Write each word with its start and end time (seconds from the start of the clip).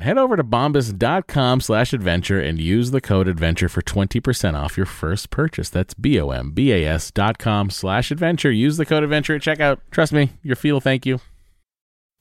Head 0.00 0.16
over 0.16 0.36
to 0.36 0.44
bombas.com 0.44 1.60
slash 1.60 1.92
adventure 1.92 2.40
and 2.40 2.60
use 2.60 2.92
the 2.92 3.00
code 3.00 3.26
adventure 3.26 3.68
for 3.68 3.82
20% 3.82 4.54
off 4.54 4.76
your 4.76 4.86
first 4.86 5.30
purchase. 5.30 5.68
That's 5.70 5.92
B-O-M-B-A-S 5.94 7.10
dot 7.10 7.38
com 7.38 7.68
slash 7.68 8.12
adventure. 8.12 8.52
Use 8.52 8.76
the 8.76 8.86
code 8.86 9.02
adventure 9.02 9.34
at 9.34 9.42
checkout. 9.42 9.78
Trust 9.90 10.12
me, 10.12 10.30
your 10.44 10.54
feet 10.54 10.70
will 10.70 10.80
thank 10.80 11.04
you. 11.04 11.18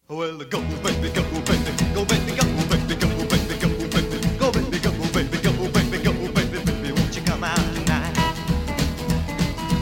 Well, 0.09 0.39
go, 0.39 0.59
baby, 0.59 0.63
go, 0.63 0.63
baby, 0.81 1.11
go, 1.13 1.21
baby, 1.43 1.71
go, 1.93 2.03
baby, 2.03 2.33
go, 2.35 2.45
baby, 2.65 2.95
go, 2.95 3.13
baby, 3.29 3.59
go, 3.59 3.69
baby, 3.69 4.39
go, 4.39 4.51
baby, 4.51 4.77
go, 4.79 4.91
baby, 5.11 5.37
go, 5.37 6.31
baby, 6.33 6.59
baby, 6.65 6.91
won't 6.93 7.15
you 7.15 7.21
come 7.21 7.43
out 7.43 7.57
tonight? 7.75 8.15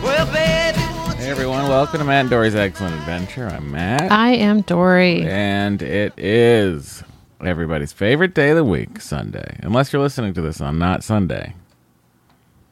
Well, 0.03 0.25
baby, 0.33 1.15
Hey 1.15 1.29
everyone, 1.31 1.69
welcome 1.69 1.99
to 1.99 2.03
Matt 2.05 2.21
and 2.21 2.29
Dory's 2.29 2.55
Excellent 2.55 2.93
Adventure. 2.95 3.47
I'm 3.47 3.71
Matt. 3.71 4.11
I 4.11 4.31
am 4.31 4.61
Dory. 4.61 5.23
And 5.25 5.81
it 5.81 6.11
is 6.17 7.01
everybody's 7.47 7.93
favorite 7.93 8.33
day 8.33 8.49
of 8.51 8.55
the 8.55 8.63
week, 8.63 8.99
Sunday. 9.01 9.59
Unless 9.61 9.91
you're 9.93 10.01
listening 10.01 10.33
to 10.33 10.41
this 10.41 10.61
on 10.61 10.77
not 10.77 11.03
Sunday. 11.03 11.55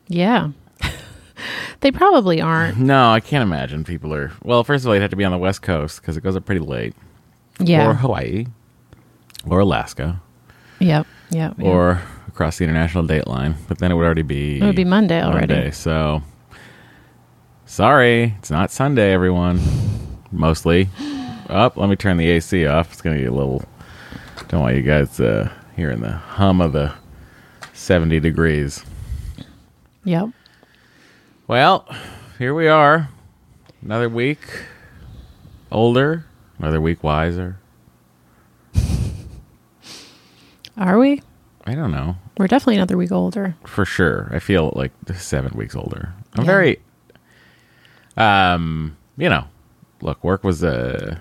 Yeah. 0.07 0.49
they 1.81 1.91
probably 1.91 2.41
aren't. 2.41 2.77
No, 2.77 3.11
I 3.11 3.19
can't 3.19 3.43
imagine 3.43 3.83
people 3.83 4.13
are. 4.13 4.31
Well, 4.43 4.63
first 4.63 4.83
of 4.83 4.89
all, 4.89 4.95
you'd 4.95 5.01
have 5.01 5.11
to 5.11 5.15
be 5.15 5.25
on 5.25 5.31
the 5.31 5.37
West 5.37 5.61
Coast 5.61 6.01
because 6.01 6.17
it 6.17 6.21
goes 6.21 6.35
up 6.35 6.45
pretty 6.45 6.61
late. 6.61 6.95
Yeah. 7.59 7.89
Or 7.89 7.93
Hawaii. 7.93 8.45
Or 9.49 9.59
Alaska. 9.59 10.21
Yep. 10.79 11.07
Yep. 11.31 11.55
yep. 11.57 11.65
Or 11.65 12.01
across 12.27 12.57
the 12.57 12.63
international 12.63 13.05
date 13.05 13.27
line. 13.27 13.55
But 13.67 13.77
then 13.77 13.91
it 13.91 13.95
would 13.95 14.05
already 14.05 14.21
be. 14.23 14.59
it 14.59 14.63
would 14.63 14.75
be 14.75 14.85
Monday 14.85 15.21
already. 15.21 15.53
Monday. 15.53 15.71
So, 15.71 16.21
sorry. 17.65 18.35
It's 18.39 18.51
not 18.51 18.71
Sunday, 18.71 19.13
everyone. 19.13 19.61
Mostly. 20.31 20.89
Up. 21.49 21.77
let 21.77 21.89
me 21.89 21.95
turn 21.95 22.17
the 22.17 22.29
AC 22.29 22.65
off. 22.65 22.91
It's 22.91 23.01
going 23.01 23.15
to 23.15 23.21
get 23.21 23.31
a 23.31 23.35
little. 23.35 23.63
Don't 24.53 24.61
want 24.61 24.75
you 24.75 24.83
guys 24.83 25.19
uh, 25.19 25.49
hearing 25.75 26.01
the 26.01 26.11
hum 26.11 26.61
of 26.61 26.73
the 26.73 26.93
70 27.73 28.19
degrees. 28.19 28.85
Yep. 30.03 30.29
Well, 31.47 31.87
here 32.37 32.53
we 32.53 32.67
are. 32.67 33.09
Another 33.81 34.07
week 34.09 34.37
older, 35.71 36.25
another 36.59 36.79
week 36.79 37.03
wiser. 37.03 37.57
Are 40.77 40.99
we? 40.99 41.23
I 41.65 41.73
don't 41.73 41.89
know. 41.91 42.17
We're 42.37 42.45
definitely 42.45 42.75
another 42.75 42.95
week 42.95 43.11
older. 43.11 43.55
For 43.65 43.85
sure. 43.85 44.29
I 44.31 44.37
feel 44.37 44.71
like 44.75 44.91
seven 45.15 45.57
weeks 45.57 45.75
older. 45.75 46.13
I'm 46.35 46.43
Yeah. 46.43 46.51
very, 46.51 46.79
um, 48.17 48.97
you 49.17 49.29
know, 49.29 49.45
look, 50.03 50.23
work 50.23 50.43
was 50.43 50.63
uh, 50.63 51.17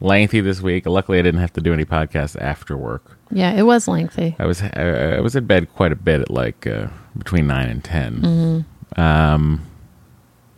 lengthy 0.00 0.40
this 0.40 0.60
week. 0.60 0.86
Luckily, 0.86 1.18
I 1.18 1.22
didn't 1.22 1.40
have 1.40 1.52
to 1.54 1.60
do 1.60 1.72
any 1.72 1.84
podcasts 1.84 2.40
after 2.40 2.76
work. 2.76 3.18
Yeah, 3.30 3.52
it 3.52 3.62
was 3.62 3.88
lengthy. 3.88 4.36
I 4.38 4.46
was 4.46 4.62
I, 4.62 5.16
I 5.16 5.20
was 5.20 5.34
in 5.34 5.46
bed 5.46 5.72
quite 5.74 5.92
a 5.92 5.96
bit 5.96 6.20
at 6.22 6.30
like 6.30 6.66
uh, 6.66 6.88
between 7.18 7.46
nine 7.46 7.68
and 7.68 7.82
10 7.82 8.64
um, 8.96 9.66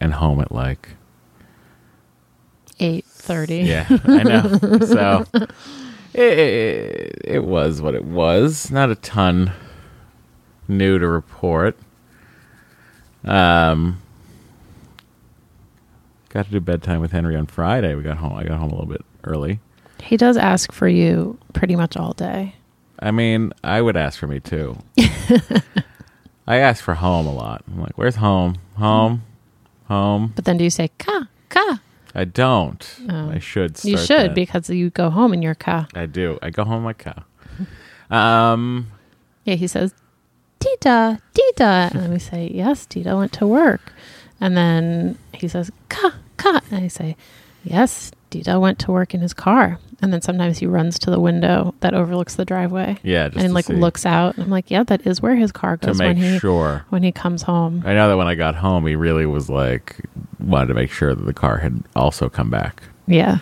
and 0.01 0.15
home 0.15 0.41
at 0.41 0.53
like 0.53 0.91
Eight 2.81 3.07
thirty. 3.07 3.59
Yeah, 3.63 3.87
I 3.89 4.23
know. 4.23 4.59
so 4.87 5.25
it, 6.15 6.39
it, 6.39 7.23
it 7.25 7.45
was 7.45 7.83
what 7.83 7.97
it 7.97 8.05
was. 8.05 8.71
Not 8.71 8.91
a 8.91 8.95
ton 8.95 9.53
new 10.69 10.99
to 10.99 11.09
report. 11.09 11.77
Um, 13.25 14.01
got 16.29 16.45
to 16.45 16.53
do 16.53 16.61
bedtime 16.61 17.01
with 17.01 17.11
Henry 17.11 17.35
on 17.35 17.47
Friday. 17.47 17.97
We 17.97 18.05
got 18.05 18.19
home. 18.19 18.35
I 18.35 18.45
got 18.45 18.59
home 18.59 18.71
a 18.71 18.75
little 18.75 18.87
bit 18.87 19.05
early. 19.29 19.61
He 20.03 20.17
does 20.17 20.37
ask 20.37 20.73
for 20.73 20.89
you 20.89 21.39
pretty 21.53 21.77
much 21.77 21.97
all 21.97 22.13
day. 22.15 22.55
I 23.01 23.11
mean, 23.11 23.53
I 23.63 23.81
would 23.83 23.97
ask 23.97 24.19
for 24.19 24.27
me 24.27 24.41
too. 24.41 24.77
I 26.47 26.57
ask 26.57 26.83
for 26.83 26.95
home 26.95 27.27
a 27.27 27.33
lot. 27.33 27.63
I'm 27.69 27.81
like, 27.81 27.97
"Where's 27.99 28.17
home? 28.17 28.57
Home, 28.77 29.23
home." 29.87 30.33
But 30.35 30.45
then 30.47 30.57
do 30.57 30.65
you 30.65 30.71
say 30.71 30.89
ka 30.99 31.29
ka? 31.51 31.81
I 32.15 32.25
don't. 32.25 32.99
Oh. 33.09 33.31
I 33.31 33.39
should. 33.39 33.77
Start 33.77 33.91
You 33.91 33.99
should 33.99 34.31
that. 34.31 34.35
because 34.35 34.71
you 34.71 34.91
go 34.91 35.11
home 35.11 35.33
in 35.35 35.43
your 35.43 35.55
ka. 35.55 35.87
I 35.95 36.07
do. 36.07 36.39
I 36.43 36.51
go 36.51 36.65
home 36.65 36.79
in 36.79 36.83
my 36.85 36.93
car. 36.95 37.25
Um, 38.11 38.91
Yeah, 39.45 39.57
he 39.57 39.67
says, 39.67 39.93
Tita, 40.61 41.21
Tita. 41.35 41.91
And 41.93 42.01
then 42.03 42.11
we 42.11 42.19
say, 42.19 42.51
Yes, 42.53 42.87
Tita 42.87 43.15
went 43.15 43.33
to 43.35 43.47
work. 43.47 43.93
And 44.41 44.57
then 44.57 45.19
he 45.35 45.47
says, 45.47 45.71
Ka, 45.91 46.15
Ka. 46.39 46.61
And 46.71 46.85
I 46.85 46.89
say, 46.89 47.17
Yes, 47.65 48.11
Dita 48.31 48.59
went 48.61 48.79
to 48.81 48.93
work 48.93 49.15
in 49.15 49.21
his 49.21 49.33
car, 49.35 49.79
and 50.03 50.13
then 50.13 50.21
sometimes 50.23 50.59
he 50.59 50.67
runs 50.67 50.99
to 51.01 51.11
the 51.11 51.19
window 51.21 51.75
that 51.81 51.95
overlooks 51.95 52.35
the 52.37 52.45
driveway 52.45 52.99
Yeah, 53.03 53.29
just 53.29 53.45
and 53.45 53.55
like 53.55 53.65
see- 53.67 53.75
looks 53.75 54.05
out. 54.07 54.35
And 54.35 54.45
I'm 54.45 54.51
like, 54.51 54.71
yeah, 54.71 54.83
that 54.85 55.07
is 55.07 55.21
where 55.23 55.35
his 55.37 55.51
car 55.53 55.77
goes 55.77 55.99
when 55.99 56.17
he 56.17 56.39
sure. 56.39 56.85
when 56.91 57.03
he 57.03 57.13
comes 57.13 57.43
home. 57.43 57.83
I 57.87 57.95
know 57.95 58.09
that 58.09 58.17
when 58.17 58.29
I 58.29 58.35
got 58.35 58.55
home, 58.55 58.87
he 58.87 58.97
really 58.97 59.27
was 59.27 59.49
like 59.49 59.97
wanted 60.41 60.67
to 60.69 60.75
make 60.75 60.91
sure 60.91 61.15
that 61.15 61.25
the 61.25 61.35
car 61.35 61.59
had 61.59 61.83
also 61.97 62.29
come 62.29 62.51
back. 62.51 62.83
Yeah, 63.07 63.39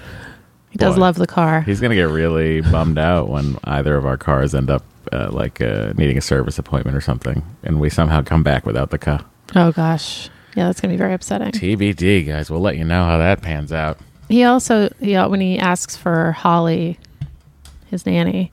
he 0.70 0.78
does 0.78 0.96
love 0.96 1.16
the 1.16 1.26
car. 1.26 1.62
He's 1.62 1.80
gonna 1.80 1.94
get 1.96 2.08
really 2.08 2.60
bummed 2.60 2.98
out 2.98 3.28
when 3.28 3.58
either 3.64 3.96
of 3.96 4.06
our 4.06 4.16
cars 4.16 4.54
end 4.54 4.70
up 4.70 4.84
uh, 5.12 5.28
like 5.30 5.60
uh, 5.60 5.92
needing 5.96 6.16
a 6.18 6.20
service 6.20 6.58
appointment 6.58 6.96
or 6.96 7.00
something, 7.00 7.42
and 7.62 7.80
we 7.80 7.90
somehow 7.90 8.22
come 8.22 8.42
back 8.42 8.64
without 8.66 8.90
the 8.90 8.98
car. 8.98 9.24
Oh 9.54 9.72
gosh, 9.72 10.28
yeah, 10.54 10.66
that's 10.66 10.80
gonna 10.80 10.94
be 10.94 10.98
very 10.98 11.14
upsetting. 11.14 11.50
TBD, 11.52 12.26
guys. 12.26 12.50
We'll 12.50 12.60
let 12.60 12.76
you 12.76 12.84
know 12.84 13.04
how 13.04 13.18
that 13.18 13.42
pans 13.42 13.72
out. 13.72 13.98
He 14.28 14.44
also, 14.44 14.90
yeah, 15.00 15.26
when 15.26 15.40
he 15.40 15.58
asks 15.58 15.96
for 15.96 16.32
Holly, 16.32 16.98
his 17.90 18.04
nanny, 18.06 18.50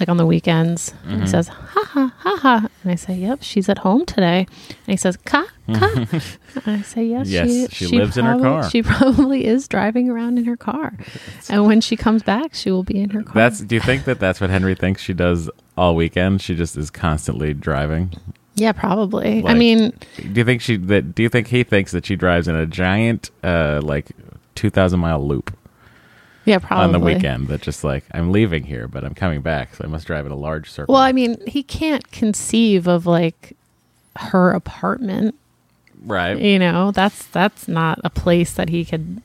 like 0.00 0.08
on 0.08 0.16
the 0.16 0.26
weekends, 0.26 0.92
Mm-hmm. 1.06 1.20
he 1.22 1.26
says, 1.26 1.48
ha 1.48 1.84
ha, 1.84 2.14
ha 2.18 2.36
ha. 2.36 2.68
And 2.82 2.92
I 2.92 2.94
say, 2.96 3.14
yep, 3.14 3.38
she's 3.42 3.68
at 3.68 3.78
home 3.78 4.04
today. 4.06 4.46
And 4.68 4.86
he 4.86 4.96
says, 4.96 5.16
ka, 5.18 5.46
ka. 5.74 5.90
and 6.10 6.22
I 6.66 6.82
say, 6.82 7.04
yes, 7.06 7.28
Yes, 7.28 7.72
she 7.72 7.86
lives 7.86 8.16
in 8.16 8.24
her 8.24 8.38
car. 8.38 8.68
She 8.70 8.82
probably 8.82 9.46
is 9.46 9.68
driving 9.68 10.08
around 10.10 10.38
in 10.38 10.44
her 10.44 10.56
car. 10.56 10.94
and 11.48 11.66
when 11.66 11.80
she 11.80 11.96
comes 11.96 12.22
back, 12.22 12.54
she 12.54 12.70
will 12.70 12.82
be 12.82 12.98
in 13.00 13.10
her 13.10 13.22
car. 13.22 13.34
That's. 13.34 13.60
Do 13.60 13.74
you 13.74 13.80
think 13.80 14.04
that 14.04 14.18
that's 14.18 14.40
what 14.40 14.50
Henry 14.50 14.74
thinks 14.74 15.02
she 15.02 15.12
does 15.14 15.48
all 15.76 15.94
weekend? 15.94 16.40
She 16.42 16.54
just 16.54 16.76
is 16.76 16.90
constantly 16.90 17.52
driving. 17.54 18.12
yeah, 18.54 18.72
probably. 18.72 19.44
I 19.46 19.54
mean, 19.54 19.92
Do 20.16 20.40
you 20.40 20.44
think 20.44 20.60
she 20.62 20.76
that? 20.76 21.14
Do 21.14 21.22
you 21.22 21.28
think 21.28 21.48
he 21.48 21.62
thinks 21.64 21.92
that 21.92 22.04
she 22.06 22.16
drives 22.16 22.48
in 22.48 22.54
a 22.56 22.66
giant, 22.66 23.30
uh, 23.42 23.80
like 23.82 24.10
two 24.56 24.70
thousand 24.70 24.98
mile 25.00 25.24
loop 25.24 25.56
yeah, 26.44 26.58
probably. 26.58 26.84
on 26.84 26.92
the 26.92 26.98
weekend? 27.00 27.48
That 27.48 27.60
just 27.62 27.84
like 27.84 28.04
I'm 28.12 28.30
leaving 28.32 28.64
here, 28.64 28.88
but 28.88 29.04
I'm 29.04 29.14
coming 29.14 29.40
back, 29.42 29.74
so 29.74 29.84
I 29.84 29.88
must 29.88 30.06
drive 30.06 30.26
in 30.26 30.32
a 30.32 30.36
large 30.36 30.70
circle. 30.70 30.92
Well, 30.94 31.02
I 31.02 31.12
mean, 31.12 31.36
he 31.46 31.62
can't 31.62 32.10
conceive 32.12 32.86
of 32.88 33.04
like 33.06 33.56
her 34.16 34.52
apartment 34.52 35.34
right. 36.04 36.38
you 36.40 36.58
know 36.58 36.90
that's 36.90 37.26
that's 37.26 37.68
not 37.68 37.98
a 38.02 38.08
place 38.10 38.54
that 38.54 38.68
he 38.70 38.82
could 38.84 39.20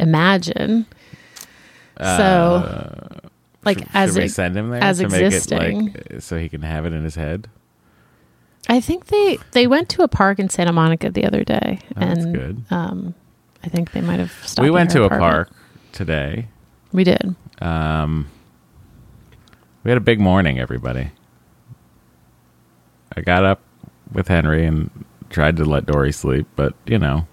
imagine 0.00 0.84
so 2.00 3.20
like 3.64 3.78
Uh, 3.78 3.80
Should, 3.80 3.88
as 3.94 4.14
should 4.14 4.22
we 4.22 4.28
send 4.28 4.56
him 4.56 4.70
there 4.70 4.82
as 4.82 4.98
to 4.98 5.08
make 5.08 5.22
existing. 5.22 5.88
it 5.94 6.12
like 6.14 6.22
so 6.22 6.38
he 6.38 6.48
can 6.48 6.62
have 6.62 6.86
it 6.86 6.92
in 6.92 7.04
his 7.04 7.14
head? 7.14 7.48
i 8.68 8.80
think 8.80 9.06
they 9.06 9.38
they 9.52 9.66
went 9.66 9.88
to 9.90 10.02
a 10.02 10.08
park 10.08 10.38
in 10.40 10.48
santa 10.48 10.72
monica 10.72 11.10
the 11.10 11.24
other 11.24 11.44
day 11.44 11.78
Oh, 11.96 12.00
that's 12.00 12.24
and 12.24 12.34
good. 12.34 12.64
um 12.70 13.14
i 13.62 13.68
think 13.68 13.92
they 13.92 14.00
might 14.00 14.18
have 14.20 14.32
stopped 14.44 14.64
we 14.64 14.70
went 14.70 14.90
to 14.90 15.04
a 15.04 15.08
park 15.08 15.50
today. 15.92 16.48
we 16.92 17.04
did 17.04 17.34
Um, 17.60 18.28
we 19.84 19.90
had 19.90 19.98
a 19.98 20.00
big 20.00 20.20
morning, 20.20 20.58
everybody. 20.60 21.10
I 23.16 23.20
got 23.20 23.44
up 23.44 23.60
with 24.12 24.28
Henry 24.28 24.64
and 24.64 24.90
tried 25.28 25.56
to 25.56 25.64
let 25.64 25.86
Dory 25.86 26.12
sleep, 26.12 26.46
but 26.56 26.74
you 26.86 26.98
know, 26.98 27.26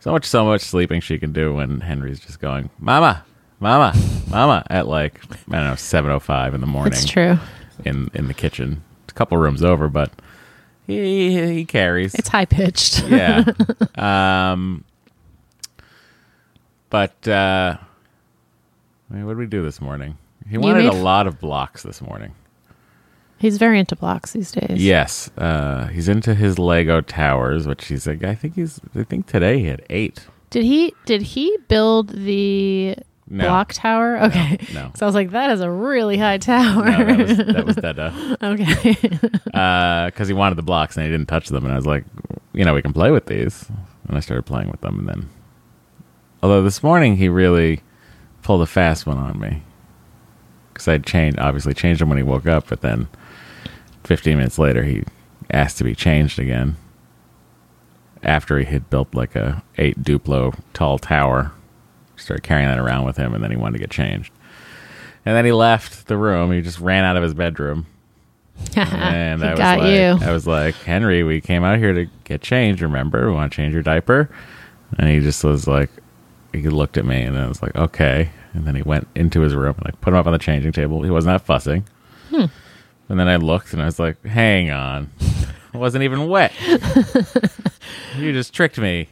so 0.00 0.12
much, 0.12 0.24
so 0.26 0.44
much 0.44 0.60
sleeping 0.60 1.00
she 1.00 1.18
can 1.18 1.32
do 1.32 1.54
when 1.54 1.80
Henry's 1.80 2.20
just 2.20 2.38
going, 2.40 2.70
"Mama, 2.78 3.24
Mama, 3.60 3.94
Mama," 4.28 4.64
at 4.70 4.86
like 4.86 5.20
I 5.50 5.56
don't 5.56 5.66
know 5.68 5.74
seven 5.74 6.10
oh 6.10 6.20
five 6.20 6.54
in 6.54 6.60
the 6.60 6.66
morning 6.66 6.92
it's 6.92 7.04
true 7.04 7.38
in 7.84 8.10
in 8.14 8.28
the 8.28 8.34
kitchen. 8.34 8.82
It's 9.04 9.12
a 9.12 9.14
couple 9.14 9.36
rooms 9.38 9.62
over, 9.64 9.88
but 9.88 10.12
he 10.86 11.54
he 11.54 11.64
carries. 11.64 12.14
it's 12.14 12.28
high 12.28 12.44
pitched 12.46 13.04
yeah. 13.08 13.44
um, 13.96 14.84
but 16.90 17.26
uh, 17.28 17.76
I 19.10 19.14
mean, 19.14 19.26
what 19.26 19.32
did 19.32 19.38
we 19.38 19.46
do 19.46 19.62
this 19.62 19.80
morning? 19.80 20.16
He 20.48 20.58
wanted 20.58 20.84
made 20.84 20.88
a 20.88 20.92
lot 20.92 21.26
of 21.26 21.38
blocks 21.40 21.82
this 21.82 22.00
morning. 22.00 22.32
he's 23.38 23.58
very 23.58 23.78
into 23.78 23.94
blocks 23.96 24.32
these 24.32 24.50
days 24.50 24.82
Yes, 24.82 25.30
uh, 25.38 25.86
he's 25.88 26.08
into 26.08 26.34
his 26.34 26.58
Lego 26.58 27.00
towers, 27.00 27.66
which 27.66 27.86
he's 27.86 28.06
like. 28.06 28.24
I 28.24 28.34
think 28.34 28.54
he's. 28.54 28.80
I 28.94 29.02
think 29.04 29.26
today 29.26 29.58
he 29.60 29.66
had 29.66 29.82
eight. 29.90 30.26
did 30.50 30.64
he 30.64 30.94
did 31.04 31.22
he 31.22 31.56
build 31.68 32.08
the 32.10 32.96
No. 33.30 33.44
block 33.46 33.74
tower 33.74 34.16
okay 34.22 34.56
no. 34.72 34.90
so 34.96 35.04
i 35.04 35.06
was 35.06 35.14
like 35.14 35.32
that 35.32 35.50
is 35.50 35.60
a 35.60 35.70
really 35.70 36.16
high 36.16 36.38
tower 36.38 36.84
No, 36.86 37.04
that 37.04 37.18
was 37.18 37.36
that 37.36 37.66
was 37.66 37.76
Dada. 37.86 38.38
okay 38.42 38.94
because 40.10 40.28
he 40.28 40.32
wanted 40.34 40.54
the 40.56 40.62
blocks 40.62 40.96
and 40.96 41.04
he 41.04 41.10
didn't 41.12 41.28
touch 41.28 41.48
them. 41.48 41.64
And 41.64 41.72
I 41.74 41.76
was 41.76 41.84
like, 41.86 42.04
you 42.54 42.64
know, 42.64 42.72
we 42.72 42.80
can 42.80 42.94
play 42.94 43.10
with 43.10 43.26
these. 43.26 43.68
And 44.08 44.16
I 44.16 44.20
started 44.20 44.44
playing 44.46 44.70
with 44.70 44.80
them. 44.80 45.00
And 45.00 45.08
then, 45.08 45.28
although 46.42 46.62
this 46.62 46.82
morning 46.82 47.16
he 47.16 47.28
really 47.28 47.80
pulled 48.42 48.62
a 48.62 48.66
fast 48.66 49.06
one 49.06 49.18
on 49.18 49.38
me 49.38 49.62
because 50.72 50.88
I'd 50.88 51.04
changed, 51.04 51.38
obviously 51.38 51.74
changed 51.74 52.00
him 52.00 52.08
when 52.08 52.18
he 52.18 52.24
woke 52.24 52.46
up, 52.46 52.68
but 52.68 52.80
then 52.80 53.08
15 54.04 54.36
minutes 54.36 54.58
later 54.58 54.84
he 54.84 55.04
asked 55.50 55.78
to 55.78 55.84
be 55.84 55.94
changed 55.94 56.38
again 56.38 56.76
after 58.22 58.58
he 58.58 58.64
had 58.64 58.90
built 58.90 59.14
like 59.14 59.34
a 59.36 59.62
eight 59.76 60.02
Duplo 60.02 60.58
tall 60.72 60.98
tower. 60.98 61.52
Started 62.16 62.42
carrying 62.42 62.68
that 62.68 62.78
around 62.78 63.04
with 63.04 63.16
him, 63.16 63.32
and 63.32 63.44
then 63.44 63.52
he 63.52 63.56
wanted 63.56 63.74
to 63.74 63.78
get 63.78 63.90
changed. 63.90 64.32
And 65.24 65.36
then 65.36 65.44
he 65.44 65.52
left 65.52 66.08
the 66.08 66.16
room. 66.16 66.50
He 66.50 66.62
just 66.62 66.80
ran 66.80 67.04
out 67.04 67.16
of 67.16 67.22
his 67.22 67.32
bedroom 67.34 67.86
and 68.76 69.42
I 69.44 69.50
was 69.50 69.58
got 69.58 69.78
like, 69.78 69.92
you. 69.92 70.26
I 70.26 70.32
was 70.32 70.46
like, 70.46 70.74
Henry, 70.76 71.22
we 71.22 71.40
came 71.40 71.64
out 71.64 71.78
here 71.78 71.92
to 71.92 72.06
get 72.24 72.40
changed. 72.40 72.82
Remember, 72.82 73.28
we 73.28 73.34
want 73.34 73.52
to 73.52 73.56
change 73.56 73.72
your 73.72 73.82
diaper. 73.82 74.28
And 74.98 75.08
he 75.08 75.20
just 75.20 75.42
was 75.44 75.66
like, 75.66 75.90
he 76.52 76.62
looked 76.68 76.96
at 76.96 77.04
me, 77.04 77.22
and 77.22 77.38
I 77.38 77.46
was 77.46 77.62
like, 77.62 77.74
okay. 77.76 78.30
And 78.54 78.66
then 78.66 78.74
he 78.74 78.82
went 78.82 79.06
into 79.14 79.40
his 79.42 79.54
room 79.54 79.74
and 79.78 79.86
I 79.86 79.90
put 80.00 80.08
him 80.12 80.16
up 80.18 80.26
on 80.26 80.32
the 80.32 80.38
changing 80.38 80.72
table. 80.72 81.02
He 81.02 81.10
was 81.10 81.26
not 81.26 81.40
that 81.40 81.46
fussing. 81.46 81.84
Hmm. 82.30 82.46
And 83.10 83.20
then 83.20 83.28
I 83.28 83.36
looked 83.36 83.72
and 83.72 83.80
I 83.82 83.84
was 83.84 83.98
like, 83.98 84.22
hang 84.24 84.70
on, 84.70 85.10
it 85.20 85.76
wasn't 85.78 86.04
even 86.04 86.28
wet. 86.28 86.52
you 88.16 88.32
just 88.32 88.52
tricked 88.54 88.78
me. 88.78 89.08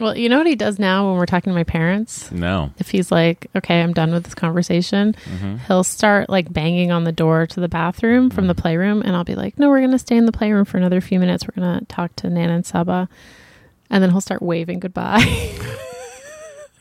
Well, 0.00 0.16
you 0.16 0.28
know 0.28 0.36
what 0.38 0.46
he 0.46 0.54
does 0.56 0.78
now 0.78 1.08
when 1.08 1.18
we're 1.18 1.26
talking 1.26 1.50
to 1.50 1.54
my 1.54 1.64
parents? 1.64 2.30
No. 2.30 2.70
If 2.78 2.90
he's 2.90 3.10
like, 3.10 3.46
okay, 3.56 3.80
I'm 3.82 3.92
done 3.94 4.12
with 4.12 4.24
this 4.24 4.34
conversation, 4.34 5.14
Mm-hmm. 5.24 5.56
he'll 5.66 5.84
start 5.84 6.28
like 6.28 6.52
banging 6.52 6.90
on 6.92 7.04
the 7.04 7.12
door 7.12 7.46
to 7.46 7.60
the 7.60 7.68
bathroom 7.68 8.28
from 8.30 8.46
the 8.46 8.54
Mm-hmm. 8.54 8.60
playroom. 8.62 9.02
And 9.02 9.16
I'll 9.16 9.24
be 9.24 9.34
like, 9.34 9.58
no, 9.58 9.68
we're 9.68 9.78
going 9.80 9.90
to 9.92 9.98
stay 9.98 10.16
in 10.16 10.26
the 10.26 10.32
playroom 10.32 10.64
for 10.66 10.76
another 10.76 11.00
few 11.00 11.18
minutes. 11.18 11.44
We're 11.46 11.60
going 11.62 11.78
to 11.80 11.84
talk 11.86 12.14
to 12.16 12.28
Nana 12.30 12.54
and 12.54 12.66
Saba. 12.66 13.08
And 13.90 14.02
then 14.02 14.10
he'll 14.10 14.20
start 14.20 14.42
waving 14.42 14.80
goodbye. 14.80 15.24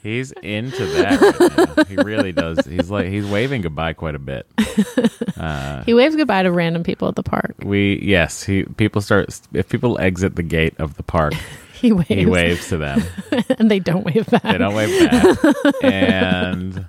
He's 0.06 0.31
into 0.34 0.86
that 0.86 1.75
right. 1.78 1.88
He 1.88 1.96
really 1.96 2.31
does. 2.31 2.63
He's 2.63 2.92
like 2.92 3.07
he's 3.07 3.25
waving 3.25 3.62
goodbye 3.62 3.94
quite 3.94 4.13
a 4.13 4.19
bit. 4.19 4.46
Uh, 5.38 5.84
he 5.84 5.94
waves 5.94 6.16
goodbye 6.16 6.42
to 6.44 6.52
random 6.52 6.81
people 6.81 7.10
at 7.10 7.16
the 7.16 7.22
park. 7.24 7.56
We 7.62 8.00
yes, 8.02 8.42
he 8.44 8.64
people 8.64 9.02
start 9.02 9.42
if 9.52 9.68
people 9.68 10.00
exit 10.00 10.35
the 10.38 10.44
gate 10.44 10.74
of 10.80 10.95
the 10.95 11.04
park, 11.04 11.33
He 11.74 11.92
waves. 11.92 12.07
he 12.07 12.26
waves 12.26 12.69
to 12.69 12.78
them. 12.78 13.04
and 13.59 13.69
they 13.69 13.80
don't 13.80 14.06
wave 14.06 14.28
back. 14.28 14.44
They 14.44 14.57
don't 14.57 14.74
wave 14.74 15.12
back. 15.12 15.38
and 15.83 16.85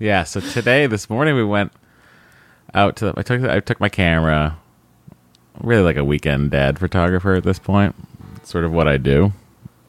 yeah, 0.00 0.22
so 0.24 0.40
today 0.40 0.86
this 0.86 1.10
morning 1.10 1.34
we 1.36 1.44
went 1.44 1.72
out 2.72 2.96
to 2.96 3.12
I 3.16 3.22
took 3.22 3.42
I 3.44 3.60
took 3.60 3.80
my 3.80 3.90
camera. 3.90 4.56
Really 5.60 5.82
like 5.82 5.96
a 5.96 6.04
weekend 6.04 6.52
dad 6.52 6.78
photographer 6.78 7.34
at 7.34 7.44
this 7.44 7.58
point. 7.58 7.94
Sort 8.44 8.64
of 8.64 8.72
what 8.72 8.88
I 8.88 8.96
do. 8.96 9.32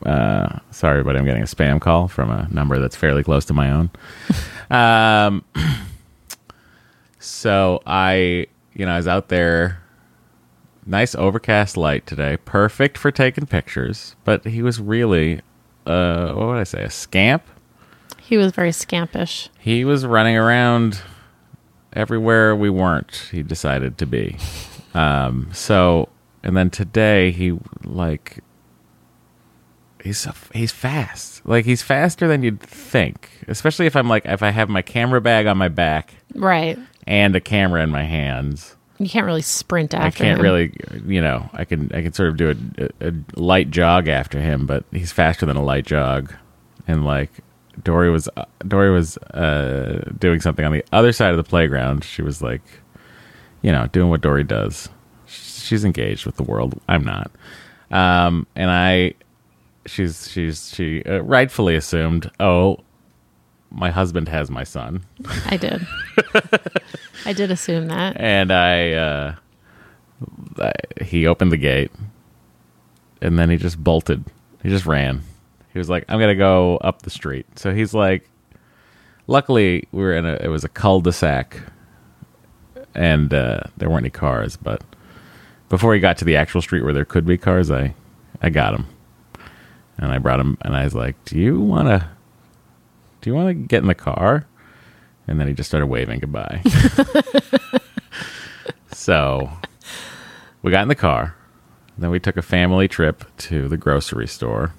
Uh, 0.05 0.59
sorry, 0.71 1.03
but 1.03 1.15
I'm 1.15 1.25
getting 1.25 1.41
a 1.41 1.47
spam 1.47 1.81
call 1.81 2.07
from 2.07 2.29
a 2.29 2.47
number 2.51 2.79
that's 2.79 2.95
fairly 2.95 3.23
close 3.23 3.45
to 3.45 3.53
my 3.53 3.71
own. 3.71 3.89
Um, 4.67 5.45
so 7.19 7.79
I, 7.85 8.47
you 8.73 8.85
know, 8.85 8.93
I 8.93 8.97
was 8.97 9.07
out 9.07 9.29
there. 9.29 9.79
Nice 10.87 11.13
overcast 11.13 11.77
light 11.77 12.07
today, 12.07 12.37
perfect 12.45 12.97
for 12.97 13.11
taking 13.11 13.45
pictures. 13.45 14.15
But 14.23 14.45
he 14.45 14.63
was 14.63 14.81
really, 14.81 15.41
uh, 15.85 16.33
what 16.33 16.47
would 16.47 16.57
I 16.57 16.63
say, 16.63 16.83
a 16.83 16.89
scamp? 16.89 17.43
He 18.19 18.37
was 18.37 18.53
very 18.53 18.71
scampish. 18.71 19.49
He 19.59 19.85
was 19.85 20.03
running 20.03 20.35
around 20.35 21.01
everywhere 21.93 22.55
we 22.55 22.71
weren't. 22.71 23.29
He 23.31 23.43
decided 23.43 23.97
to 23.99 24.05
be. 24.07 24.37
Um, 24.95 25.49
so, 25.51 26.07
and 26.41 26.55
then 26.55 26.69
today 26.69 27.31
he 27.31 27.59
like 27.83 28.39
he's 30.05 30.25
he's 30.53 30.71
fast. 30.71 31.45
Like 31.45 31.65
he's 31.65 31.81
faster 31.81 32.27
than 32.27 32.41
you'd 32.43 32.61
think. 32.61 33.29
Especially 33.49 33.85
if 33.87 33.95
I'm 33.97 34.07
like 34.07 34.25
if 34.25 34.41
I 34.41 34.51
have 34.51 34.69
my 34.69 34.81
camera 34.81 35.19
bag 35.19 35.45
on 35.47 35.57
my 35.57 35.67
back 35.67 36.13
Right. 36.33 36.79
and 37.05 37.35
a 37.35 37.41
camera 37.41 37.83
in 37.83 37.89
my 37.89 38.03
hands. 38.03 38.75
You 38.97 39.09
can't 39.09 39.25
really 39.25 39.41
sprint 39.41 39.93
after 39.93 40.05
him. 40.05 40.07
I 40.07 40.11
can't 40.11 40.39
him. 40.39 40.43
really, 40.43 40.73
you 41.13 41.19
know, 41.19 41.49
I 41.51 41.65
can 41.65 41.91
I 41.93 42.01
can 42.01 42.13
sort 42.13 42.29
of 42.29 42.37
do 42.37 42.51
a, 42.79 43.05
a, 43.05 43.09
a 43.09 43.13
light 43.35 43.69
jog 43.69 44.07
after 44.07 44.39
him, 44.39 44.65
but 44.65 44.85
he's 44.93 45.11
faster 45.11 45.45
than 45.45 45.57
a 45.57 45.63
light 45.63 45.85
jog. 45.85 46.33
And 46.87 47.03
like 47.03 47.31
Dory 47.83 48.09
was 48.09 48.29
uh, 48.37 48.45
Dory 48.65 48.91
was 48.91 49.17
uh, 49.17 50.09
doing 50.17 50.39
something 50.39 50.63
on 50.63 50.71
the 50.71 50.85
other 50.93 51.11
side 51.11 51.31
of 51.31 51.37
the 51.37 51.43
playground. 51.43 52.05
She 52.05 52.21
was 52.21 52.41
like, 52.41 52.61
you 53.61 53.71
know, 53.73 53.87
doing 53.87 54.09
what 54.09 54.21
Dory 54.21 54.45
does. 54.45 54.87
She's 55.27 55.83
engaged 55.83 56.25
with 56.25 56.37
the 56.37 56.43
world. 56.43 56.79
I'm 56.87 57.03
not. 57.03 57.31
Um, 57.91 58.47
and 58.55 58.69
I, 58.71 59.15
she's 59.85 60.29
she's 60.31 60.73
she 60.73 61.03
uh, 61.03 61.19
rightfully 61.19 61.75
assumed, 61.75 62.31
oh, 62.39 62.79
my 63.71 63.91
husband 63.91 64.29
has 64.29 64.49
my 64.49 64.63
son, 64.63 65.05
I 65.47 65.57
did. 65.57 65.85
I 67.25 67.33
did 67.33 67.51
assume 67.51 67.87
that. 67.87 68.15
and 68.19 68.51
I, 68.51 68.91
uh, 68.93 69.35
I 70.59 70.71
he 71.03 71.27
opened 71.27 71.51
the 71.51 71.57
gate, 71.57 71.91
and 73.21 73.37
then 73.37 73.49
he 73.49 73.57
just 73.57 73.83
bolted. 73.83 74.23
He 74.63 74.69
just 74.69 74.85
ran. 74.85 75.21
He 75.73 75.79
was 75.79 75.89
like, 75.89 76.05
"I'm 76.07 76.19
gonna 76.19 76.35
go 76.35 76.77
up 76.77 77.01
the 77.01 77.09
street." 77.09 77.45
So 77.59 77.73
he's 77.73 77.93
like, 77.93 78.29
luckily 79.27 79.87
we 79.91 80.01
were 80.03 80.13
in 80.15 80.25
a 80.25 80.35
it 80.41 80.47
was 80.47 80.63
a 80.63 80.69
cul-de-sac, 80.69 81.59
and 82.93 83.33
uh, 83.33 83.61
there 83.77 83.89
weren't 83.89 84.03
any 84.03 84.09
cars. 84.09 84.55
But 84.55 84.83
before 85.69 85.93
he 85.93 85.99
got 85.99 86.17
to 86.17 86.25
the 86.25 86.37
actual 86.37 86.61
street 86.61 86.83
where 86.83 86.93
there 86.93 87.05
could 87.05 87.25
be 87.25 87.37
cars, 87.37 87.69
I 87.71 87.93
I 88.41 88.49
got 88.49 88.73
him, 88.73 88.85
and 89.97 90.11
I 90.11 90.17
brought 90.17 90.39
him, 90.39 90.57
and 90.61 90.75
I 90.75 90.83
was 90.83 90.95
like, 90.95 91.23
"Do 91.25 91.37
you 91.37 91.59
wanna, 91.59 92.09
do 93.21 93.29
you 93.29 93.35
wanna 93.35 93.53
get 93.53 93.81
in 93.81 93.87
the 93.87 93.95
car?" 93.95 94.45
And 95.27 95.39
then 95.39 95.47
he 95.47 95.53
just 95.53 95.69
started 95.69 95.87
waving 95.87 96.19
goodbye. 96.19 96.61
so 98.91 99.49
we 100.61 100.71
got 100.71 100.83
in 100.83 100.87
the 100.87 100.95
car. 100.95 101.35
Then 101.97 102.11
we 102.11 102.19
took 102.19 102.37
a 102.37 102.41
family 102.41 102.87
trip 102.87 103.23
to 103.37 103.67
the 103.67 103.77
grocery 103.77 104.27
store. 104.27 104.73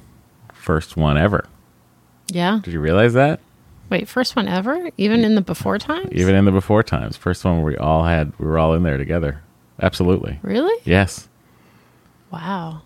First 0.53 0.97
one 0.97 1.17
ever. 1.17 1.47
Yeah. 2.29 2.61
Did 2.63 2.75
you 2.75 2.81
realize 2.81 3.15
that? 3.15 3.41
Wait, 3.89 4.09
first 4.09 4.35
one 4.35 4.49
ever? 4.49 4.91
Even 4.97 5.25
in 5.25 5.37
the 5.37 5.41
before 5.41 5.79
times? 5.79 6.11
Even 6.13 6.35
in 6.35 6.45
the 6.45 6.53
before 6.53 6.83
times. 6.83 7.17
First 7.17 7.45
one 7.45 7.57
where 7.57 7.73
we 7.73 7.77
all 7.77 8.05
had 8.05 8.33
we 8.39 8.47
were 8.47 8.59
all 8.59 8.75
in 8.75 8.83
there 8.83 8.99
together. 8.99 9.43
Absolutely. 9.81 10.39
Really? 10.43 10.75
Yes. 10.85 11.29
Wow. 12.33 12.83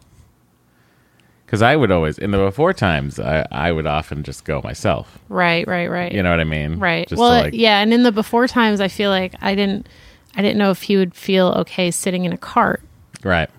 Because 1.50 1.62
I 1.62 1.75
would 1.75 1.90
always 1.90 2.16
in 2.16 2.30
the 2.30 2.38
before 2.38 2.73
times 2.73 3.19
I, 3.19 3.45
I 3.50 3.73
would 3.73 3.85
often 3.85 4.23
just 4.23 4.45
go 4.45 4.61
myself. 4.62 5.19
Right, 5.28 5.66
right, 5.66 5.88
right. 5.90 6.12
You 6.12 6.23
know 6.23 6.30
what 6.30 6.38
I 6.38 6.45
mean? 6.45 6.78
Right. 6.78 7.09
Just 7.09 7.19
well, 7.19 7.30
like 7.42 7.54
yeah, 7.54 7.80
and 7.80 7.92
in 7.92 8.04
the 8.04 8.12
before 8.12 8.47
times 8.47 8.80
I 8.80 8.87
feel 8.87 9.11
like 9.11 9.35
I 9.40 9.57
didn't 9.57 9.88
I 10.37 10.42
didn't 10.42 10.59
know 10.59 10.71
if 10.71 10.83
he 10.83 10.97
would 10.97 11.12
feel 11.12 11.49
okay 11.49 11.90
sitting 11.90 12.25
in 12.25 12.33
a 12.33 12.37
cart, 12.38 12.83
Right. 13.25 13.50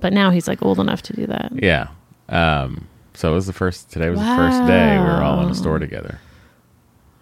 but 0.00 0.12
now 0.12 0.28
he's 0.30 0.46
like 0.46 0.62
old 0.62 0.78
enough 0.78 1.00
to 1.04 1.14
do 1.14 1.26
that. 1.26 1.52
Yeah. 1.54 1.88
Um 2.28 2.86
so 3.14 3.32
it 3.32 3.34
was 3.34 3.46
the 3.46 3.54
first 3.54 3.90
today 3.90 4.10
was 4.10 4.20
the 4.20 4.26
first 4.26 4.66
day 4.66 4.98
we 4.98 5.04
were 5.04 5.22
all 5.22 5.42
in 5.42 5.48
a 5.48 5.54
store 5.54 5.78
together. 5.78 6.20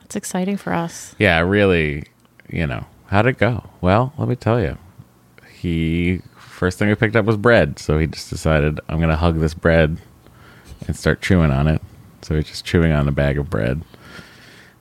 It's 0.06 0.16
exciting 0.16 0.56
for 0.56 0.72
us. 0.72 1.14
Yeah, 1.20 1.38
really, 1.38 2.02
you 2.50 2.66
know, 2.66 2.84
how'd 3.06 3.26
it 3.26 3.38
go? 3.38 3.62
Well, 3.80 4.12
let 4.18 4.26
me 4.26 4.34
tell 4.34 4.60
you. 4.60 4.76
He 5.56 6.20
first 6.36 6.80
thing 6.80 6.88
we 6.88 6.96
picked 6.96 7.14
up 7.14 7.26
was 7.26 7.36
bread, 7.36 7.78
so 7.78 7.96
he 7.96 8.08
just 8.08 8.28
decided 8.28 8.80
I'm 8.88 8.98
gonna 8.98 9.14
hug 9.14 9.38
this 9.38 9.54
bread 9.54 9.98
and 10.86 10.96
start 10.96 11.22
chewing 11.22 11.50
on 11.50 11.66
it. 11.66 11.82
So 12.22 12.34
he's 12.34 12.46
just 12.46 12.64
chewing 12.64 12.92
on 12.92 13.08
a 13.08 13.12
bag 13.12 13.38
of 13.38 13.50
bread. 13.50 13.82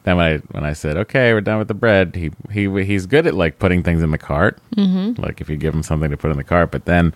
Then 0.03 0.17
when 0.17 0.25
I 0.25 0.37
when 0.51 0.63
I 0.63 0.73
said, 0.73 0.97
"Okay, 0.97 1.33
we're 1.33 1.41
done 1.41 1.57
with 1.57 1.67
the 1.67 1.73
bread," 1.73 2.15
he 2.15 2.31
he 2.51 2.69
he's 2.83 3.05
good 3.05 3.25
at 3.25 3.33
like 3.33 3.59
putting 3.59 3.83
things 3.83 4.03
in 4.03 4.11
the 4.11 4.17
cart. 4.17 4.59
Mm-hmm. 4.75 5.21
Like 5.21 5.41
if 5.41 5.49
you 5.49 5.57
give 5.57 5.73
him 5.73 5.83
something 5.83 6.11
to 6.11 6.17
put 6.17 6.31
in 6.31 6.37
the 6.37 6.43
cart, 6.43 6.71
but 6.71 6.85
then 6.85 7.13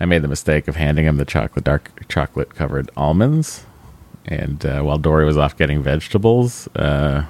I 0.00 0.06
made 0.06 0.22
the 0.22 0.28
mistake 0.28 0.66
of 0.66 0.76
handing 0.76 1.04
him 1.04 1.18
the 1.18 1.26
chocolate 1.26 1.64
dark 1.64 2.08
chocolate 2.08 2.54
covered 2.54 2.90
almonds, 2.96 3.66
and 4.24 4.64
uh, 4.64 4.82
while 4.82 4.98
Dory 4.98 5.26
was 5.26 5.36
off 5.36 5.56
getting 5.56 5.82
vegetables, 5.82 6.66
uh, 6.76 7.26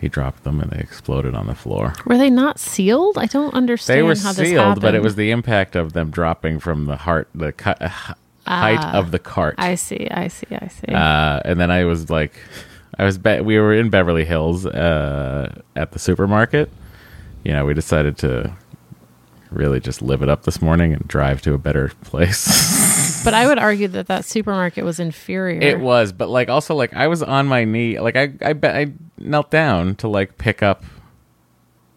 he 0.00 0.08
dropped 0.08 0.44
them 0.44 0.60
and 0.60 0.70
they 0.70 0.80
exploded 0.80 1.34
on 1.34 1.46
the 1.46 1.54
floor. 1.54 1.94
Were 2.06 2.16
they 2.16 2.30
not 2.30 2.58
sealed? 2.58 3.18
I 3.18 3.26
don't 3.26 3.54
understand 3.54 3.98
They 3.98 4.02
were 4.02 4.14
sealed, 4.14 4.80
but 4.80 4.94
it 4.94 5.02
was 5.02 5.14
the 5.14 5.30
impact 5.30 5.76
of 5.76 5.92
them 5.92 6.10
dropping 6.10 6.58
from 6.58 6.86
the 6.86 6.96
heart, 6.96 7.28
the 7.34 7.52
height 8.50 8.94
of 8.94 9.10
the 9.10 9.18
cart. 9.18 9.54
I 9.58 9.74
see, 9.76 10.08
I 10.10 10.28
see, 10.28 10.46
I 10.50 10.68
see. 10.68 10.92
Uh, 10.92 11.40
and 11.44 11.58
then 11.60 11.70
I 11.70 11.84
was 11.84 12.10
like, 12.10 12.34
I 12.98 13.04
was 13.04 13.16
be- 13.18 13.40
we 13.40 13.58
were 13.58 13.72
in 13.74 13.90
Beverly 13.90 14.24
Hills 14.24 14.66
uh, 14.66 15.60
at 15.76 15.92
the 15.92 15.98
supermarket. 15.98 16.70
You 17.44 17.52
know, 17.52 17.64
we 17.64 17.72
decided 17.74 18.18
to 18.18 18.52
really 19.50 19.80
just 19.80 20.00
live 20.02 20.22
it 20.22 20.28
up 20.28 20.44
this 20.44 20.60
morning 20.62 20.92
and 20.92 21.06
drive 21.08 21.42
to 21.42 21.54
a 21.54 21.58
better 21.58 21.90
place. 22.04 23.22
but 23.24 23.34
I 23.34 23.46
would 23.46 23.58
argue 23.58 23.88
that 23.88 24.06
that 24.08 24.24
supermarket 24.24 24.84
was 24.84 25.00
inferior. 25.00 25.60
it 25.60 25.80
was, 25.80 26.12
but 26.12 26.28
like 26.28 26.48
also 26.48 26.74
like 26.74 26.94
I 26.94 27.06
was 27.08 27.22
on 27.22 27.46
my 27.46 27.64
knee, 27.64 27.98
like 27.98 28.16
I 28.16 28.32
I 28.42 28.52
bet 28.52 28.76
I 28.76 28.92
knelt 29.18 29.50
down 29.50 29.94
to 29.96 30.08
like 30.08 30.38
pick 30.38 30.62
up 30.62 30.84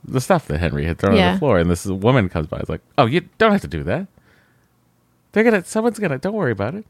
the 0.05 0.19
stuff 0.19 0.47
that 0.47 0.59
Henry 0.59 0.85
had 0.85 0.97
thrown 0.97 1.13
on 1.13 1.17
Yeah. 1.19 1.33
the 1.33 1.39
floor, 1.39 1.59
and 1.59 1.69
this 1.69 1.85
woman 1.85 2.27
comes 2.29 2.47
by. 2.47 2.57
It's 2.57 2.69
like, 2.69 2.81
oh, 2.97 3.05
you 3.05 3.21
don't 3.37 3.51
have 3.51 3.61
to 3.61 3.67
do 3.67 3.83
that. 3.83 4.07
They're 5.33 5.43
gonna, 5.43 5.65
someone's 5.65 5.99
gonna. 5.99 6.17
Don't 6.19 6.33
worry 6.33 6.51
about 6.53 6.75
it. 6.75 6.85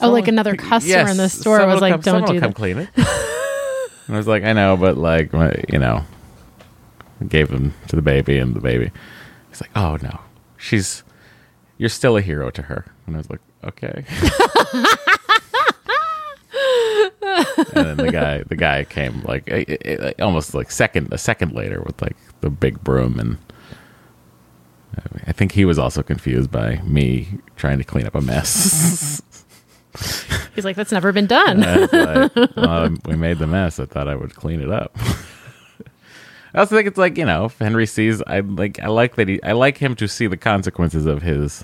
Oh, 0.00 0.10
like 0.10 0.26
another 0.26 0.56
customer 0.70 1.08
in 1.10 1.16
the 1.16 1.28
store 1.28 1.58
someone 1.58 1.74
was 1.74 1.74
will 1.76 1.80
like, 1.82 1.92
come- 1.92 2.00
"Don't 2.00 2.26
someone 2.26 2.28
do 2.28 2.34
will 2.34 2.40
come 2.40 2.50
that." 2.50 2.56
clean 2.56 2.78
it." 2.78 2.88
and 4.06 4.16
I 4.16 4.18
was 4.18 4.26
like, 4.26 4.42
I 4.42 4.52
know, 4.52 4.76
but 4.76 4.96
like, 4.96 5.32
my- 5.32 5.62
you 5.68 5.78
know, 5.78 6.04
I 7.20 7.24
gave 7.24 7.48
them 7.50 7.74
to 7.88 7.96
the 7.96 8.02
baby, 8.02 8.38
and 8.38 8.54
the 8.54 8.60
baby, 8.60 8.90
he's 9.50 9.60
like, 9.60 9.70
oh 9.76 9.98
no, 10.02 10.20
she's, 10.56 11.02
you're 11.78 11.88
still 11.90 12.16
a 12.16 12.20
hero 12.22 12.50
to 12.50 12.62
her. 12.62 12.86
And 13.06 13.14
I 13.14 13.18
was 13.18 13.30
like, 13.30 13.40
okay. 13.64 14.04
and 17.74 17.86
then 17.86 17.96
the 17.98 18.10
guy, 18.12 18.42
the 18.44 18.56
guy 18.56 18.84
came 18.84 19.22
like 19.22 19.44
eh, 19.50 19.64
eh, 19.84 20.12
almost 20.20 20.54
like 20.54 20.70
second, 20.70 21.12
a 21.12 21.18
second 21.18 21.52
later 21.52 21.82
with 21.82 22.00
like 22.02 22.16
the 22.40 22.50
big 22.50 22.82
broom 22.82 23.18
and. 23.20 23.38
I 25.26 25.32
think 25.32 25.52
he 25.52 25.64
was 25.64 25.78
also 25.78 26.02
confused 26.02 26.50
by 26.50 26.76
me 26.82 27.28
trying 27.56 27.78
to 27.78 27.84
clean 27.84 28.06
up 28.06 28.14
a 28.14 28.20
mess. 28.20 29.22
He's 30.54 30.64
like, 30.64 30.76
that's 30.76 30.92
never 30.92 31.12
been 31.12 31.26
done. 31.26 31.62
I 31.64 31.74
like, 31.76 32.36
well, 32.56 32.94
we 33.06 33.16
made 33.16 33.38
the 33.38 33.46
mess. 33.46 33.78
I 33.78 33.86
thought 33.86 34.08
I 34.08 34.16
would 34.16 34.34
clean 34.34 34.60
it 34.60 34.70
up. 34.70 34.96
I 36.54 36.58
also 36.58 36.76
think 36.76 36.86
it's 36.86 36.98
like 36.98 37.16
you 37.16 37.24
know, 37.24 37.46
if 37.46 37.58
Henry 37.58 37.86
sees, 37.86 38.20
I 38.26 38.40
like, 38.40 38.78
I 38.80 38.88
like 38.88 39.16
that 39.16 39.28
he, 39.28 39.42
I 39.42 39.52
like 39.52 39.78
him 39.78 39.94
to 39.96 40.06
see 40.06 40.26
the 40.26 40.36
consequences 40.36 41.06
of 41.06 41.22
his, 41.22 41.62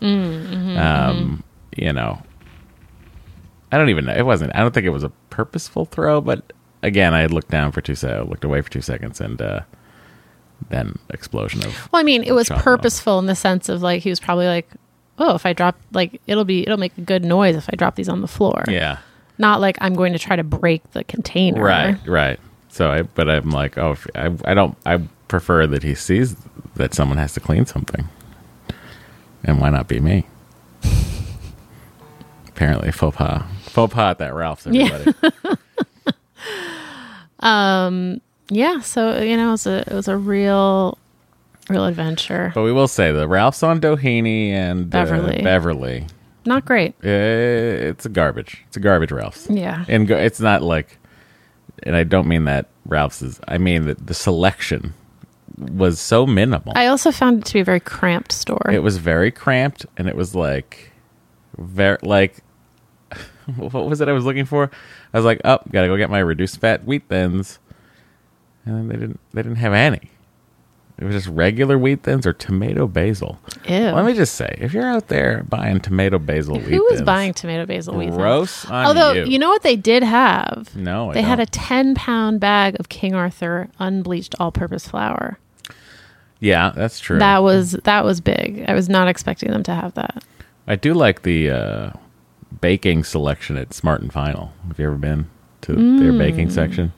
um, 0.78 1.44
you 1.76 1.92
know. 1.92 2.22
I 3.70 3.76
don't 3.76 3.90
even 3.90 4.06
know. 4.06 4.14
It 4.14 4.24
wasn't. 4.24 4.56
I 4.56 4.60
don't 4.60 4.72
think 4.72 4.86
it 4.86 4.90
was 4.90 5.04
a 5.04 5.10
purposeful 5.28 5.84
throw, 5.84 6.22
but 6.22 6.54
again, 6.82 7.12
I 7.12 7.26
looked 7.26 7.50
down 7.50 7.70
for 7.72 7.82
two 7.82 7.94
seconds, 7.94 8.30
looked 8.30 8.44
away 8.44 8.62
for 8.62 8.70
two 8.70 8.80
seconds, 8.80 9.20
and 9.20 9.42
uh, 9.42 9.60
then 10.70 10.98
explosion 11.10 11.64
of. 11.64 11.88
Well, 11.92 12.00
I 12.00 12.02
mean, 12.02 12.22
it 12.22 12.32
was 12.32 12.48
purposeful 12.48 13.18
in 13.18 13.26
the 13.26 13.34
sense 13.36 13.68
of 13.68 13.82
like 13.82 14.02
he 14.02 14.10
was 14.10 14.20
probably 14.20 14.46
like, 14.46 14.68
"Oh, 15.18 15.34
if 15.34 15.46
I 15.46 15.52
drop 15.52 15.76
like 15.92 16.20
it'll 16.26 16.44
be 16.44 16.62
it'll 16.62 16.78
make 16.78 16.96
a 16.98 17.02
good 17.02 17.24
noise 17.24 17.56
if 17.56 17.68
I 17.72 17.76
drop 17.76 17.94
these 17.96 18.08
on 18.08 18.20
the 18.20 18.28
floor." 18.28 18.64
Yeah. 18.68 18.98
Not 19.38 19.60
like 19.60 19.78
I'm 19.80 19.94
going 19.94 20.12
to 20.14 20.18
try 20.18 20.34
to 20.36 20.42
break 20.42 20.90
the 20.92 21.04
container. 21.04 21.62
Right, 21.62 21.96
right. 22.08 22.40
So 22.70 22.90
I, 22.90 23.02
but 23.02 23.28
I'm 23.30 23.50
like, 23.50 23.78
oh, 23.78 23.96
I, 24.16 24.34
I 24.44 24.54
don't, 24.54 24.76
I 24.84 24.98
prefer 25.28 25.66
that 25.68 25.84
he 25.84 25.94
sees 25.94 26.34
that 26.74 26.92
someone 26.92 27.18
has 27.18 27.34
to 27.34 27.40
clean 27.40 27.64
something, 27.64 28.08
and 29.44 29.60
why 29.60 29.70
not 29.70 29.86
be 29.86 30.00
me? 30.00 30.26
Apparently, 32.48 32.90
faux 32.90 33.16
pas, 33.16 33.44
faux 33.62 33.94
pas 33.94 34.10
at 34.10 34.18
that 34.18 34.34
Ralph's. 34.34 34.66
Everybody, 34.66 35.14
Yeah. 35.22 35.54
Um, 37.40 38.20
Yeah, 38.50 38.80
so 38.80 39.20
you 39.20 39.36
know, 39.36 39.48
it 39.48 39.52
was 39.52 39.66
a 39.66 39.78
it 39.80 39.92
was 39.92 40.08
a 40.08 40.16
real, 40.16 40.96
real 41.68 41.84
adventure. 41.84 42.52
but 42.54 42.62
we 42.62 42.72
will 42.72 42.88
say 42.88 43.12
the 43.12 43.28
Ralph's 43.28 43.62
on 43.62 43.80
Doheny 43.80 44.50
and 44.50 44.86
uh, 44.86 45.04
Beverly. 45.04 45.42
Beverly. 45.42 46.06
Not 46.46 46.64
great. 46.64 46.92
Uh, 47.04 47.08
it's 47.90 48.06
a 48.06 48.08
garbage. 48.08 48.64
It's 48.68 48.76
a 48.76 48.80
garbage 48.80 49.12
Ralph's. 49.12 49.48
Yeah. 49.50 49.84
and 49.88 50.08
go, 50.08 50.16
it's 50.16 50.40
not 50.40 50.62
like, 50.62 50.96
and 51.82 51.94
I 51.94 52.04
don't 52.04 52.26
mean 52.26 52.44
that 52.46 52.66
Ralph's 52.86 53.20
is. 53.20 53.38
I 53.46 53.58
mean 53.58 53.84
that 53.86 54.06
the 54.06 54.14
selection 54.14 54.94
was 55.58 56.00
so 56.00 56.26
minimal. 56.26 56.72
I 56.74 56.86
also 56.86 57.12
found 57.12 57.40
it 57.40 57.44
to 57.46 57.52
be 57.54 57.60
a 57.60 57.64
very 57.64 57.80
cramped 57.80 58.32
store. 58.32 58.70
it 58.70 58.82
was 58.82 58.96
very 58.96 59.30
cramped 59.30 59.84
and 59.96 60.08
it 60.08 60.16
was 60.16 60.34
like 60.34 60.92
very 61.58 61.98
like 62.02 62.36
what 63.56 63.86
was 63.88 64.00
it 64.00 64.08
i 64.08 64.12
was 64.12 64.24
looking 64.24 64.44
for 64.44 64.70
i 65.12 65.16
was 65.18 65.24
like 65.24 65.40
oh 65.44 65.58
gotta 65.72 65.88
go 65.88 65.96
get 65.96 66.08
my 66.10 66.20
reduced 66.20 66.60
fat 66.60 66.84
wheat 66.84 67.02
thins 67.08 67.58
and 68.68 68.76
then 68.76 68.88
they 68.88 68.96
didn't 68.96 69.20
they 69.32 69.42
didn't 69.42 69.56
have 69.56 69.72
any 69.72 70.10
it 71.00 71.04
was 71.04 71.14
just 71.14 71.28
regular 71.28 71.78
wheat 71.78 72.02
thins 72.02 72.26
or 72.26 72.32
tomato 72.32 72.86
basil 72.86 73.38
Ew. 73.68 73.76
let 73.90 74.04
me 74.04 74.14
just 74.14 74.34
say 74.34 74.56
if 74.60 74.72
you're 74.72 74.86
out 74.86 75.08
there 75.08 75.44
buying 75.48 75.78
tomato 75.80 76.18
basil 76.18 76.56
wheat 76.56 76.64
Who 76.74 76.82
was 76.84 76.96
thins, 76.96 77.06
buying 77.06 77.32
tomato 77.34 77.66
basil 77.66 77.94
wheat? 77.96 78.06
thins? 78.06 78.16
gross 78.16 78.64
on 78.66 78.86
Although 78.86 79.12
you. 79.12 79.38
know 79.38 79.48
what 79.48 79.62
they 79.62 79.76
did 79.76 80.02
have? 80.02 80.74
no 80.76 81.10
I 81.10 81.14
They 81.14 81.22
had 81.22 81.40
a 81.40 81.46
10 81.46 81.94
pound 81.94 82.40
bag 82.40 82.76
of 82.80 82.88
King 82.88 83.14
Arthur 83.14 83.68
unbleached 83.78 84.34
all 84.40 84.50
purpose 84.52 84.88
flour. 84.88 85.38
yeah 86.40 86.72
that's 86.74 86.98
true 87.00 87.18
That 87.18 87.42
was 87.42 87.72
that 87.84 88.04
was 88.04 88.20
big. 88.20 88.64
I 88.68 88.74
was 88.74 88.88
not 88.88 89.08
expecting 89.08 89.50
them 89.50 89.62
to 89.64 89.74
have 89.74 89.94
that. 89.94 90.24
i 90.66 90.74
do 90.76 90.94
like 90.94 91.22
the 91.22 91.50
uh 91.50 91.90
baking 92.60 93.04
selection 93.04 93.56
at 93.56 93.72
smart 93.72 94.00
and 94.00 94.12
final 94.12 94.52
have 94.66 94.78
you 94.80 94.86
ever 94.86 94.96
been 94.96 95.28
to 95.60 95.72
their 95.74 96.12
Mm. 96.12 96.18
baking 96.18 96.50
section 96.50 96.92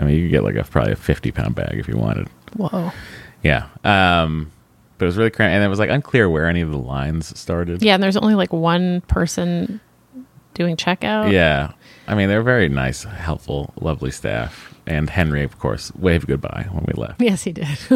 i 0.00 0.04
mean 0.04 0.16
you 0.16 0.22
could 0.24 0.32
get 0.32 0.42
like 0.42 0.56
a 0.56 0.64
probably 0.64 0.92
a 0.92 0.96
50 0.96 1.30
pound 1.30 1.54
bag 1.54 1.78
if 1.78 1.86
you 1.86 1.96
wanted 1.96 2.28
Whoa. 2.56 2.90
Yeah. 3.42 3.66
Um, 3.84 4.52
but 4.98 5.04
it 5.04 5.08
was 5.08 5.16
really 5.16 5.30
cramped, 5.30 5.54
and 5.54 5.64
it 5.64 5.68
was 5.68 5.78
like 5.78 5.88
unclear 5.90 6.28
where 6.28 6.46
any 6.46 6.60
of 6.60 6.70
the 6.70 6.78
lines 6.78 7.38
started. 7.38 7.82
Yeah, 7.82 7.94
and 7.94 8.02
there's 8.02 8.16
only 8.16 8.34
like 8.34 8.52
one 8.52 9.00
person 9.02 9.80
doing 10.54 10.76
checkout. 10.76 11.32
Yeah. 11.32 11.72
I 12.06 12.14
mean, 12.14 12.28
they're 12.28 12.42
very 12.42 12.68
nice, 12.68 13.04
helpful, 13.04 13.72
lovely 13.80 14.10
staff, 14.10 14.74
And 14.86 15.08
Henry, 15.08 15.42
of 15.44 15.58
course, 15.58 15.94
waved 15.94 16.26
goodbye 16.26 16.66
when 16.70 16.84
we 16.86 16.92
left. 17.00 17.22
Yes, 17.22 17.42
he 17.42 17.52
did. 17.52 17.66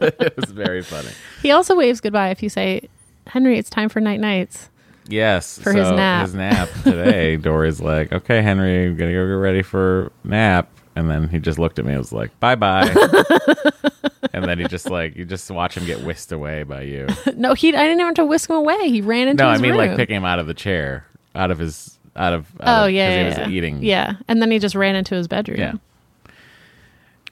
it 0.00 0.36
was 0.36 0.50
very 0.50 0.82
funny. 0.82 1.10
he 1.42 1.50
also 1.50 1.76
waves 1.76 2.00
goodbye 2.00 2.30
if 2.30 2.42
you 2.42 2.48
say, 2.48 2.88
Henry, 3.26 3.58
it's 3.58 3.70
time 3.70 3.88
for 3.88 4.00
night 4.00 4.20
nights. 4.20 4.70
Yes. 5.08 5.58
For 5.58 5.72
his 5.72 5.88
so 5.88 5.96
nap. 5.96 6.26
His 6.26 6.34
nap 6.34 6.68
today. 6.82 7.36
Dory's 7.40 7.80
like, 7.80 8.12
okay, 8.12 8.42
Henry, 8.42 8.86
I'm 8.86 8.96
to 8.96 9.04
go 9.04 9.08
get 9.08 9.12
ready 9.32 9.62
for 9.62 10.12
nap. 10.24 10.68
And 10.94 11.10
then 11.10 11.28
he 11.28 11.38
just 11.38 11.58
looked 11.58 11.78
at 11.78 11.84
me 11.84 11.92
and 11.92 11.98
was 11.98 12.12
like, 12.12 12.38
bye 12.40 12.54
bye. 12.54 12.88
and 14.32 14.44
then 14.44 14.58
he 14.58 14.64
just 14.66 14.88
like, 14.88 15.14
you 15.14 15.24
just 15.26 15.50
watch 15.50 15.76
him 15.76 15.84
get 15.84 16.02
whisked 16.04 16.32
away 16.32 16.62
by 16.62 16.82
you. 16.82 17.06
No, 17.36 17.52
he. 17.52 17.68
I 17.68 17.82
didn't 17.82 18.00
even 18.00 18.06
have 18.06 18.14
to 18.14 18.24
whisk 18.24 18.48
him 18.48 18.56
away. 18.56 18.88
He 18.88 19.02
ran 19.02 19.28
into 19.28 19.44
his 19.44 19.46
room. 19.46 19.46
no, 19.46 19.48
I 19.48 19.52
his 19.52 19.62
mean 19.62 19.70
room. 19.72 19.78
like 19.88 19.96
picking 19.96 20.16
him 20.16 20.24
out 20.24 20.38
of 20.38 20.46
the 20.46 20.54
chair, 20.54 21.06
out 21.34 21.50
of 21.50 21.58
his, 21.58 21.98
out 22.16 22.32
of, 22.32 22.46
Oh 22.60 22.86
of- 22.86 22.90
yeah, 22.92 23.10
yeah, 23.10 23.18
he 23.22 23.28
was 23.28 23.38
yeah. 23.38 23.48
eating. 23.50 23.82
Yeah, 23.82 24.14
and 24.26 24.40
then 24.40 24.50
he 24.50 24.58
just 24.58 24.74
ran 24.74 24.96
into 24.96 25.14
his 25.14 25.28
bedroom. 25.28 25.58
Yeah. 25.58 25.74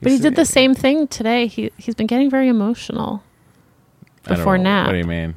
But 0.01 0.11
he 0.11 0.19
did 0.19 0.35
the 0.35 0.45
same 0.45 0.75
thing 0.75 1.07
today. 1.07 1.47
He 1.47 1.71
he's 1.77 1.95
been 1.95 2.05
getting 2.05 2.29
very 2.29 2.49
emotional 2.49 3.23
before 4.27 4.57
nap. 4.59 4.85
What 4.87 4.91
do 4.91 4.97
you 4.99 5.05
mean? 5.05 5.35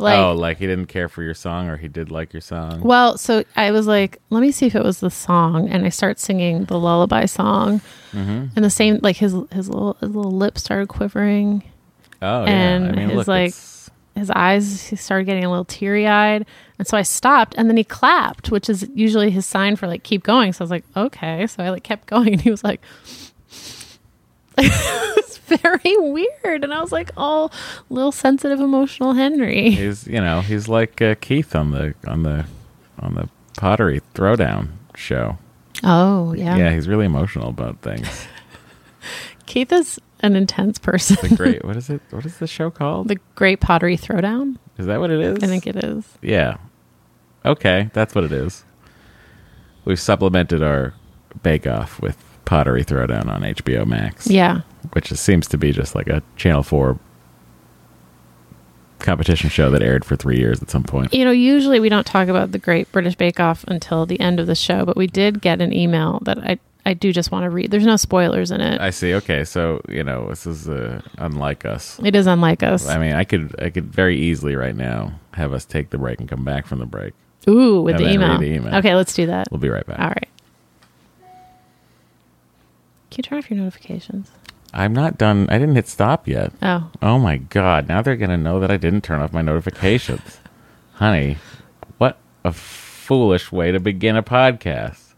Like, 0.00 0.16
oh, 0.18 0.32
like 0.32 0.58
he 0.58 0.66
didn't 0.66 0.86
care 0.86 1.08
for 1.08 1.22
your 1.24 1.34
song 1.34 1.68
or 1.68 1.76
he 1.76 1.88
did 1.88 2.10
like 2.12 2.32
your 2.32 2.40
song? 2.40 2.80
well, 2.82 3.18
so 3.18 3.42
I 3.56 3.72
was 3.72 3.86
like, 3.88 4.20
let 4.30 4.40
me 4.40 4.52
see 4.52 4.66
if 4.66 4.76
it 4.76 4.84
was 4.84 5.00
the 5.00 5.10
song, 5.10 5.68
and 5.68 5.84
I 5.84 5.88
start 5.88 6.20
singing 6.20 6.64
the 6.66 6.78
lullaby 6.78 7.24
song, 7.26 7.80
Mm-hmm. 8.12 8.46
and 8.56 8.64
the 8.64 8.70
same 8.70 9.00
like 9.02 9.16
his 9.16 9.32
his 9.52 9.68
little 9.68 9.94
his 10.00 10.10
little 10.14 10.30
lips 10.32 10.62
started 10.62 10.88
quivering, 10.88 11.64
Oh, 12.22 12.44
and 12.44 12.84
yeah. 12.86 12.90
I 12.92 12.94
mean, 12.94 13.08
his, 13.08 13.16
look, 13.16 13.28
like, 13.28 13.48
it's- 13.48 13.90
his 14.14 14.30
eyes 14.30 14.82
he 14.88 14.96
started 14.96 15.24
getting 15.24 15.44
a 15.44 15.48
little 15.50 15.64
teary 15.64 16.06
eyed, 16.06 16.44
and 16.78 16.86
so 16.88 16.96
I 16.96 17.02
stopped, 17.02 17.54
and 17.58 17.68
then 17.68 17.76
he 17.76 17.84
clapped, 17.84 18.50
which 18.50 18.68
is 18.70 18.88
usually 18.94 19.30
his 19.30 19.46
sign 19.46 19.76
for 19.76 19.86
like 19.88 20.02
keep 20.04 20.22
going. 20.22 20.52
So 20.52 20.62
I 20.62 20.64
was 20.64 20.70
like, 20.70 20.84
okay, 20.96 21.46
so 21.48 21.62
I 21.62 21.70
like 21.70 21.82
kept 21.84 22.06
going, 22.14 22.32
and 22.34 22.40
he 22.40 22.50
was 22.50 22.62
like. 22.64 22.80
it's 25.18 25.38
very 25.38 25.96
weird, 25.96 26.64
and 26.64 26.72
I 26.74 26.80
was 26.80 26.92
like, 26.92 27.10
"Oh, 27.16 27.50
little 27.90 28.12
sensitive, 28.12 28.60
emotional 28.60 29.12
Henry." 29.14 29.70
he's 29.70 30.06
you 30.06 30.20
know 30.20 30.40
he's 30.40 30.68
like 30.68 31.00
uh, 31.00 31.14
Keith 31.20 31.54
on 31.54 31.70
the 31.70 31.94
on 32.06 32.22
the 32.22 32.46
on 33.00 33.14
the 33.14 33.28
pottery 33.56 34.00
throwdown 34.14 34.68
show. 34.94 35.38
Oh, 35.84 36.32
yeah. 36.32 36.56
Yeah, 36.56 36.72
he's 36.72 36.88
really 36.88 37.06
emotional 37.06 37.48
about 37.50 37.80
things. 37.82 38.26
Keith 39.46 39.72
is 39.72 40.00
an 40.20 40.36
intense 40.36 40.78
person. 40.78 41.16
The 41.28 41.36
great 41.36 41.64
what 41.66 41.76
is 41.76 41.88
it? 41.90 42.00
What 42.10 42.26
is 42.26 42.38
the 42.38 42.46
show 42.46 42.70
called? 42.70 43.08
the 43.08 43.18
Great 43.34 43.60
Pottery 43.60 43.96
Throwdown. 43.96 44.56
Is 44.76 44.86
that 44.86 45.00
what 45.00 45.10
it 45.10 45.20
is? 45.20 45.42
I 45.42 45.46
think 45.46 45.66
it 45.66 45.76
is. 45.76 46.04
Yeah. 46.22 46.58
Okay, 47.44 47.90
that's 47.92 48.14
what 48.14 48.24
it 48.24 48.32
is. 48.32 48.64
We've 49.84 49.98
supplemented 50.00 50.62
our 50.62 50.94
Bake 51.42 51.66
Off 51.66 52.00
with 52.00 52.22
Pottery 52.48 52.82
Throwdown 52.82 53.28
on 53.28 53.42
HBO 53.42 53.86
Max. 53.86 54.26
Yeah. 54.26 54.62
which 54.94 55.12
is, 55.12 55.20
seems 55.20 55.46
to 55.48 55.58
be 55.58 55.70
just 55.70 55.94
like 55.94 56.08
a 56.08 56.22
Channel 56.36 56.62
Four 56.62 56.98
competition 59.00 59.50
show 59.50 59.70
that 59.70 59.82
aired 59.82 60.02
for 60.02 60.16
three 60.16 60.38
years 60.38 60.62
at 60.62 60.70
some 60.70 60.82
point. 60.82 61.12
You 61.12 61.26
know, 61.26 61.30
usually 61.30 61.78
we 61.78 61.90
don't 61.90 62.06
talk 62.06 62.28
about 62.28 62.52
the 62.52 62.58
Great 62.58 62.90
British 62.90 63.16
Bake 63.16 63.38
Off 63.38 63.64
until 63.68 64.06
the 64.06 64.18
end 64.18 64.40
of 64.40 64.46
the 64.46 64.54
show, 64.54 64.86
but 64.86 64.96
we 64.96 65.06
did 65.06 65.42
get 65.42 65.60
an 65.60 65.74
email 65.74 66.20
that 66.22 66.38
I 66.38 66.58
I 66.86 66.94
do 66.94 67.12
just 67.12 67.30
want 67.30 67.44
to 67.44 67.50
read. 67.50 67.70
There's 67.70 67.84
no 67.84 67.96
spoilers 67.96 68.50
in 68.50 68.62
it. 68.62 68.80
I 68.80 68.88
see. 68.88 69.12
Okay, 69.12 69.44
so 69.44 69.82
you 69.86 70.02
know 70.02 70.30
this 70.30 70.46
is 70.46 70.70
uh, 70.70 71.02
unlike 71.18 71.66
us. 71.66 72.00
it 72.02 72.16
is 72.16 72.26
unlike 72.26 72.62
us. 72.62 72.88
I 72.88 72.96
mean, 72.96 73.12
I 73.12 73.24
could 73.24 73.54
I 73.60 73.68
could 73.68 73.92
very 73.92 74.16
easily 74.18 74.56
right 74.56 74.74
now 74.74 75.20
have 75.34 75.52
us 75.52 75.66
take 75.66 75.90
the 75.90 75.98
break 75.98 76.18
and 76.18 76.26
come 76.30 76.46
back 76.46 76.66
from 76.66 76.78
the 76.78 76.86
break. 76.86 77.12
Ooh, 77.46 77.82
with 77.82 77.98
the 77.98 78.10
email. 78.10 78.38
the 78.38 78.46
email. 78.46 78.74
Okay, 78.76 78.94
let's 78.94 79.12
do 79.12 79.26
that. 79.26 79.48
We'll 79.50 79.60
be 79.60 79.68
right 79.68 79.86
back. 79.86 79.98
All 79.98 80.08
right. 80.08 80.28
Can 83.18 83.24
you 83.24 83.30
turn 83.30 83.38
off 83.38 83.50
your 83.50 83.58
notifications? 83.58 84.30
I'm 84.72 84.92
not 84.92 85.18
done. 85.18 85.48
I 85.50 85.58
didn't 85.58 85.74
hit 85.74 85.88
stop 85.88 86.28
yet. 86.28 86.52
Oh, 86.62 86.88
Oh 87.02 87.18
my 87.18 87.38
god! 87.38 87.88
Now 87.88 88.00
they're 88.00 88.14
gonna 88.14 88.36
know 88.36 88.60
that 88.60 88.70
I 88.70 88.76
didn't 88.76 89.00
turn 89.00 89.20
off 89.20 89.32
my 89.32 89.42
notifications, 89.42 90.38
honey. 90.92 91.36
What 91.96 92.16
a 92.44 92.52
foolish 92.52 93.50
way 93.50 93.72
to 93.72 93.80
begin 93.80 94.14
a 94.14 94.22
podcast. 94.22 95.14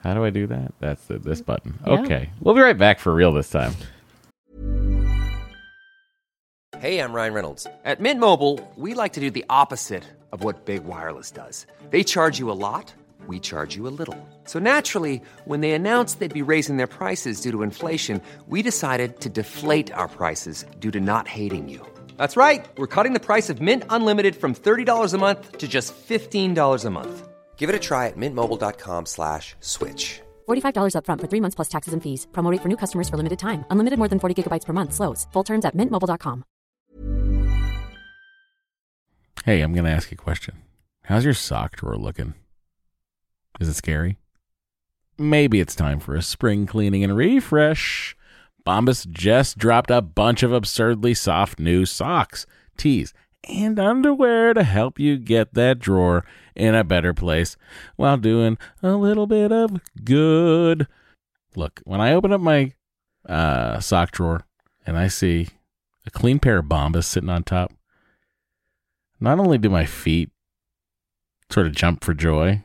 How 0.00 0.12
do 0.12 0.24
I 0.24 0.30
do 0.30 0.48
that? 0.48 0.74
That's 0.80 1.04
the, 1.04 1.20
this 1.20 1.40
button. 1.40 1.78
Yeah. 1.86 2.00
Okay, 2.00 2.30
we'll 2.40 2.56
be 2.56 2.62
right 2.62 2.76
back 2.76 2.98
for 2.98 3.14
real 3.14 3.32
this 3.32 3.48
time. 3.48 3.74
Hey, 6.80 6.98
I'm 6.98 7.12
Ryan 7.12 7.32
Reynolds. 7.32 7.64
At 7.84 8.00
Mint 8.00 8.18
Mobile, 8.18 8.58
we 8.74 8.94
like 8.94 9.12
to 9.12 9.20
do 9.20 9.30
the 9.30 9.44
opposite 9.48 10.02
of 10.32 10.42
what 10.42 10.64
Big 10.64 10.82
Wireless 10.82 11.30
does. 11.30 11.64
They 11.90 12.02
charge 12.02 12.40
you 12.40 12.50
a 12.50 12.58
lot, 12.58 12.92
we 13.26 13.38
charge 13.40 13.76
you 13.76 13.86
a 13.86 13.92
little. 14.00 14.16
So 14.44 14.58
naturally, 14.58 15.20
when 15.44 15.60
they 15.60 15.72
announced 15.72 16.20
they'd 16.20 16.32
be 16.32 16.50
raising 16.50 16.76
their 16.78 16.86
prices 16.86 17.40
due 17.40 17.50
to 17.50 17.62
inflation, 17.62 18.22
we 18.46 18.62
decided 18.62 19.20
to 19.20 19.28
deflate 19.28 19.92
our 19.92 20.08
prices 20.08 20.64
due 20.78 20.90
to 20.92 21.00
not 21.00 21.28
hating 21.28 21.68
you. 21.68 21.86
That's 22.16 22.36
right. 22.36 22.66
We're 22.78 22.94
cutting 22.96 23.12
the 23.12 23.26
price 23.26 23.50
of 23.50 23.60
Mint 23.60 23.84
Unlimited 23.90 24.34
from 24.36 24.54
$30 24.54 25.12
a 25.14 25.18
month 25.18 25.58
to 25.58 25.68
just 25.68 25.92
$15 26.08 26.84
a 26.84 26.90
month. 26.90 27.28
Give 27.58 27.68
it 27.68 27.74
a 27.74 27.78
try 27.78 28.06
at 28.06 28.16
mintmobile.com 28.16 29.04
slash 29.06 29.54
switch. 29.60 30.20
$45 30.48 30.94
upfront 30.96 31.20
for 31.20 31.28
three 31.28 31.40
months 31.40 31.54
plus 31.54 31.68
taxes 31.68 31.92
and 31.92 32.02
fees. 32.02 32.26
Promo 32.32 32.50
rate 32.50 32.62
for 32.62 32.68
new 32.68 32.76
customers 32.76 33.08
for 33.10 33.16
limited 33.18 33.38
time. 33.38 33.64
Unlimited 33.70 33.98
more 33.98 34.08
than 34.08 34.18
40 34.18 34.34
gigabytes 34.36 34.64
per 34.64 34.72
month. 34.72 34.92
Slows. 34.94 35.26
Full 35.32 35.44
terms 35.44 35.64
at 35.64 35.76
mintmobile.com. 35.76 36.44
Hey, 39.44 39.62
I'm 39.62 39.72
gonna 39.72 39.90
ask 39.90 40.10
you 40.10 40.16
a 40.20 40.22
question. 40.22 40.56
How's 41.04 41.24
your 41.24 41.34
sock 41.34 41.76
drawer 41.76 41.96
looking? 41.96 42.34
Is 43.58 43.68
it 43.68 43.74
scary? 43.74 44.18
Maybe 45.18 45.60
it's 45.60 45.74
time 45.74 46.00
for 46.00 46.14
a 46.14 46.22
spring 46.22 46.66
cleaning 46.66 47.04
and 47.04 47.16
refresh. 47.16 48.16
Bombas 48.66 49.08
just 49.10 49.58
dropped 49.58 49.90
a 49.90 50.00
bunch 50.00 50.42
of 50.42 50.52
absurdly 50.52 51.14
soft 51.14 51.58
new 51.58 51.84
socks, 51.84 52.46
tees, 52.76 53.12
and 53.48 53.78
underwear 53.78 54.54
to 54.54 54.62
help 54.62 54.98
you 54.98 55.16
get 55.16 55.54
that 55.54 55.78
drawer 55.78 56.24
in 56.54 56.74
a 56.74 56.84
better 56.84 57.14
place 57.14 57.56
while 57.96 58.16
doing 58.16 58.58
a 58.82 58.92
little 58.92 59.26
bit 59.26 59.50
of 59.52 59.80
good. 60.04 60.86
Look, 61.56 61.80
when 61.84 62.00
I 62.00 62.12
open 62.12 62.32
up 62.32 62.40
my 62.40 62.72
uh, 63.28 63.80
sock 63.80 64.12
drawer 64.12 64.46
and 64.86 64.96
I 64.98 65.08
see 65.08 65.48
a 66.06 66.10
clean 66.10 66.38
pair 66.38 66.58
of 66.58 66.66
Bombas 66.66 67.04
sitting 67.04 67.30
on 67.30 67.42
top, 67.42 67.72
not 69.20 69.38
only 69.38 69.58
do 69.58 69.68
my 69.68 69.84
feet 69.84 70.30
sort 71.50 71.66
of 71.66 71.74
jump 71.74 72.04
for 72.04 72.14
joy, 72.14 72.64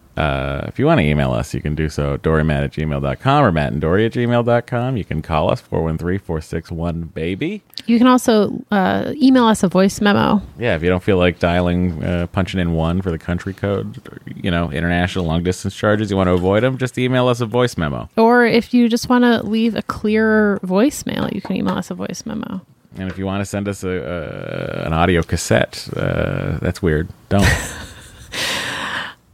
Uh, 0.17 0.65
if 0.67 0.77
you 0.77 0.85
want 0.85 0.99
to 0.99 1.05
email 1.05 1.31
us, 1.31 1.53
you 1.53 1.61
can 1.61 1.73
do 1.73 1.89
so 1.89 2.15
at 2.15 2.21
dorymat 2.21 2.63
at 2.63 2.71
gmail.com 2.71 3.43
or 3.43 3.51
matt 3.51 3.71
and 3.71 3.81
dory 3.81 4.05
at 4.05 4.13
gmail.com. 4.13 4.97
You 4.97 5.05
can 5.05 5.21
call 5.21 5.49
us 5.49 5.61
413-461-BABY. 5.61 7.61
You 7.85 7.97
can 7.97 8.07
also 8.07 8.61
uh, 8.71 9.13
email 9.15 9.45
us 9.45 9.63
a 9.63 9.67
voice 9.67 10.01
memo. 10.01 10.41
Yeah, 10.59 10.75
if 10.75 10.83
you 10.83 10.89
don't 10.89 11.03
feel 11.03 11.17
like 11.17 11.39
dialing, 11.39 12.03
uh, 12.03 12.27
punching 12.27 12.59
in 12.59 12.73
one 12.73 13.01
for 13.01 13.11
the 13.11 13.17
country 13.17 13.53
code, 13.53 14.01
you 14.35 14.51
know, 14.51 14.71
international 14.71 15.25
long 15.25 15.43
distance 15.43 15.75
charges, 15.75 16.11
you 16.11 16.17
want 16.17 16.27
to 16.27 16.33
avoid 16.33 16.63
them, 16.63 16.77
just 16.77 16.97
email 16.97 17.27
us 17.27 17.41
a 17.41 17.45
voice 17.45 17.77
memo. 17.77 18.09
Or 18.17 18.45
if 18.45 18.73
you 18.73 18.89
just 18.89 19.09
want 19.09 19.23
to 19.23 19.43
leave 19.43 19.75
a 19.75 19.81
clearer 19.81 20.59
voicemail, 20.63 21.33
you 21.33 21.41
can 21.41 21.55
email 21.55 21.75
us 21.75 21.89
a 21.89 21.95
voice 21.95 22.25
memo. 22.25 22.61
And 22.97 23.09
if 23.09 23.17
you 23.17 23.25
want 23.25 23.41
to 23.41 23.45
send 23.45 23.69
us 23.69 23.83
a, 23.83 23.89
a 23.89 24.85
an 24.85 24.93
audio 24.93 25.23
cassette, 25.23 25.87
uh, 25.95 26.57
that's 26.59 26.81
weird. 26.81 27.07
Don't. 27.29 27.47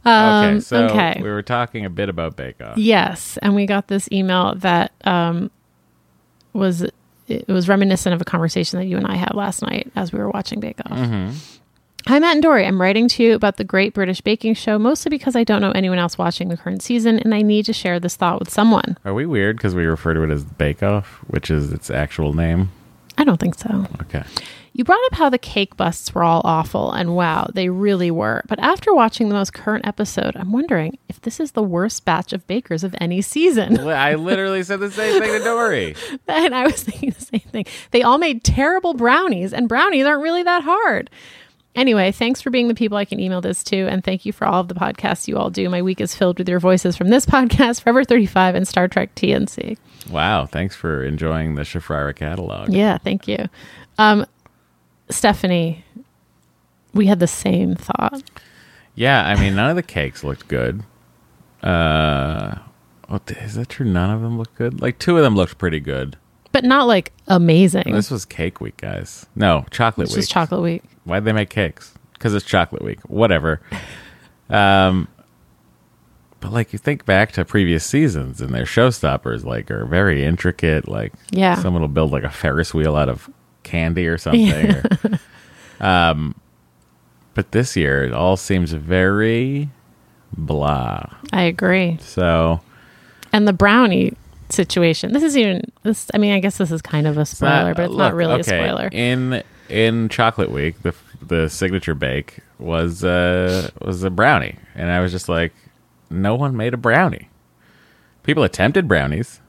okay, 0.08 0.60
so 0.60 0.84
Um, 0.86 0.90
okay. 0.90 1.20
we 1.22 1.28
were 1.30 1.42
talking 1.42 1.84
a 1.84 1.90
bit 1.90 2.08
about 2.08 2.36
Bake 2.36 2.60
Off. 2.62 2.78
Yes, 2.78 3.38
and 3.42 3.54
we 3.54 3.66
got 3.66 3.88
this 3.88 4.08
email 4.12 4.54
that 4.56 4.92
um, 5.04 5.50
was 6.52 6.82
it 7.28 7.46
was 7.48 7.68
reminiscent 7.68 8.14
of 8.14 8.20
a 8.22 8.24
conversation 8.24 8.78
that 8.78 8.86
you 8.86 8.96
and 8.96 9.06
I 9.06 9.16
had 9.16 9.34
last 9.34 9.60
night 9.62 9.90
as 9.94 10.12
we 10.12 10.18
were 10.18 10.30
watching 10.30 10.60
Bake 10.60 10.78
Off. 10.86 10.98
Hi, 12.06 12.18
Matt 12.20 12.34
and 12.36 12.42
Dory. 12.42 12.64
I'm 12.64 12.80
writing 12.80 13.06
to 13.08 13.22
you 13.22 13.34
about 13.34 13.58
the 13.58 13.64
Great 13.64 13.92
British 13.92 14.22
Baking 14.22 14.54
Show, 14.54 14.78
mostly 14.78 15.10
because 15.10 15.36
I 15.36 15.44
don't 15.44 15.60
know 15.60 15.72
anyone 15.72 15.98
else 15.98 16.16
watching 16.16 16.48
the 16.48 16.56
current 16.56 16.80
season, 16.82 17.18
and 17.18 17.34
I 17.34 17.42
need 17.42 17.66
to 17.66 17.74
share 17.74 18.00
this 18.00 18.16
thought 18.16 18.38
with 18.38 18.48
someone. 18.50 18.96
Are 19.04 19.12
we 19.12 19.26
weird 19.26 19.56
because 19.56 19.74
we 19.74 19.84
refer 19.84 20.14
to 20.14 20.22
it 20.22 20.30
as 20.30 20.42
Bake 20.44 20.82
Off, 20.82 21.18
which 21.26 21.50
is 21.50 21.70
its 21.70 21.90
actual 21.90 22.32
name? 22.32 22.70
I 23.18 23.24
don't 23.24 23.38
think 23.38 23.56
so. 23.58 23.84
Okay. 24.02 24.22
You 24.78 24.84
brought 24.84 25.04
up 25.06 25.14
how 25.14 25.28
the 25.28 25.38
cake 25.38 25.76
busts 25.76 26.14
were 26.14 26.22
all 26.22 26.40
awful, 26.44 26.92
and 26.92 27.16
wow, 27.16 27.48
they 27.52 27.68
really 27.68 28.12
were. 28.12 28.44
But 28.46 28.60
after 28.60 28.94
watching 28.94 29.28
the 29.28 29.34
most 29.34 29.52
current 29.52 29.84
episode, 29.84 30.36
I'm 30.36 30.52
wondering 30.52 30.96
if 31.08 31.20
this 31.20 31.40
is 31.40 31.50
the 31.50 31.64
worst 31.64 32.04
batch 32.04 32.32
of 32.32 32.46
bakers 32.46 32.84
of 32.84 32.94
any 33.00 33.20
season. 33.20 33.76
I 33.80 34.14
literally 34.14 34.62
said 34.62 34.78
the 34.78 34.92
same 34.92 35.20
thing 35.20 35.32
to 35.32 35.40
Dory. 35.40 35.96
and 36.28 36.54
I 36.54 36.62
was 36.62 36.84
thinking 36.84 37.10
the 37.10 37.24
same 37.24 37.40
thing. 37.40 37.64
They 37.90 38.04
all 38.04 38.18
made 38.18 38.44
terrible 38.44 38.94
brownies, 38.94 39.52
and 39.52 39.68
brownies 39.68 40.06
aren't 40.06 40.22
really 40.22 40.44
that 40.44 40.62
hard. 40.62 41.10
Anyway, 41.74 42.12
thanks 42.12 42.40
for 42.40 42.50
being 42.50 42.68
the 42.68 42.74
people 42.74 42.96
I 42.96 43.04
can 43.04 43.18
email 43.18 43.40
this 43.40 43.64
to, 43.64 43.88
and 43.88 44.04
thank 44.04 44.24
you 44.24 44.32
for 44.32 44.46
all 44.46 44.60
of 44.60 44.68
the 44.68 44.74
podcasts 44.74 45.26
you 45.26 45.38
all 45.38 45.50
do. 45.50 45.68
My 45.68 45.82
week 45.82 46.00
is 46.00 46.14
filled 46.14 46.38
with 46.38 46.48
your 46.48 46.60
voices 46.60 46.96
from 46.96 47.08
this 47.08 47.26
podcast, 47.26 47.82
Forever 47.82 48.04
35, 48.04 48.54
and 48.54 48.68
Star 48.68 48.86
Trek 48.86 49.12
TNC. 49.16 49.76
Wow, 50.08 50.46
thanks 50.46 50.76
for 50.76 51.02
enjoying 51.02 51.56
the 51.56 51.62
Shafrir-Mira 51.62 52.14
catalog. 52.14 52.72
Yeah, 52.72 52.98
thank 52.98 53.26
you. 53.26 53.48
Um, 53.98 54.24
Stephanie, 55.10 55.84
we 56.92 57.06
had 57.06 57.20
the 57.20 57.26
same 57.26 57.74
thought. 57.74 58.22
Yeah, 58.94 59.24
I 59.26 59.38
mean, 59.38 59.54
none 59.54 59.70
of 59.70 59.76
the 59.76 59.82
cakes 59.82 60.24
looked 60.24 60.48
good. 60.48 60.82
Uh, 61.62 62.56
oh, 63.08 63.20
is 63.28 63.54
that 63.54 63.68
true? 63.68 63.86
None 63.86 64.10
of 64.10 64.22
them 64.22 64.38
looked 64.38 64.56
good. 64.56 64.80
Like 64.80 64.98
two 64.98 65.16
of 65.16 65.22
them 65.22 65.34
looked 65.36 65.58
pretty 65.58 65.80
good. 65.80 66.16
But 66.52 66.64
not 66.64 66.86
like 66.86 67.12
amazing. 67.26 67.92
This 67.92 68.10
was 68.10 68.24
Cake 68.24 68.60
Week, 68.60 68.76
guys. 68.76 69.26
No, 69.36 69.66
Chocolate 69.70 70.06
This 70.08 70.14
Week. 70.14 70.18
was 70.22 70.28
chocolate 70.28 70.62
week. 70.62 70.82
Why'd 71.04 71.24
they 71.24 71.32
make 71.32 71.50
cakes? 71.50 71.94
Because 72.14 72.34
it's 72.34 72.44
Chocolate 72.44 72.82
Week. 72.82 73.00
Whatever. 73.08 73.60
um, 74.50 75.08
but 76.40 76.52
like 76.52 76.72
you 76.72 76.78
think 76.78 77.04
back 77.04 77.32
to 77.32 77.44
previous 77.44 77.84
seasons, 77.84 78.40
and 78.40 78.54
their 78.54 78.64
showstoppers 78.64 79.44
like 79.44 79.70
are 79.70 79.84
very 79.84 80.24
intricate. 80.24 80.88
Like, 80.88 81.12
Yeah. 81.30 81.56
someone 81.56 81.82
will 81.82 81.88
build 81.88 82.10
like 82.12 82.24
a 82.24 82.30
Ferris 82.30 82.72
wheel 82.72 82.96
out 82.96 83.08
of 83.08 83.28
candy 83.68 84.06
or 84.06 84.18
something. 84.24 84.50
or- 84.74 84.84
um, 85.86 86.34
but 87.34 87.52
this 87.52 87.76
year 87.76 88.04
it 88.04 88.12
all 88.12 88.36
seems 88.36 88.72
very 88.72 89.68
blah. 90.36 91.04
I 91.32 91.42
agree. 91.42 91.98
So 92.00 92.60
And 93.32 93.46
the 93.46 93.52
brownie 93.52 94.14
situation. 94.50 95.12
This 95.12 95.22
is 95.22 95.36
even 95.36 95.62
this. 95.82 96.08
I 96.14 96.18
mean, 96.18 96.32
I 96.32 96.40
guess 96.40 96.56
this 96.58 96.70
is 96.72 96.82
kind 96.82 97.06
of 97.06 97.18
a 97.18 97.26
spoiler, 97.26 97.74
but 97.74 97.84
it's 97.86 97.94
not 97.94 98.14
really 98.14 98.40
okay, 98.40 98.40
a 98.40 98.44
spoiler. 98.44 98.88
In 98.90 99.42
in 99.68 100.08
Chocolate 100.08 100.50
Week, 100.50 100.82
the 100.82 100.94
the 101.22 101.48
signature 101.48 101.94
bake 101.94 102.38
was 102.58 103.04
uh 103.04 103.70
was 103.82 104.02
a 104.02 104.10
brownie, 104.10 104.56
and 104.74 104.90
I 104.90 105.00
was 105.00 105.12
just 105.12 105.28
like, 105.28 105.52
no 106.10 106.34
one 106.34 106.56
made 106.56 106.74
a 106.74 106.78
brownie. 106.78 107.28
People 108.22 108.42
attempted 108.42 108.88
brownies. 108.88 109.40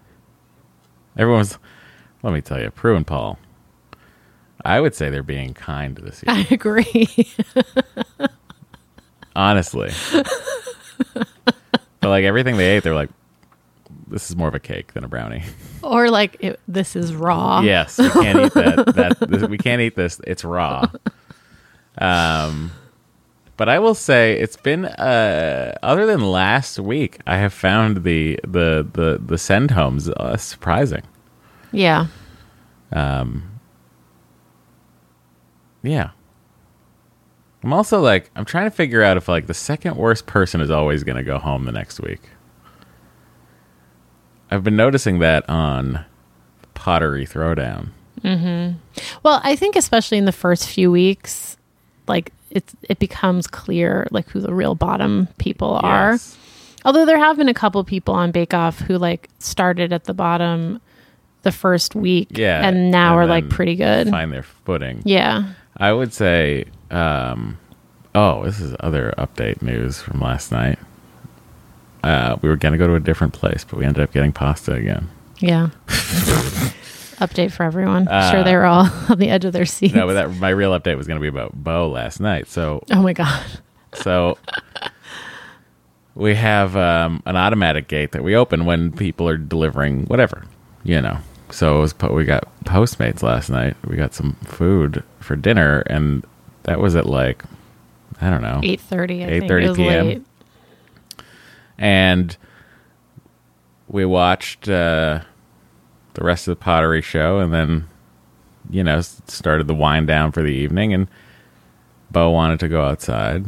Everyone 1.18 1.40
was. 1.40 1.58
Let 2.22 2.34
me 2.34 2.42
tell 2.42 2.60
you, 2.62 2.70
Prue 2.70 2.96
and 2.98 3.08
Paul. 3.08 3.40
I 4.66 4.80
would 4.80 4.94
say 4.96 5.10
they're 5.10 5.24
being 5.24 5.54
kind 5.54 5.96
this 5.98 6.24
year. 6.24 6.36
I 6.36 6.48
agree. 6.52 7.28
honestly. 9.36 9.92
but 11.14 12.10
like 12.10 12.26
everything 12.26 12.58
they 12.58 12.76
ate, 12.78 12.84
they're 12.84 12.96
like, 12.96 13.10
this 14.08 14.30
is 14.30 14.36
more 14.36 14.48
of 14.48 14.56
a 14.56 14.60
cake 14.60 14.94
than 14.94 15.04
a 15.04 15.08
brownie. 15.08 15.44
or 15.84 16.10
like 16.10 16.38
it, 16.40 16.60
this 16.68 16.96
is 16.96 17.14
raw. 17.14 17.62
yes, 17.62 17.98
we 17.98 18.10
can't 18.10 18.40
eat 18.46 18.54
that. 18.54 18.96
That 18.96 19.30
this, 19.30 19.48
we 19.48 19.58
can't 19.58 19.82
eat 19.82 19.96
this. 19.96 20.20
It's 20.26 20.44
raw. 20.44 20.90
Um, 21.98 22.72
but 23.56 23.70
I 23.70 23.80
will 23.80 23.94
say 23.94 24.40
it's 24.40 24.56
been 24.56 24.86
uh, 24.86 25.78
other 25.84 26.06
than 26.06 26.22
last 26.22 26.80
week, 26.80 27.20
I 27.28 27.38
have 27.38 27.54
found 27.54 28.04
the 28.04 28.40
the 28.44 28.88
the 28.92 29.20
the 29.24 29.38
send 29.38 29.72
homes 29.72 30.10
uh, 30.10 30.38
surprising. 30.38 31.04
Yeah. 31.72 32.08
Yeah. 35.82 36.12
I'm 37.64 37.74
also 37.74 38.00
like 38.00 38.30
I'm 38.36 38.46
trying 38.46 38.66
to 38.66 38.72
figure 38.76 39.04
out 39.04 39.18
if 39.18 39.28
like 39.28 39.48
the 39.48 39.54
second 39.54 39.98
worst 39.98 40.26
person 40.26 40.62
is 40.62 40.70
always 40.72 41.04
going 41.04 41.18
to 41.18 41.24
go 41.24 41.38
home 41.40 41.66
the 41.66 41.72
next 41.72 42.00
week. 42.00 42.22
I've 44.52 44.64
been 44.64 44.76
noticing 44.76 45.20
that 45.20 45.48
on 45.50 46.06
Pottery 46.74 47.26
Throwdown. 47.28 47.90
Mm-hmm. 48.22 48.78
Well, 49.24 49.42
I 49.44 49.56
think 49.56 49.76
especially 49.76 50.18
in 50.18 50.26
the 50.26 50.32
first 50.32 50.68
few 50.70 50.92
weeks, 50.92 51.58
like 52.08 52.32
it's 52.50 52.74
it 52.84 53.00
becomes 53.00 53.46
clear 53.48 54.08
like 54.12 54.28
who 54.30 54.40
the 54.40 54.54
real 54.54 54.76
bottom 54.76 55.28
people 55.38 55.80
are. 55.84 56.14
Yes. 56.14 56.38
Although 56.86 57.06
there 57.06 57.18
have 57.18 57.38
been 57.38 57.50
a 57.50 57.54
couple 57.54 57.84
people 57.84 58.14
on 58.14 58.32
Bake 58.32 58.54
Off 58.54 58.80
who 58.80 58.98
like 58.98 59.30
started 59.40 59.92
at 59.92 60.06
the 60.06 60.14
bottom 60.14 60.82
the 61.42 61.52
first 61.52 61.94
week, 61.96 62.30
Yeah, 62.32 62.66
and 62.68 62.90
now 62.92 63.14
and 63.14 63.22
are 63.22 63.26
like 63.28 63.50
pretty 63.50 63.76
good. 63.76 64.10
Find 64.10 64.32
their 64.32 64.44
footing. 64.44 65.02
Yeah, 65.06 65.54
I 65.80 65.94
would 65.94 66.14
say, 66.14 66.66
um, 66.92 67.58
oh, 68.14 68.44
this 68.44 68.60
is 68.60 68.76
other 68.80 69.14
update 69.18 69.62
news 69.62 70.02
from 70.02 70.20
last 70.20 70.52
night. 70.52 70.78
Uh, 72.04 72.38
we 72.42 72.50
were 72.50 72.56
going 72.56 72.72
to 72.74 72.78
go 72.78 72.88
to 72.88 72.96
a 72.96 73.00
different 73.00 73.34
place, 73.34 73.64
but 73.64 73.78
we 73.78 73.86
ended 73.86 74.04
up 74.04 74.12
getting 74.12 74.32
pasta 74.32 74.74
again. 74.74 75.10
yeah. 75.40 75.70
Update 77.20 77.52
for 77.52 77.64
everyone. 77.64 78.08
sure, 78.32 78.44
they 78.46 78.56
were 78.56 78.64
all 78.66 78.90
on 79.10 79.20
the 79.20 79.30
edge 79.30 79.44
of 79.44 79.52
their 79.52 79.66
seats. 79.66 79.94
Uh, 79.94 79.98
No, 79.98 80.08
but 80.08 80.14
that 80.14 80.32
my 80.40 80.50
real 80.52 80.72
update 80.72 80.96
was 80.96 81.06
going 81.06 81.20
to 81.20 81.22
be 81.22 81.28
about 81.28 81.52
Bo 81.54 81.90
last 81.90 82.22
night. 82.22 82.48
So 82.48 82.82
oh 82.92 83.02
my 83.02 83.12
god. 83.12 83.46
So 83.94 84.38
we 86.16 86.36
have 86.36 86.78
um, 86.78 87.22
an 87.26 87.36
automatic 87.36 87.90
gate 87.90 88.14
that 88.14 88.24
we 88.24 88.36
open 88.38 88.66
when 88.66 88.94
people 88.94 89.28
are 89.28 89.36
delivering 89.36 90.06
whatever, 90.06 90.46
you 90.86 91.02
know, 91.02 91.18
so 91.52 91.78
it 91.78 91.82
was 91.82 92.12
we 92.12 92.26
got 92.26 92.48
Postmates 92.66 93.24
last 93.24 93.50
night. 93.50 93.76
We 93.86 93.96
got 93.96 94.14
some 94.14 94.34
food 94.46 95.04
for 95.20 95.36
dinner, 95.36 95.80
and 95.88 96.26
that 96.64 96.80
was 96.80 96.96
at 96.96 97.06
like 97.06 97.44
I 98.22 98.30
don't 98.30 98.42
know 98.42 98.60
Eight 98.64 98.82
thirty. 98.82 99.20
8:30 99.20 99.64
it 99.64 99.68
was 99.70 99.78
p.m.. 99.78 100.08
late. 100.08 100.24
and 101.78 102.38
we 103.88 104.06
watched 104.06 104.70
uh, 104.70 105.22
the 106.14 106.24
rest 106.24 106.48
of 106.48 106.52
the 106.58 106.64
pottery 106.64 107.02
show 107.02 107.40
and 107.40 107.54
then 107.54 107.88
you 108.70 108.84
know 108.84 109.02
started 109.02 109.68
the 109.68 109.76
wind 109.76 110.08
down 110.08 110.32
for 110.32 110.44
the 110.44 110.50
evening 110.50 110.94
and 110.94 111.08
bo 112.12 112.30
wanted 112.30 112.60
to 112.60 112.68
go 112.68 112.84
outside 112.84 113.46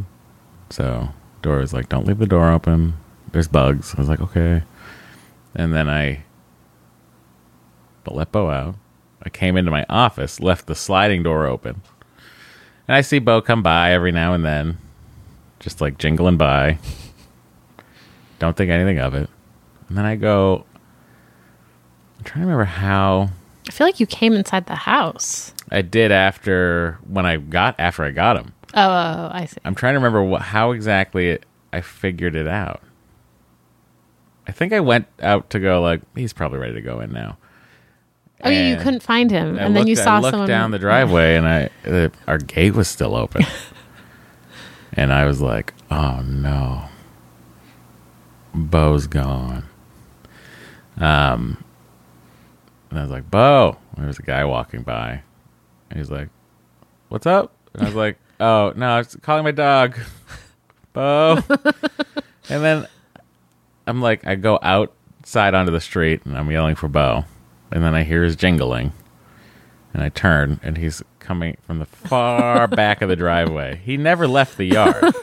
so 0.70 1.10
Dory 1.42 1.62
was 1.62 1.74
like 1.74 1.90
don't 1.90 2.08
leave 2.08 2.18
the 2.18 2.26
door 2.26 2.50
open 2.50 2.94
there's 3.32 3.48
bugs 3.48 3.94
i 3.96 4.00
was 4.00 4.10
like 4.10 4.22
okay 4.22 4.64
and 5.54 5.74
then 5.74 5.90
i 5.90 6.24
but 8.04 8.16
let 8.16 8.32
bo 8.32 8.50
out 8.50 8.76
i 9.24 9.30
came 9.30 9.58
into 9.58 9.72
my 9.72 9.86
office 9.90 10.40
left 10.40 10.68
the 10.68 10.76
sliding 10.76 11.24
door 11.24 11.46
open 11.46 11.82
and 12.88 12.96
i 12.96 13.02
see 13.02 13.20
bo 13.20 13.42
come 13.42 13.64
by 13.64 13.92
every 13.92 14.12
now 14.12 14.34
and 14.34 14.46
then 14.46 14.78
just 15.60 15.82
like 15.82 15.98
jingling 15.98 16.38
by 16.38 16.78
don't 18.42 18.58
think 18.58 18.72
anything 18.72 18.98
of 18.98 19.14
it. 19.14 19.30
And 19.88 19.98
then 19.98 20.06
I 20.06 20.16
go, 20.16 20.66
I'm 22.18 22.24
trying 22.24 22.42
to 22.42 22.48
remember 22.48 22.66
how 22.66 23.30
I 23.68 23.72
feel 23.72 23.86
like 23.86 24.00
you 24.00 24.08
came 24.08 24.34
inside 24.34 24.66
the 24.66 24.76
house. 24.76 25.54
I 25.70 25.84
did 25.84 26.12
after 26.12 26.98
when 27.08 27.26
I 27.26 27.38
got 27.38 27.76
after 27.78 28.04
I 28.04 28.10
got 28.10 28.38
him. 28.38 28.54
Oh, 28.74 28.82
oh, 28.82 28.84
oh, 28.84 29.30
I 29.32 29.46
see. 29.46 29.58
I'm 29.64 29.76
trying 29.76 29.94
to 29.94 30.00
remember 30.00 30.24
what, 30.24 30.42
how 30.42 30.72
exactly 30.72 31.30
it, 31.30 31.46
I 31.72 31.82
figured 31.82 32.36
it 32.36 32.48
out. 32.48 32.82
I 34.48 34.52
think 34.52 34.74
I 34.74 34.80
went 34.80 35.06
out 35.22 35.52
to 35.52 35.60
go 35.60 35.80
like 35.80 36.02
he's 36.16 36.34
probably 36.34 36.58
ready 36.58 36.74
to 36.74 36.82
go 36.82 37.00
in 37.00 37.14
now. 37.14 37.38
Oh, 38.44 38.50
you, 38.50 38.60
you 38.62 38.76
couldn't 38.78 39.04
find 39.04 39.30
him, 39.32 39.58
I 39.58 39.64
and 39.64 39.76
then 39.76 39.88
you 39.88 39.96
looked- 39.96 40.04
saw 40.04 40.16
I 40.18 40.20
looked 40.20 40.32
someone 40.32 40.48
down 40.50 40.72
the 40.72 40.80
driveway, 40.80 41.36
and 41.36 41.48
I 41.48 41.70
uh, 41.88 42.10
our 42.28 42.38
gate 42.38 42.74
was 42.74 42.88
still 42.88 43.16
open, 43.16 43.46
and 44.94 45.12
I 45.14 45.26
was 45.26 45.42
like, 45.42 45.74
"Oh 45.90 46.22
no, 46.26 46.86
Bo's 48.54 49.08
gone." 49.08 49.64
Um, 50.98 51.64
and 52.90 53.00
I 53.00 53.02
was 53.04 53.12
like, 53.12 53.30
"Bo," 53.32 53.78
there 53.98 54.08
was 54.08 54.20
a 54.20 54.24
guy 54.24 54.44
walking 54.46 54.82
by, 54.84 55.22
and 55.90 56.00
he's 56.00 56.12
like, 56.12 56.30
"What's 57.10 57.26
up?" 57.26 57.54
And 57.74 57.84
I 57.84 57.86
was 57.86 57.96
like, 57.96 58.18
"Oh 58.40 58.74
no, 58.76 58.88
I 58.88 58.98
was 59.00 59.16
calling 59.22 59.44
my 59.44 59.52
dog, 59.52 59.98
Bo," 60.94 61.40
and 62.50 62.64
then 62.64 62.88
I'm 63.88 64.02
like, 64.02 64.26
I 64.28 64.36
go 64.36 64.60
outside 64.62 65.54
onto 65.54 65.72
the 65.72 65.82
street, 65.82 66.22
and 66.26 66.38
I'm 66.38 66.50
yelling 66.52 66.76
for 66.76 66.88
Bo, 66.88 67.26
and 67.72 67.84
then 67.84 67.96
I 67.96 68.04
hear 68.04 68.24
his 68.24 68.36
jingling. 68.36 68.94
And 69.94 70.02
I 70.02 70.10
turn, 70.10 70.60
and 70.64 70.78
he's 70.78 71.04
coming 71.20 71.58
from 71.64 71.80
the 71.80 71.86
far 71.86 72.68
back 72.68 73.02
of 73.02 73.10
the 73.10 73.16
driveway. 73.16 73.82
He 73.84 73.98
never 73.98 74.28
left 74.28 74.58
the 74.58 74.64
yard. 74.64 75.14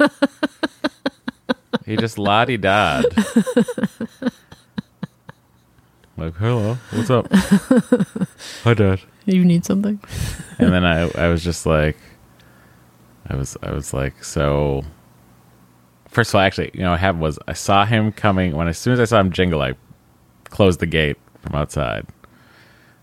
he 1.87 1.96
just 1.96 2.18
lottie 2.18 2.58
dod. 2.58 3.06
Like, 6.18 6.34
hello, 6.34 6.76
what's 6.90 7.11
up? 7.11 7.32
Hi, 8.64 8.74
Dad. 8.74 9.00
You 9.24 9.44
need 9.44 9.64
something. 9.64 10.00
And 10.58 10.72
then 10.72 10.84
I, 10.84 11.08
I 11.12 11.28
was 11.28 11.44
just 11.44 11.64
like, 11.64 11.96
I 13.28 13.37
was, 13.37 13.56
I 13.62 13.70
was 13.70 13.94
like, 13.94 14.24
so. 14.24 14.82
First 16.08 16.30
of 16.30 16.37
all, 16.37 16.40
actually, 16.40 16.72
you 16.74 16.80
know, 16.80 16.90
what 16.90 16.98
happened 16.98 17.22
was 17.22 17.38
I 17.46 17.52
saw 17.52 17.84
him 17.84 18.11
coming 18.11 18.56
when 18.56 18.66
as 18.66 18.78
soon 18.78 18.94
as 18.94 19.00
I 19.00 19.04
saw 19.04 19.20
him 19.20 19.30
jingle, 19.30 19.62
I 19.62 19.74
closed 20.44 20.80
the 20.80 20.87
gate 20.87 21.18
from 21.40 21.54
outside, 21.54 22.04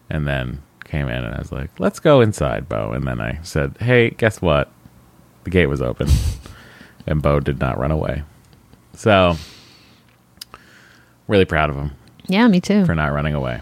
and 0.09 0.27
then 0.27 0.61
came 0.83 1.07
in 1.07 1.23
and 1.23 1.33
I 1.33 1.39
was 1.39 1.51
like, 1.51 1.69
"Let's 1.79 1.99
go 1.99 2.21
inside, 2.21 2.69
Bo." 2.69 2.91
And 2.91 3.05
then 3.07 3.19
I 3.21 3.39
said, 3.43 3.75
"Hey, 3.79 4.11
guess 4.11 4.41
what? 4.41 4.69
The 5.43 5.49
gate 5.49 5.67
was 5.67 5.81
open, 5.81 6.07
and 7.07 7.21
Bo 7.21 7.39
did 7.39 7.59
not 7.59 7.77
run 7.79 7.91
away." 7.91 8.23
So, 8.93 9.35
really 11.27 11.45
proud 11.45 11.69
of 11.69 11.75
him 11.75 11.91
Yeah, 12.27 12.47
me 12.47 12.61
too. 12.61 12.85
for 12.85 12.95
not 12.95 13.13
running 13.13 13.33
away. 13.33 13.61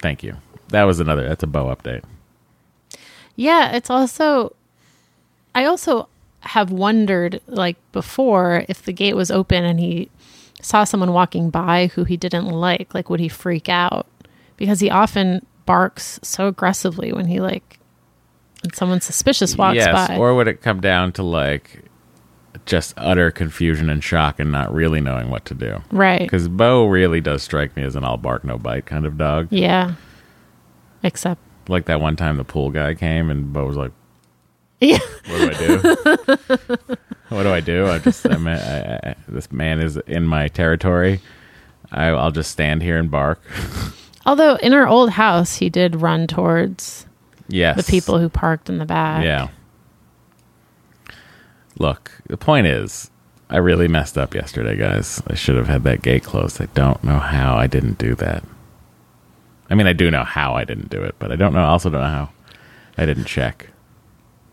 Thank 0.00 0.22
you. 0.22 0.36
That 0.68 0.84
was 0.84 1.00
another. 1.00 1.28
That's 1.28 1.42
a 1.42 1.46
Bo 1.46 1.66
update. 1.74 2.02
Yeah, 3.36 3.72
it's 3.74 3.90
also 3.90 4.54
I 5.54 5.64
also 5.64 6.08
have 6.40 6.70
wondered 6.70 7.40
like 7.46 7.76
before 7.92 8.64
if 8.68 8.82
the 8.82 8.92
gate 8.92 9.14
was 9.16 9.30
open 9.30 9.64
and 9.64 9.78
he 9.80 10.08
saw 10.62 10.84
someone 10.84 11.12
walking 11.12 11.50
by 11.50 11.86
who 11.94 12.04
he 12.04 12.16
didn't 12.16 12.46
like, 12.46 12.92
like 12.94 13.08
would 13.10 13.20
he 13.20 13.28
freak 13.28 13.68
out? 13.68 14.06
Because 14.56 14.80
he 14.80 14.90
often 14.90 15.44
barks 15.68 16.18
so 16.22 16.48
aggressively 16.48 17.12
when 17.12 17.26
he 17.26 17.38
like 17.40 17.78
when 18.62 18.72
someone 18.72 19.00
suspicious 19.00 19.56
walks 19.56 19.76
yes, 19.76 20.08
by. 20.08 20.16
or 20.16 20.34
would 20.34 20.48
it 20.48 20.62
come 20.62 20.80
down 20.80 21.12
to 21.12 21.22
like 21.22 21.84
just 22.66 22.92
utter 22.96 23.30
confusion 23.30 23.88
and 23.88 24.02
shock 24.02 24.40
and 24.40 24.50
not 24.50 24.72
really 24.74 25.00
knowing 25.00 25.30
what 25.30 25.44
to 25.44 25.54
do? 25.54 25.80
right. 25.92 26.20
Because 26.22 26.48
Bo 26.48 26.86
really 26.86 27.20
does 27.20 27.42
strike 27.42 27.76
me 27.76 27.82
as 27.84 27.94
an 27.94 28.02
all 28.04 28.16
bark 28.16 28.42
no 28.44 28.58
bite 28.58 28.86
kind 28.86 29.06
of 29.06 29.16
dog. 29.16 29.48
Yeah. 29.50 29.94
Except 31.04 31.40
Like 31.68 31.84
that 31.84 32.00
one 32.00 32.16
time 32.16 32.36
the 32.38 32.44
pool 32.44 32.70
guy 32.70 32.94
came 32.94 33.30
and 33.30 33.52
Bo 33.52 33.64
was 33.66 33.76
like, 33.76 33.92
Yeah. 34.80 34.98
"What 35.28 35.38
do 35.38 35.50
I 35.50 35.54
do? 35.54 36.96
what 37.28 37.42
do 37.44 37.50
I 37.52 37.60
do? 37.60 37.86
I 37.86 37.98
just 38.00 38.24
I'm, 38.26 38.46
I, 38.48 38.96
I, 38.96 39.14
this 39.28 39.52
man 39.52 39.80
is 39.80 39.96
in 40.06 40.24
my 40.24 40.48
territory. 40.48 41.20
I, 41.92 42.06
I'll 42.08 42.32
just 42.32 42.50
stand 42.50 42.82
here 42.82 42.98
and 42.98 43.10
bark." 43.10 43.40
Although 44.28 44.56
in 44.56 44.74
our 44.74 44.86
old 44.86 45.08
house 45.08 45.56
he 45.56 45.70
did 45.70 46.02
run 46.02 46.26
towards 46.26 47.06
yes, 47.48 47.78
the 47.78 47.90
people 47.90 48.18
who 48.18 48.28
parked 48.28 48.68
in 48.68 48.76
the 48.76 48.84
back. 48.84 49.24
Yeah. 49.24 49.48
Look, 51.78 52.12
the 52.26 52.36
point 52.36 52.66
is, 52.66 53.10
I 53.48 53.56
really 53.56 53.88
messed 53.88 54.18
up 54.18 54.34
yesterday, 54.34 54.76
guys. 54.76 55.22
I 55.28 55.34
should 55.34 55.56
have 55.56 55.68
had 55.68 55.82
that 55.84 56.02
gate 56.02 56.24
closed. 56.24 56.60
I 56.60 56.66
don't 56.74 57.02
know 57.02 57.18
how 57.18 57.56
I 57.56 57.66
didn't 57.66 57.96
do 57.96 58.14
that. 58.16 58.44
I 59.70 59.74
mean, 59.74 59.86
I 59.86 59.94
do 59.94 60.10
know 60.10 60.24
how 60.24 60.52
I 60.52 60.64
didn't 60.64 60.90
do 60.90 61.02
it, 61.02 61.14
but 61.18 61.32
I 61.32 61.36
don't 61.36 61.54
know. 61.54 61.60
I 61.60 61.68
also 61.68 61.88
don't 61.88 62.02
know 62.02 62.06
how 62.06 62.28
I 62.98 63.06
didn't 63.06 63.24
check. 63.24 63.70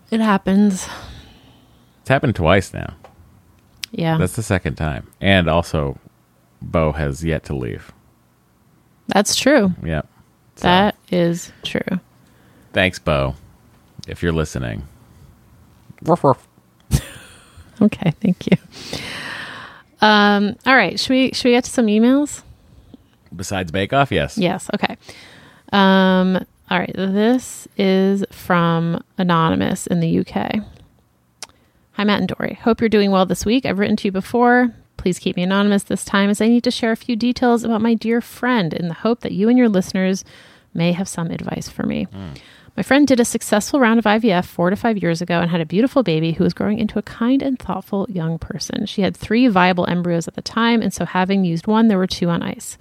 It 0.10 0.22
happens. 0.22 0.88
It's 2.00 2.10
happened 2.10 2.38
twice 2.38 2.74
now. 2.74 2.94
Yeah. 3.92 4.18
That's 4.18 4.38
the 4.38 4.44
second 4.44 4.76
time, 4.76 5.12
and 5.20 5.50
also, 5.50 6.00
Bo 6.62 6.94
has 6.94 7.26
yet 7.26 7.44
to 7.46 7.56
leave. 7.56 7.92
That's 9.08 9.36
true. 9.36 9.74
Yep. 9.84 10.08
So, 10.58 10.68
That 10.68 10.96
is 11.12 11.52
true. 11.64 12.00
thanks, 12.74 12.98
Bo, 13.00 13.36
if 14.08 14.24
you're 14.24 14.32
listening. 14.34 14.84
Woof, 16.04 16.24
woof. 16.24 16.48
Okay, 17.82 18.12
thank 18.22 18.48
you. 18.50 18.58
Um, 20.00 20.56
all 20.66 20.76
right, 20.78 20.98
should 20.98 21.10
we 21.10 21.32
should 21.34 21.46
we 21.50 21.52
get 21.52 21.66
to 21.66 21.70
some 21.70 21.88
emails? 21.88 22.42
Besides 23.36 23.70
Bake 23.70 23.92
Off, 23.92 24.14
yes. 24.14 24.38
Yes, 24.38 24.70
okay. 24.74 24.96
Um, 25.74 26.38
all 26.72 26.80
right, 26.80 26.94
this 26.96 27.68
is 27.78 28.24
from 28.32 29.04
Anonymous 29.18 29.88
in 29.88 30.00
the 30.00 30.20
UK. 30.20 30.64
Hi, 31.94 32.04
Matt 32.06 32.20
and 32.20 32.30
Dory. 32.30 32.58
Hope 32.64 32.80
you're 32.80 32.88
doing 32.90 33.12
well 33.12 33.26
this 33.26 33.46
week. 33.46 33.66
I've 33.66 33.78
written 33.80 33.98
to 33.98 34.08
you 34.08 34.12
before. 34.14 34.74
Please 35.06 35.20
keep 35.20 35.36
me 35.36 35.44
anonymous 35.44 35.84
this 35.84 36.04
time 36.04 36.32
as 36.32 36.42
I 36.42 36.48
need 36.48 36.64
to 36.64 36.72
share 36.72 36.92
a 36.92 36.96
few 36.98 37.16
details 37.16 37.64
about 37.64 37.80
my 37.80 37.94
dear 37.94 38.22
friend 38.22 38.74
in 38.74 38.88
the 38.88 38.96
hope 38.96 39.20
that 39.20 39.34
you 39.34 39.50
and 39.50 39.56
your 39.56 39.70
listeners 39.70 40.26
may 40.74 40.94
have 40.94 41.08
some 41.08 41.30
advice 41.30 41.70
for 41.70 41.84
me. 41.84 42.06
Hmm. 42.06 42.30
My 42.76 42.82
friend 42.82 43.08
did 43.08 43.20
a 43.20 43.24
successful 43.24 43.80
round 43.80 44.00
of 44.00 44.06
IVF 44.06 44.46
four 44.46 44.72
to 44.72 44.76
five 44.76 44.98
years 44.98 45.22
ago 45.22 45.42
and 45.42 45.52
had 45.52 45.62
a 45.62 45.66
beautiful 45.68 46.02
baby 46.02 46.32
who 46.32 46.44
was 46.44 46.56
growing 46.56 46.80
into 46.80 46.98
a 46.98 47.04
kind 47.04 47.44
and 47.44 47.60
thoughtful 47.60 48.08
young 48.10 48.40
person. 48.40 48.88
She 48.88 49.04
had 49.04 49.16
three 49.16 49.48
viable 49.48 49.86
embryos 49.86 50.28
at 50.28 50.34
the 50.34 50.42
time, 50.42 50.82
and 50.82 50.92
so 50.92 51.06
having 51.06 51.46
used 51.46 51.68
one, 51.68 51.88
there 51.88 52.00
were 52.00 52.08
two 52.08 52.30
on 52.30 52.42
ice. 52.42 52.76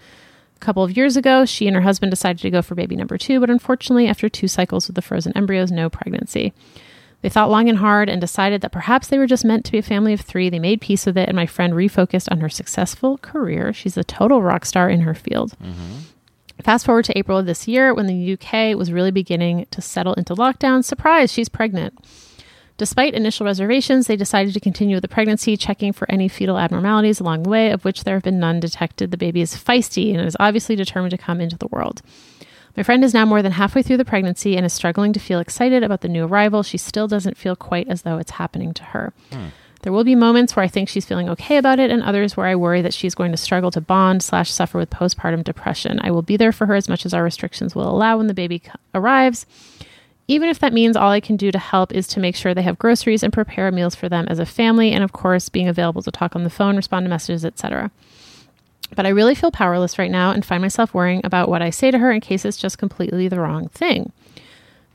A 0.57 0.61
couple 0.61 0.83
of 0.83 0.97
years 0.97 1.19
ago, 1.19 1.45
she 1.45 1.67
and 1.67 1.77
her 1.77 1.83
husband 1.83 2.09
decided 2.09 2.41
to 2.41 2.51
go 2.51 2.63
for 2.63 2.75
baby 2.75 2.97
number 2.97 3.19
two, 3.19 3.39
but 3.39 3.51
unfortunately, 3.51 4.09
after 4.09 4.31
two 4.31 4.49
cycles 4.49 4.87
with 4.87 4.97
the 4.97 5.03
frozen 5.03 5.37
embryos, 5.37 5.71
no 5.71 5.91
pregnancy. 5.91 6.55
They 7.25 7.31
thought 7.31 7.49
long 7.49 7.71
and 7.71 7.79
hard 7.79 8.11
and 8.11 8.21
decided 8.21 8.61
that 8.61 8.71
perhaps 8.71 9.09
they 9.09 9.17
were 9.17 9.27
just 9.27 9.47
meant 9.47 9.65
to 9.65 9.73
be 9.73 9.79
a 9.79 9.83
family 9.83 10.13
of 10.13 10.21
three. 10.21 10.51
They 10.51 10.59
made 10.59 10.83
peace 10.83 11.07
with 11.07 11.17
it, 11.17 11.27
and 11.27 11.35
my 11.35 11.47
friend 11.47 11.73
refocused 11.73 12.31
on 12.31 12.41
her 12.41 12.51
successful 12.51 13.17
career. 13.17 13.73
She's 13.73 13.97
a 13.97 14.05
total 14.05 14.43
rock 14.43 14.67
star 14.67 14.91
in 14.91 15.01
her 15.01 15.15
field. 15.15 15.57
Mm-hmm. 15.59 16.01
Fast 16.63 16.85
forward 16.85 17.07
to 17.07 17.17
April 17.17 17.39
of 17.39 17.47
this 17.47 17.67
year 17.67 17.95
when 17.95 18.09
the 18.09 18.35
UK 18.35 18.77
was 18.77 18.93
really 18.93 19.11
beginning 19.11 19.67
to 19.71 19.81
settle 19.81 20.13
into 20.13 20.35
lockdown. 20.35 20.85
Surprise, 20.85 21.33
she's 21.33 21.49
pregnant. 21.49 21.99
Despite 22.77 23.15
initial 23.15 23.47
reservations, 23.47 24.07
they 24.07 24.17
decided 24.17 24.53
to 24.53 24.61
continue 24.61 24.97
with 24.97 25.03
the 25.03 25.09
pregnancy, 25.09 25.57
checking 25.57 25.95
for 25.95 26.11
any 26.11 26.29
fetal 26.29 26.59
abnormalities 26.59 27.21
along 27.21 27.45
the 27.45 27.49
way, 27.49 27.71
of 27.71 27.87
which 27.87 28.05
there 28.05 28.17
have 28.17 28.25
been 28.25 28.39
none 28.39 28.61
detected. 28.61 29.11
The 29.11 29.17
baby 29.17 29.41
is 29.41 29.55
feisty 29.55 30.13
and 30.13 30.21
is 30.21 30.37
obviously 30.39 30.77
determined 30.77 31.13
to 31.13 31.19
come 31.19 31.41
into 31.41 31.57
the 31.57 31.69
world. 31.69 32.03
My 32.77 32.83
friend 32.83 33.05
is 33.05 33.15
now 33.15 33.25
more 33.25 33.41
than 33.43 33.53
halfway 33.53 33.83
through 33.83 33.99
the 33.99 34.05
pregnancy 34.05 34.57
and 34.57 34.67
is 34.67 34.73
struggling 34.73 35.13
to 35.13 35.21
feel 35.21 35.39
excited 35.39 35.83
about 35.83 36.01
the 36.01 36.09
new 36.09 36.25
arrival. 36.27 36.63
She 36.63 36.77
still 36.77 37.07
doesn't 37.07 37.37
feel 37.37 37.55
quite 37.55 37.89
as 37.89 38.03
though 38.03 38.19
it's 38.19 38.33
happening 38.33 38.75
to 38.75 38.83
her. 38.85 39.13
There 39.83 39.93
will 39.93 40.03
be 40.03 40.15
moments 40.15 40.57
where 40.57 40.65
I 40.65 40.69
think 40.69 40.89
she's 40.89 41.05
feeling 41.05 41.29
okay 41.29 41.59
about 41.59 41.79
it, 41.79 41.91
and 41.91 42.03
others 42.03 42.37
where 42.37 42.47
I 42.47 42.57
worry 42.57 42.81
that 42.81 42.95
she's 42.95 43.15
going 43.15 43.33
to 43.33 43.37
struggle 43.37 43.71
to 43.73 43.83
bond 43.83 44.23
slash 44.23 44.51
suffer 44.51 44.79
with 44.79 44.89
postpartum 44.89 45.45
depression. 45.45 46.01
I 46.03 46.11
will 46.11 46.23
be 46.23 46.39
there 46.39 46.53
for 46.53 46.67
her 46.67 46.75
as 46.75 46.89
much 46.89 47.05
as 47.05 47.13
our 47.13 47.23
restrictions 47.23 47.75
will 47.75 47.89
allow 47.89 48.17
when 48.17 48.27
the 48.27 48.35
baby 48.35 48.63
arrives, 48.95 49.45
even 50.27 50.49
if 50.49 50.59
that 50.61 50.73
means 50.73 50.97
all 50.97 51.11
I 51.11 51.21
can 51.21 51.37
do 51.37 51.53
to 51.53 51.59
help 51.59 51.93
is 51.93 52.07
to 52.09 52.21
make 52.21 52.35
sure 52.35 52.55
they 52.55 52.63
have 52.63 52.79
groceries 52.79 53.23
and 53.23 53.31
prepare 53.31 53.71
meals 53.71 53.95
for 53.95 54.09
them 54.09 54.27
as 54.29 54.39
a 54.39 54.47
family, 54.47 54.91
and 54.91 55.05
of 55.05 55.13
course, 55.13 55.51
being 55.51 55.69
available 55.69 56.01
to 56.03 56.11
talk 56.11 56.35
on 56.35 56.45
the 56.45 56.51
phone, 56.51 56.77
respond 56.77 57.05
to 57.05 57.11
messages, 57.11 57.45
etc. 57.45 57.91
But 58.95 59.07
I 59.07 59.11
really 59.11 59.35
feel 59.35 59.51
powerless 59.51 59.99
right 59.99 60.11
now 60.11 60.31
and 60.31 60.45
find 60.45 60.61
myself 60.61 60.95
worrying 60.95 61.21
about 61.25 61.49
what 61.49 61.63
I 61.63 61.71
say 61.71 61.91
to 61.91 61.99
her 61.99 62.13
in 62.13 62.21
case 62.21 62.45
it's 62.45 62.57
just 62.57 62.79
completely 62.79 63.29
the 63.29 63.41
wrong 63.41 63.69
thing. 63.69 64.13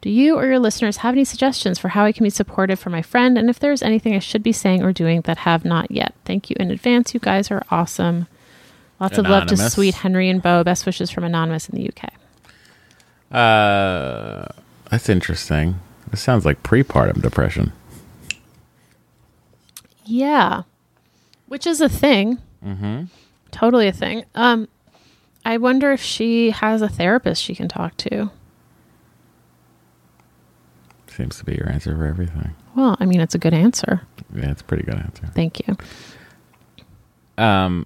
Do 0.02 0.10
you 0.10 0.38
or 0.38 0.45
your 0.45 0.60
listeners 0.60 0.97
have 0.97 1.13
any 1.13 1.25
suggestions 1.25 1.78
for 1.78 1.89
how 1.89 2.06
I 2.06 2.13
can 2.13 2.23
be 2.23 2.30
supportive 2.30 2.80
for 2.80 2.89
my 2.89 3.02
friend 3.02 3.38
and 3.38 3.49
if 3.49 3.60
there's 3.60 3.82
anything 3.82 4.15
I 4.15 4.19
should 4.19 4.43
be 4.43 4.54
saying 4.54 4.82
or 4.82 4.93
doing 4.93 5.21
that 5.21 5.39
have 5.39 5.65
not 5.65 5.91
yet? 5.91 6.13
Thank 6.23 6.49
you 6.49 6.56
in 6.60 6.71
advance. 6.71 7.13
You 7.13 7.19
guys 7.19 7.52
are 7.52 7.65
awesome. 7.69 8.28
Lots 8.99 9.17
of 9.17 9.25
love 9.25 9.47
to 9.47 9.58
sweet 9.58 9.95
Henry 9.95 10.30
and 10.30 10.41
Bo. 10.41 10.63
Best 10.63 10.86
wishes 10.86 11.10
from 11.10 11.23
Anonymous 11.23 11.69
in 11.69 11.75
the 11.75 11.89
UK. 11.89 12.13
Uh, 13.32 14.45
that's 14.89 15.10
interesting. 15.10 15.80
This 16.10 16.21
sounds 16.21 16.45
like 16.45 16.63
prepartum 16.63 17.21
depression. 17.21 17.71
Yeah. 20.06 20.63
Which 21.47 21.67
is 21.67 21.82
a 21.82 21.89
thing. 21.89 22.39
Mm-hmm. 22.65 23.06
Totally 23.52 23.88
a 23.88 23.92
thing. 23.94 24.26
Um, 24.36 24.68
I 25.46 25.58
wonder 25.58 25.92
if 25.92 26.02
she 26.02 26.52
has 26.52 26.82
a 26.82 26.90
therapist 26.90 27.42
she 27.44 27.56
can 27.56 27.68
talk 27.68 27.98
to. 27.98 28.30
Seems 31.08 31.38
to 31.40 31.46
be 31.46 31.56
your 31.56 31.70
answer 31.70 31.96
for 31.96 32.06
everything. 32.06 32.56
Well, 32.76 32.96
I 33.00 33.06
mean, 33.06 33.20
it's 33.20 33.36
a 33.36 33.40
good 33.40 33.54
answer. 33.54 34.02
Yeah, 34.34 34.52
it's 34.52 34.62
a 34.62 34.64
pretty 34.64 34.84
good 34.84 34.96
answer. 34.96 35.28
Thank 35.34 35.68
you. 35.68 35.76
Um, 37.38 37.86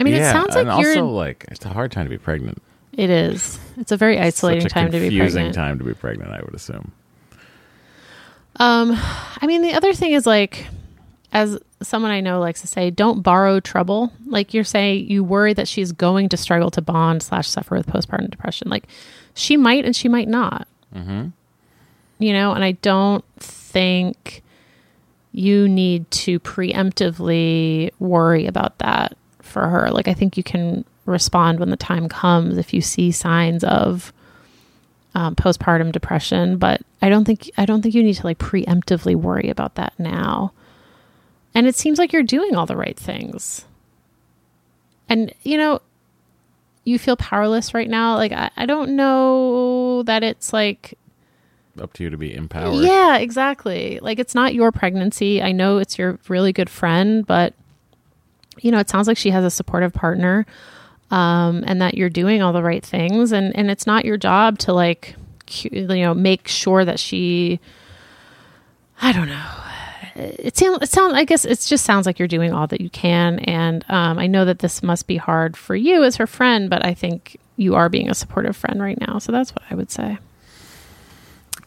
I 0.00 0.04
mean, 0.04 0.14
yeah, 0.14 0.30
it 0.30 0.32
sounds 0.32 0.54
like 0.54 0.66
and 0.66 0.80
you're. 0.80 0.90
also 0.90 1.06
like 1.06 1.44
it's 1.50 1.64
a 1.64 1.68
hard 1.68 1.92
time 1.92 2.06
to 2.06 2.10
be 2.10 2.18
pregnant. 2.18 2.60
it 2.92 3.08
is. 3.10 3.58
It's 3.76 3.92
a 3.92 3.96
very 3.96 4.18
isolating 4.18 4.62
Such 4.62 4.72
a 4.72 4.74
time 4.74 4.90
to 4.92 4.98
be 4.98 5.08
confusing 5.08 5.52
time 5.52 5.78
to 5.78 5.84
be 5.84 5.94
pregnant. 5.94 6.30
I 6.32 6.40
would 6.42 6.54
assume. 6.54 6.92
Um, 8.56 8.92
I 9.40 9.46
mean, 9.46 9.62
the 9.62 9.72
other 9.74 9.94
thing 9.94 10.12
is 10.12 10.26
like, 10.26 10.66
as 11.32 11.58
someone 11.82 12.10
I 12.10 12.20
know 12.20 12.40
likes 12.40 12.60
to 12.62 12.66
say, 12.66 12.90
don't 12.90 13.22
borrow 13.22 13.60
trouble. 13.60 14.12
Like 14.26 14.54
you're 14.54 14.64
saying, 14.64 15.10
you 15.10 15.24
worry 15.24 15.54
that 15.54 15.68
she's 15.68 15.92
going 15.92 16.28
to 16.30 16.36
struggle 16.36 16.70
to 16.72 16.82
bond 16.82 17.22
slash 17.22 17.48
suffer 17.48 17.76
with 17.76 17.86
postpartum 17.86 18.30
depression. 18.30 18.68
Like 18.68 18.84
she 19.34 19.56
might 19.56 19.84
and 19.84 19.94
she 19.94 20.08
might 20.08 20.28
not. 20.28 20.66
Mm-hmm. 20.94 21.28
You 22.18 22.32
know, 22.32 22.52
and 22.52 22.62
I 22.62 22.72
don't 22.72 23.24
think 23.38 24.42
you 25.32 25.68
need 25.68 26.10
to 26.10 26.38
preemptively 26.40 27.90
worry 27.98 28.46
about 28.46 28.78
that 28.78 29.16
for 29.40 29.66
her. 29.68 29.90
Like 29.90 30.08
I 30.08 30.14
think 30.14 30.36
you 30.36 30.42
can 30.42 30.84
respond 31.06 31.58
when 31.58 31.70
the 31.70 31.76
time 31.76 32.08
comes 32.08 32.58
if 32.58 32.72
you 32.72 32.80
see 32.80 33.10
signs 33.10 33.64
of 33.64 34.12
um, 35.14 35.34
postpartum 35.34 35.92
depression, 35.92 36.58
but 36.58 36.80
I 37.00 37.08
don't 37.08 37.24
think 37.24 37.50
I 37.58 37.66
don't 37.66 37.82
think 37.82 37.94
you 37.94 38.02
need 38.02 38.14
to 38.14 38.26
like 38.26 38.38
preemptively 38.38 39.14
worry 39.14 39.48
about 39.48 39.74
that 39.74 39.92
now. 39.98 40.52
And 41.54 41.66
it 41.66 41.74
seems 41.74 41.98
like 41.98 42.12
you're 42.12 42.22
doing 42.22 42.54
all 42.56 42.66
the 42.66 42.76
right 42.76 42.98
things. 42.98 43.66
And 45.08 45.32
you 45.42 45.58
know, 45.58 45.80
you 46.84 46.98
feel 46.98 47.16
powerless 47.16 47.74
right 47.74 47.88
now. 47.90 48.16
Like 48.16 48.32
I, 48.32 48.50
I 48.56 48.66
don't 48.66 48.96
know 48.96 50.02
that 50.04 50.22
it's 50.22 50.52
like 50.52 50.98
Up 51.80 51.92
to 51.94 52.04
you 52.04 52.10
to 52.10 52.16
be 52.16 52.34
empowered. 52.34 52.84
yeah, 52.84 53.18
exactly. 53.18 53.98
Like 54.00 54.18
it's 54.18 54.34
not 54.34 54.54
your 54.54 54.72
pregnancy. 54.72 55.42
I 55.42 55.52
know 55.52 55.78
it's 55.78 55.98
your 55.98 56.18
really 56.28 56.52
good 56.52 56.70
friend, 56.70 57.26
but 57.26 57.54
you 58.60 58.70
know, 58.70 58.78
it 58.78 58.88
sounds 58.88 59.08
like 59.08 59.16
she 59.16 59.30
has 59.30 59.44
a 59.44 59.50
supportive 59.50 59.92
partner 59.92 60.46
um, 61.10 61.64
and 61.66 61.80
that 61.82 61.94
you're 61.94 62.10
doing 62.10 62.42
all 62.42 62.52
the 62.52 62.62
right 62.62 62.84
things 62.84 63.32
and 63.32 63.54
and 63.56 63.70
it's 63.70 63.86
not 63.86 64.04
your 64.04 64.16
job 64.16 64.58
to 64.60 64.72
like 64.72 65.14
you 65.50 65.86
know 65.86 66.14
make 66.14 66.48
sure 66.48 66.84
that 66.84 66.98
she 66.98 67.60
I 69.00 69.12
don't 69.12 69.28
know. 69.28 69.50
It 70.38 70.56
sounds 70.56 70.82
it 70.82 70.88
sounds 70.90 71.14
I 71.14 71.24
guess 71.24 71.44
it 71.44 71.60
just 71.60 71.84
sounds 71.84 72.06
like 72.06 72.18
you're 72.18 72.28
doing 72.28 72.52
all 72.52 72.66
that 72.68 72.80
you 72.80 72.90
can 72.90 73.38
and 73.40 73.84
um, 73.88 74.18
I 74.18 74.26
know 74.26 74.44
that 74.44 74.60
this 74.60 74.82
must 74.82 75.06
be 75.06 75.16
hard 75.16 75.56
for 75.56 75.74
you 75.74 76.04
as 76.04 76.16
her 76.16 76.26
friend, 76.26 76.68
but 76.70 76.84
I 76.84 76.94
think 76.94 77.36
you 77.56 77.74
are 77.74 77.88
being 77.88 78.10
a 78.10 78.14
supportive 78.14 78.56
friend 78.56 78.80
right 78.80 78.98
now. 79.00 79.18
So 79.18 79.32
that's 79.32 79.52
what 79.52 79.62
I 79.70 79.74
would 79.74 79.90
say. 79.90 80.18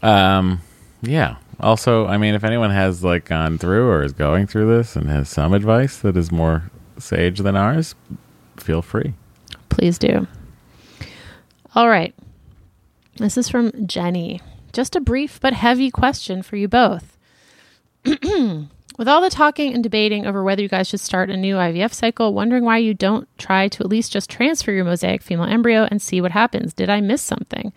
Um, 0.02 0.62
yeah. 1.02 1.38
Also, 1.60 2.06
I 2.08 2.18
mean, 2.18 2.36
if 2.36 2.44
anyone 2.44 2.72
has 2.72 3.04
like 3.04 3.26
gone 3.26 3.58
through 3.58 3.88
or 3.88 4.04
is 4.04 4.14
going 4.14 4.48
through 4.48 4.76
this 4.76 4.96
and 4.96 5.10
has 5.10 5.30
some 5.30 5.54
advice 5.54 5.98
that 6.00 6.18
is 6.18 6.32
more 6.32 6.70
sage 6.98 7.40
than 7.40 7.56
ours, 7.56 7.96
feel 8.58 8.82
free. 8.82 9.14
Please 9.70 9.98
do. 9.98 10.28
All 11.74 11.90
right. 11.90 12.14
This 13.18 13.38
is 13.38 13.50
from 13.50 13.88
Jenny. 13.88 14.42
Just 14.74 14.96
a 14.96 15.02
brief 15.02 15.40
but 15.40 15.54
heavy 15.54 15.90
question 15.90 16.42
for 16.42 16.58
you 16.58 16.68
both. 16.68 17.15
With 18.98 19.10
all 19.10 19.20
the 19.20 19.30
talking 19.30 19.74
and 19.74 19.84
debating 19.84 20.26
over 20.26 20.42
whether 20.42 20.62
you 20.62 20.70
guys 20.70 20.88
should 20.88 21.02
start 21.02 21.30
a 21.30 21.36
new 21.36 21.56
IVF 21.56 21.94
cycle, 21.94 22.34
wondering 22.34 22.64
why 22.64 22.78
you 22.78 22.94
don't 22.94 23.28
try 23.38 23.68
to 23.68 23.84
at 23.84 23.90
least 23.90 24.14
just 24.14 24.30
transfer 24.30 24.72
your 24.72 24.86
mosaic 24.86 25.22
female 25.22 25.46
embryo 25.46 25.86
and 25.92 26.02
see 26.02 26.22
what 26.22 26.32
happens. 26.32 26.74
Did 26.74 26.90
I 26.90 27.02
miss 27.02 27.22
something? 27.22 27.74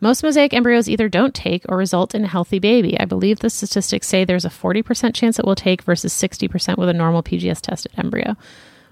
Most 0.00 0.22
mosaic 0.22 0.54
embryos 0.54 0.88
either 0.88 1.08
don't 1.08 1.34
take 1.34 1.64
or 1.68 1.76
result 1.76 2.14
in 2.14 2.24
a 2.24 2.28
healthy 2.28 2.58
baby. 2.58 2.98
I 2.98 3.04
believe 3.04 3.40
the 3.40 3.50
statistics 3.50 4.08
say 4.08 4.24
there's 4.24 4.44
a 4.44 4.50
40% 4.50 5.14
chance 5.14 5.38
it 5.38 5.44
will 5.44 5.54
take 5.54 5.82
versus 5.82 6.12
60% 6.12 6.76
with 6.76 6.88
a 6.88 6.92
normal 6.92 7.22
PGS 7.22 7.60
tested 7.60 7.92
embryo. 7.96 8.36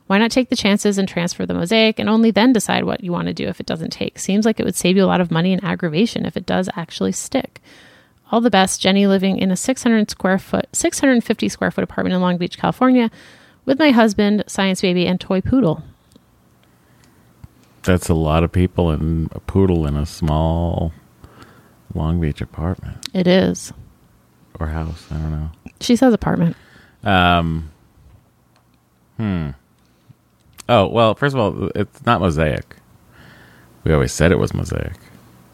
Why 0.09 0.19
not 0.19 0.31
take 0.31 0.51
the 0.51 0.57
chances 0.57 0.99
and 0.99 1.09
transfer 1.09 1.47
the 1.47 1.55
mosaic 1.55 1.99
and 1.99 2.09
only 2.09 2.31
then 2.31 2.53
decide 2.53 2.85
what 2.85 3.03
you 3.03 3.11
want 3.11 3.27
to 3.27 3.35
do 3.35 3.49
if 3.49 3.59
it 3.61 3.67
doesn't 3.67 3.91
take? 3.91 4.19
Seems 4.19 4.45
like 4.45 4.61
it 4.61 4.65
would 4.65 4.77
save 4.77 4.97
you 4.97 5.05
a 5.05 5.07
lot 5.07 5.21
of 5.21 5.33
money 5.33 5.53
and 5.53 5.65
aggravation 5.65 6.27
if 6.27 6.37
it 6.37 6.47
does 6.47 6.69
actually 6.77 7.13
stick. 7.13 7.61
All 8.33 8.41
the 8.41 8.51
best, 8.51 8.81
Jenny 8.81 9.07
living 9.07 9.39
in 9.39 9.51
a 9.51 9.57
600 9.57 10.11
square 10.11 10.39
foot, 10.39 10.67
650 10.73 11.49
square 11.49 11.71
foot 11.71 11.85
apartment 11.85 12.15
in 12.15 12.21
Long 12.21 12.37
Beach, 12.39 12.59
California, 12.59 13.11
with 13.65 13.79
my 13.79 13.91
husband, 13.91 14.43
science 14.47 14.81
baby, 14.81 15.07
and 15.07 15.21
toy 15.21 15.41
poodle. 15.41 15.83
That's 17.83 18.09
a 18.09 18.15
lot 18.15 18.43
of 18.43 18.51
people 18.51 18.91
and 18.91 19.31
a 19.33 19.39
poodle 19.41 19.87
in 19.87 19.97
a 19.97 20.07
small 20.07 20.93
Long 21.95 22.21
Beach 22.21 22.41
apartment 22.41 23.09
It 23.15 23.29
is. 23.29 23.73
or 24.59 24.67
house. 24.69 25.07
I 25.11 25.15
don't 25.15 25.31
know. 25.31 25.51
She 25.81 25.95
says 25.95 26.13
apartment. 26.13 26.57
Um, 27.05 27.71
hmm. 29.19 29.51
Oh, 30.69 30.89
well, 30.89 31.15
first 31.15 31.37
of 31.37 31.41
all, 31.41 31.71
it's 31.77 32.05
not 32.05 32.21
mosaic. 32.21 32.75
We 33.85 33.93
always 33.93 34.11
said 34.13 34.33
it 34.33 34.39
was 34.39 34.53
mosaic, 34.53 34.95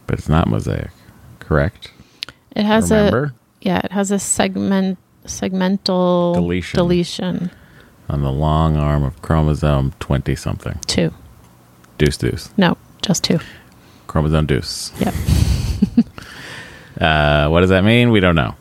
but 0.07 0.19
it's 0.19 0.29
not 0.29 0.49
mosaic. 0.49 0.91
Correct? 1.39 1.93
It 2.55 2.65
has 2.65 2.91
Remember? 2.91 3.25
a 3.25 3.35
yeah, 3.61 3.81
it 3.85 3.93
has 3.93 4.11
a 4.11 4.19
segment 4.19 4.99
segmental 5.25 6.35
Deletion. 6.35 6.77
deletion 6.77 7.51
On 8.09 8.23
the 8.23 8.33
long 8.33 8.77
arm 8.77 9.05
of 9.05 9.21
chromosome 9.23 9.93
20 10.01 10.35
something. 10.35 10.79
two. 10.87 11.12
Deuce, 11.99 12.17
deuce. 12.17 12.53
No, 12.57 12.77
just 13.03 13.23
two. 13.25 13.38
Chromosome 14.07 14.47
deuce. 14.47 14.93
Yep. 15.01 15.15
Uh, 17.01 17.49
what 17.49 17.61
does 17.62 17.71
that 17.71 17.83
mean? 17.83 18.11
We 18.12 18.21
don't 18.21 18.37
know. 18.37 18.55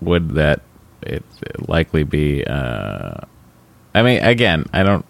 Would 0.00 0.30
that 0.36 0.62
it 1.02 1.22
likely 1.68 2.04
be? 2.04 2.44
Uh, 2.46 3.16
I 3.94 4.02
mean, 4.02 4.22
again, 4.22 4.64
I 4.72 4.84
don't. 4.84 5.04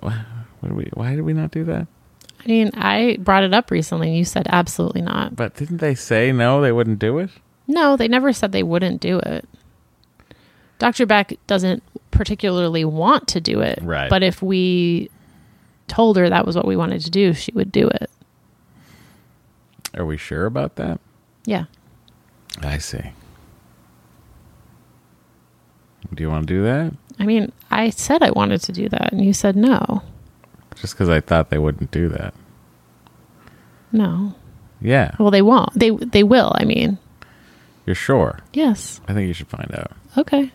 What 0.00 0.68
do 0.68 0.74
we? 0.74 0.88
Why 0.94 1.14
did 1.16 1.22
we 1.22 1.32
not 1.34 1.50
do 1.50 1.64
that? 1.64 1.86
I 2.48 2.50
mean, 2.50 2.70
I 2.74 3.18
brought 3.20 3.44
it 3.44 3.52
up 3.52 3.70
recently 3.70 4.08
and 4.08 4.16
you 4.16 4.24
said 4.24 4.46
absolutely 4.48 5.02
not. 5.02 5.36
But 5.36 5.54
didn't 5.54 5.78
they 5.78 5.94
say 5.94 6.32
no? 6.32 6.62
They 6.62 6.72
wouldn't 6.72 6.98
do 6.98 7.18
it. 7.18 7.28
No, 7.66 7.94
they 7.94 8.08
never 8.08 8.32
said 8.32 8.52
they 8.52 8.62
wouldn't 8.62 9.02
do 9.02 9.18
it. 9.18 9.46
Dr. 10.78 11.04
Beck 11.04 11.34
doesn't 11.46 11.82
particularly 12.10 12.86
want 12.86 13.28
to 13.28 13.40
do 13.42 13.60
it. 13.60 13.78
Right. 13.82 14.08
But 14.08 14.22
if 14.22 14.40
we 14.40 15.10
told 15.88 16.16
her 16.16 16.30
that 16.30 16.46
was 16.46 16.56
what 16.56 16.66
we 16.66 16.74
wanted 16.74 17.02
to 17.02 17.10
do, 17.10 17.34
she 17.34 17.52
would 17.52 17.70
do 17.70 17.88
it. 17.88 18.10
Are 19.94 20.06
we 20.06 20.16
sure 20.16 20.46
about 20.46 20.76
that? 20.76 21.00
Yeah. 21.44 21.64
I 22.62 22.78
see. 22.78 23.12
Do 26.14 26.22
you 26.22 26.30
want 26.30 26.48
to 26.48 26.54
do 26.54 26.62
that? 26.62 26.94
I 27.18 27.26
mean, 27.26 27.52
I 27.70 27.90
said 27.90 28.22
I 28.22 28.30
wanted 28.30 28.62
to 28.62 28.72
do 28.72 28.88
that 28.88 29.12
and 29.12 29.22
you 29.22 29.34
said 29.34 29.54
no. 29.54 30.02
Just 30.76 30.94
because 30.94 31.08
I 31.08 31.20
thought 31.20 31.50
they 31.50 31.58
wouldn't 31.58 31.90
do 31.90 32.08
that. 32.10 32.34
No. 33.92 34.34
Yeah, 34.80 35.16
Well, 35.18 35.30
they 35.32 35.42
won't. 35.42 35.72
They 35.76 35.90
they 35.90 36.22
will, 36.22 36.52
I 36.54 36.64
mean. 36.64 36.98
you're 37.84 37.96
sure. 37.96 38.38
Yes. 38.52 39.00
I 39.08 39.14
think 39.14 39.26
you 39.26 39.32
should 39.34 39.48
find 39.48 39.74
out. 39.74 39.90
Okay. 40.16 40.52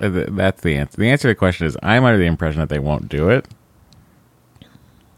Uh, 0.00 0.24
That's 0.30 0.62
the 0.62 0.76
answer. 0.76 0.96
The 0.96 1.10
answer 1.10 1.22
to 1.22 1.28
the 1.28 1.34
question 1.34 1.66
is 1.66 1.76
I'm 1.82 2.04
under 2.04 2.16
the 2.18 2.24
impression 2.24 2.60
that 2.60 2.70
they 2.70 2.78
won't 2.78 3.10
do 3.10 3.28
it. 3.28 3.46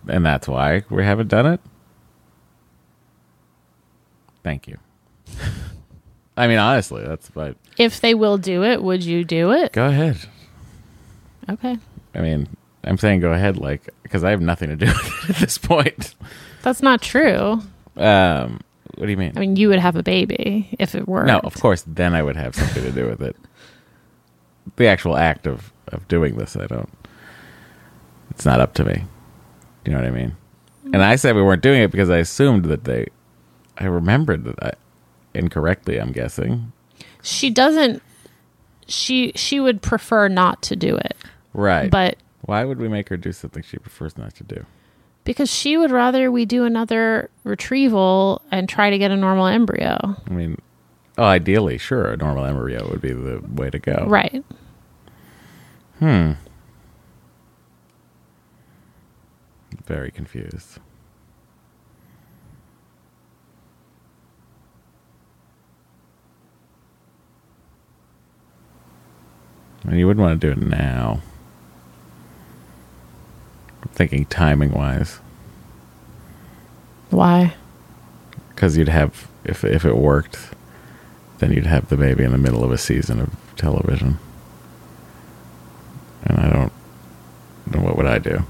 And 0.09 0.27
that's 0.27 0.49
why 0.49 0.83
we 0.91 1.05
haven't 1.05 1.29
done 1.29 1.47
it. 1.47 1.61
Thank 4.43 4.67
you. 4.67 4.79
I 6.37 6.49
mean, 6.49 6.59
honestly, 6.59 7.05
that's 7.07 7.31
but 7.31 7.57
If 7.79 8.01
they 8.01 8.15
will 8.15 8.39
do 8.39 8.65
it, 8.65 8.83
would 8.83 9.05
you 9.05 9.23
do 9.23 9.53
it? 9.53 9.73
go 9.73 9.87
ahead. 9.87 10.19
Okay. 11.49 11.79
I 12.15 12.21
mean, 12.21 12.49
I'm 12.85 12.99
saying 12.99 13.21
go 13.21 13.33
ahead, 13.33 13.57
like 13.57 13.89
because 14.03 14.25
I 14.25 14.31
have 14.31 14.41
nothing 14.41 14.69
to 14.71 14.77
do 14.77 14.87
with 14.93 15.25
it 15.25 15.31
at 15.31 15.37
this 15.37 15.59
point. 15.59 16.15
That's 16.63 16.83
not 16.83 17.03
true. 17.03 17.61
Um, 17.97 18.61
what 18.97 19.07
do 19.07 19.11
you 19.11 19.17
mean? 19.17 19.33
I 19.37 19.41
mean, 19.41 19.57
you 19.57 19.69
would 19.69 19.79
have 19.79 19.97
a 19.97 20.03
baby 20.03 20.69
if 20.79 20.95
it 20.95 21.09
were. 21.09 21.25
no, 21.25 21.39
of 21.41 21.55
course. 21.61 21.85
Then 21.87 22.15
I 22.15 22.23
would 22.23 22.37
have 22.37 22.55
something 22.55 22.83
to 22.83 22.93
do 22.93 23.07
with 23.07 23.23
it. 23.23 23.37
The 24.77 24.87
actual 24.87 25.17
act 25.17 25.47
of 25.47 25.73
of 25.89 26.07
doing 26.09 26.37
this, 26.37 26.57
I 26.57 26.67
don't. 26.67 26.91
It's 28.31 28.47
not 28.47 28.61
up 28.61 28.75
to 28.75 28.85
me. 28.85 29.05
Do 29.85 29.91
you 29.91 29.97
know 29.97 30.03
what 30.03 30.09
I 30.09 30.11
mean? 30.11 30.37
And 30.93 31.03
I 31.03 31.17
said 31.17 31.35
we 31.37 31.43
weren't 31.43 31.63
doing 31.63 31.83
it 31.83 31.91
because 31.91 32.11
I 32.11 32.19
assumed 32.19 32.67
that 32.67 32.85
they. 32.85 33.09
I 33.79 33.85
remembered 33.87 34.45
that 34.45 34.63
I, 34.63 34.73
incorrectly. 35.35 35.99
I'm 36.01 36.13
guessing. 36.13 36.73
She 37.23 37.51
doesn't. 37.51 38.03
She 38.87 39.33
she 39.35 39.61
would 39.61 39.81
prefer 39.81 40.29
not 40.29 40.63
to 40.63 40.77
do 40.77 40.97
it, 40.97 41.17
Right. 41.55 41.91
but 41.91 42.17
why 42.43 42.65
would 42.65 42.79
we 42.79 42.89
make 42.89 43.09
her 43.11 43.17
do 43.17 43.33
something 43.33 43.63
she 43.63 43.79
prefers 43.79 44.17
not 44.17 44.35
to 44.37 44.45
do? 44.45 44.67
because 45.25 45.51
she 45.51 45.77
would 45.77 45.91
rather 45.91 46.31
we 46.31 46.45
do 46.45 46.65
another 46.65 47.31
retrieval 47.45 48.43
and 48.51 48.69
try 48.69 48.91
to 48.91 48.99
get 48.99 49.11
a 49.11 49.17
normal 49.17 49.47
embryo. 49.47 50.17
I 50.27 50.31
mean, 50.31 50.61
oh, 51.19 51.25
ideally, 51.25 51.79
sure, 51.79 52.11
a 52.11 52.17
normal 52.17 52.45
embryo 52.45 52.89
would 52.91 53.01
be 53.01 53.13
the 53.13 53.41
way 53.55 53.71
to 53.71 53.79
go. 53.79 54.07
Right. 54.09 54.45
Hmm. 55.99 56.33
Very 59.87 60.11
confused. 60.11 60.79
And 69.85 69.99
you 69.99 70.07
wouldn't 70.07 70.25
want 70.25 70.41
to 70.41 70.47
do 70.47 70.53
it 70.61 70.67
now. 70.67 71.21
Thinking 73.93 74.25
timing 74.27 74.73
wise. 74.73 75.19
Why? 77.11 77.55
Because 78.51 78.77
you'd 78.77 78.89
have, 78.89 79.29
if, 79.45 79.65
if 79.65 79.85
it 79.85 79.97
worked, 79.97 80.39
then 81.39 81.53
you'd 81.53 81.67
have 81.67 81.89
the 81.89 81.97
baby 81.97 82.25
in 82.25 82.33
the 82.33 82.39
middle 82.39 82.65
of 82.65 82.71
a 82.73 82.79
season 82.79 83.21
of 83.21 83.31
television. 83.57 84.19
And 86.25 86.39
I 86.39 86.49
don't, 86.51 86.73
what 87.85 87.97
would 87.97 88.07
I 88.07 88.19
do? 88.19 88.43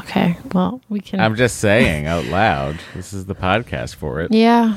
Okay. 0.00 0.36
Well, 0.52 0.80
we 0.88 1.00
can. 1.00 1.20
I'm 1.20 1.36
just 1.36 1.58
saying 1.58 2.06
out 2.06 2.24
loud. 2.26 2.78
This 2.94 3.12
is 3.12 3.26
the 3.26 3.34
podcast 3.34 3.94
for 3.96 4.20
it. 4.20 4.32
yeah. 4.32 4.76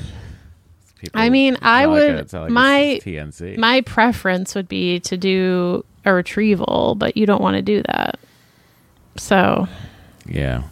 People- 0.99 1.21
I 1.21 1.29
mean, 1.29 1.57
I 1.61 1.85
would- 1.85 2.09
a- 2.09 2.17
it's 2.17 2.33
not 2.33 2.43
like 2.43 2.51
my- 2.51 2.99
TNC. 3.03 3.57
My 3.57 3.81
preference 3.81 4.55
would 4.55 4.67
be 4.67 4.99
to 5.01 5.15
do 5.15 5.85
a 6.05 6.11
retrieval, 6.13 6.95
but 6.95 7.15
you 7.15 7.27
don't 7.27 7.41
want 7.41 7.55
to 7.55 7.61
do 7.61 7.83
that. 7.83 8.16
So 9.17 9.67
yeah, 10.25 10.63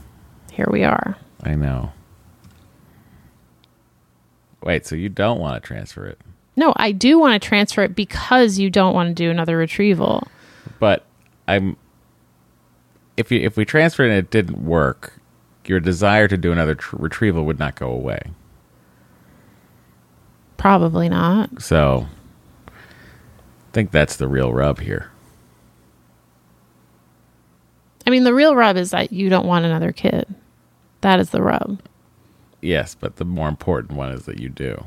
here 0.51 0.67
we 0.71 0.83
are. 0.83 1.17
I 1.43 1.55
know. 1.55 1.91
Wait, 4.63 4.85
so 4.85 4.95
you 4.95 5.09
don't 5.09 5.39
want 5.39 5.61
to 5.61 5.65
transfer 5.67 6.05
it, 6.07 6.17
No, 6.55 6.73
I 6.75 6.91
do 6.91 7.19
want 7.19 7.39
to 7.39 7.47
transfer 7.47 7.83
it 7.83 7.95
because 7.95 8.57
you 8.57 8.69
don't 8.71 8.95
want 8.95 9.09
to 9.09 9.13
do 9.13 9.29
another 9.29 9.57
retrieval. 9.57 10.27
but 10.79 11.05
I'm. 11.47 11.77
If 13.17 13.31
you 13.31 13.39
if 13.41 13.55
we 13.57 13.63
transferred 13.65 14.09
and 14.09 14.17
it 14.17 14.29
didn't 14.31 14.63
work, 14.65 15.19
your 15.65 15.79
desire 15.79 16.27
to 16.27 16.35
do 16.37 16.51
another 16.51 16.75
tr- 16.75 16.97
retrieval 16.97 17.45
would 17.45 17.59
not 17.59 17.75
go 17.75 17.89
away. 17.89 18.19
Probably 20.57 21.09
not. 21.09 21.61
So, 21.61 22.07
I 22.67 22.71
think 23.73 23.91
that's 23.91 24.15
the 24.17 24.27
real 24.27 24.51
rub 24.53 24.79
here. 24.79 25.11
I 28.05 28.09
mean, 28.09 28.23
the 28.23 28.33
real 28.33 28.55
rub 28.55 28.77
is 28.77 28.91
that 28.91 29.11
you 29.11 29.29
don't 29.29 29.47
want 29.47 29.65
another 29.65 29.91
kid. 29.91 30.25
That 31.01 31.19
is 31.19 31.31
the 31.31 31.41
rub. 31.41 31.79
Yes, 32.61 32.95
but 32.95 33.17
the 33.17 33.25
more 33.25 33.47
important 33.49 33.97
one 33.97 34.11
is 34.11 34.25
that 34.25 34.39
you 34.39 34.49
do. 34.49 34.85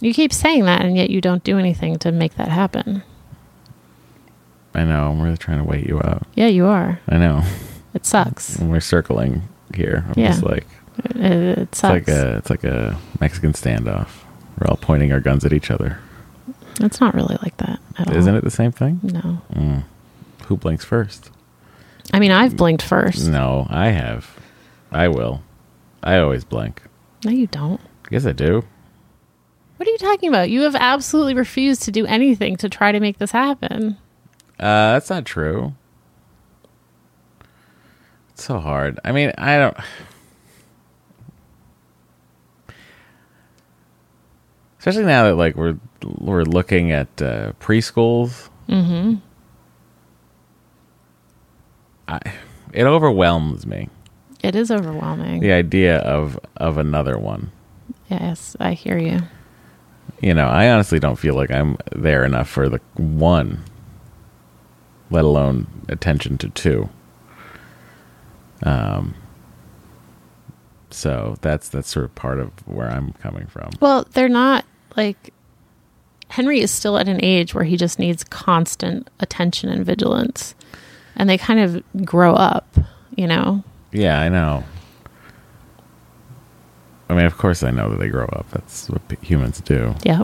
You 0.00 0.12
keep 0.12 0.32
saying 0.32 0.64
that, 0.64 0.84
and 0.84 0.96
yet 0.96 1.10
you 1.10 1.20
don't 1.20 1.44
do 1.44 1.58
anything 1.58 1.98
to 2.00 2.10
make 2.12 2.34
that 2.34 2.48
happen. 2.48 3.02
I 4.74 4.84
know. 4.84 5.10
I'm 5.10 5.20
really 5.20 5.36
trying 5.36 5.58
to 5.58 5.64
wait 5.64 5.86
you 5.86 5.98
out. 5.98 6.26
Yeah, 6.34 6.46
you 6.48 6.66
are. 6.66 7.00
I 7.08 7.18
know. 7.18 7.42
It 7.94 8.06
sucks. 8.06 8.58
We're 8.58 8.80
circling 8.80 9.42
here, 9.74 10.04
I'm 10.08 10.14
Yeah. 10.16 10.28
just 10.28 10.42
like. 10.42 10.66
It, 11.04 11.16
it 11.16 11.58
It's 11.58 11.78
sucks. 11.78 11.92
like 11.92 12.08
a 12.08 12.36
it's 12.38 12.50
like 12.50 12.64
a 12.64 12.98
Mexican 13.20 13.52
standoff. 13.52 14.08
We're 14.58 14.68
all 14.68 14.76
pointing 14.76 15.12
our 15.12 15.20
guns 15.20 15.44
at 15.44 15.52
each 15.52 15.70
other. 15.70 15.98
it's 16.80 17.00
not 17.00 17.14
really 17.14 17.36
like 17.42 17.56
that 17.58 17.80
at 17.98 18.08
all. 18.08 18.16
Isn't 18.16 18.34
it 18.34 18.44
the 18.44 18.50
same 18.50 18.72
thing? 18.72 19.00
No. 19.02 19.42
Mm. 19.54 19.84
Who 20.46 20.56
blinks 20.56 20.84
first? 20.84 21.30
I 22.12 22.18
mean, 22.18 22.30
I've 22.30 22.56
blinked 22.56 22.82
first. 22.82 23.26
No, 23.26 23.66
I 23.70 23.88
have. 23.88 24.38
I 24.90 25.08
will. 25.08 25.42
I 26.02 26.18
always 26.18 26.44
blink. 26.44 26.82
No, 27.24 27.30
you 27.30 27.46
don't. 27.46 27.80
Yes, 28.10 28.26
I 28.26 28.32
do. 28.32 28.64
What 29.76 29.88
are 29.88 29.90
you 29.90 29.98
talking 29.98 30.28
about? 30.28 30.50
You 30.50 30.62
have 30.62 30.74
absolutely 30.74 31.34
refused 31.34 31.82
to 31.84 31.90
do 31.90 32.06
anything 32.06 32.56
to 32.56 32.68
try 32.68 32.92
to 32.92 33.00
make 33.00 33.18
this 33.18 33.30
happen. 33.32 33.96
Uh, 34.60 34.92
that's 34.92 35.10
not 35.10 35.24
true. 35.24 35.74
It's 38.30 38.44
so 38.44 38.60
hard. 38.60 39.00
I 39.04 39.12
mean, 39.12 39.32
I 39.38 39.58
don't. 39.58 39.76
Especially 44.78 45.04
now 45.04 45.24
that 45.24 45.36
like 45.36 45.56
we're 45.56 45.78
we're 46.18 46.44
looking 46.44 46.92
at 46.92 47.08
uh, 47.22 47.52
preschools. 47.60 48.50
Mm-hmm. 48.68 49.14
I, 52.08 52.20
it 52.72 52.84
overwhelms 52.84 53.66
me 53.66 53.88
It 54.42 54.54
is 54.56 54.70
overwhelming. 54.70 55.40
the 55.40 55.52
idea 55.52 55.98
of 55.98 56.38
of 56.56 56.78
another 56.78 57.18
one. 57.18 57.50
Yes, 58.08 58.56
I 58.60 58.72
hear 58.74 58.98
you. 58.98 59.20
You 60.20 60.34
know, 60.34 60.46
I 60.46 60.68
honestly 60.70 60.98
don't 61.00 61.16
feel 61.16 61.34
like 61.34 61.50
I'm 61.50 61.76
there 61.94 62.24
enough 62.24 62.48
for 62.48 62.68
the 62.68 62.80
one, 62.96 63.64
let 65.10 65.24
alone 65.24 65.66
attention 65.88 66.38
to 66.38 66.48
two. 66.50 66.88
Um. 68.62 69.14
So 70.90 71.36
that's 71.40 71.68
that's 71.70 71.88
sort 71.90 72.04
of 72.04 72.14
part 72.14 72.38
of 72.38 72.50
where 72.66 72.88
I'm 72.90 73.12
coming 73.14 73.46
from. 73.46 73.70
Well, 73.80 74.06
they're 74.12 74.28
not 74.28 74.64
like 74.96 75.32
Henry 76.28 76.60
is 76.60 76.70
still 76.70 76.98
at 76.98 77.08
an 77.08 77.22
age 77.24 77.54
where 77.54 77.64
he 77.64 77.76
just 77.76 77.98
needs 77.98 78.24
constant 78.24 79.08
attention 79.20 79.68
and 79.70 79.84
vigilance. 79.86 80.54
And 81.16 81.28
they 81.28 81.38
kind 81.38 81.60
of 81.60 82.06
grow 82.06 82.34
up, 82.34 82.76
you 83.16 83.26
know? 83.26 83.62
Yeah, 83.92 84.20
I 84.20 84.28
know. 84.28 84.64
I 87.08 87.14
mean, 87.14 87.26
of 87.26 87.36
course, 87.36 87.62
I 87.62 87.70
know 87.70 87.90
that 87.90 87.98
they 87.98 88.08
grow 88.08 88.24
up. 88.26 88.50
That's 88.50 88.88
what 88.88 89.02
humans 89.20 89.60
do. 89.60 89.94
Yeah. 90.02 90.22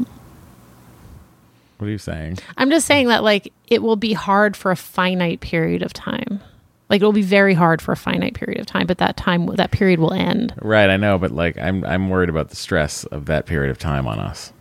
What 1.77 1.87
are 1.87 1.91
you 1.91 1.99
saying? 1.99 2.39
I'm 2.57 2.71
just 2.71 2.87
saying 2.87 3.09
that 3.09 3.23
like 3.23 3.53
it 3.69 3.83
will 3.83 3.97
be 3.97 4.13
hard 4.15 4.57
for 4.57 4.71
a 4.71 4.77
finite 4.77 5.41
period 5.41 5.83
of 5.83 5.93
time. 5.93 6.41
Like 6.89 7.03
it 7.03 7.05
will 7.05 7.13
be 7.13 7.23
very 7.23 7.55
hard 7.55 7.83
for 7.83 7.93
a 7.93 7.97
finite 7.97 8.35
period 8.35 8.59
of 8.59 8.67
time, 8.67 8.87
but 8.87 8.99
that 8.99 9.17
time 9.17 9.47
that 9.57 9.71
period 9.71 10.01
will 10.01 10.13
end. 10.13 10.55
Right, 10.63 10.89
I 10.89 10.97
know, 10.97 11.19
but 11.19 11.31
like, 11.31 11.59
I'm 11.59 11.85
I'm 11.85 12.09
worried 12.09 12.31
about 12.31 12.49
the 12.49 12.57
stress 12.57 13.05
of 13.05 13.27
that 13.27 13.47
period 13.47 13.71
of 13.71 13.79
time 13.79 14.07
on 14.09 14.19
us 14.19 14.53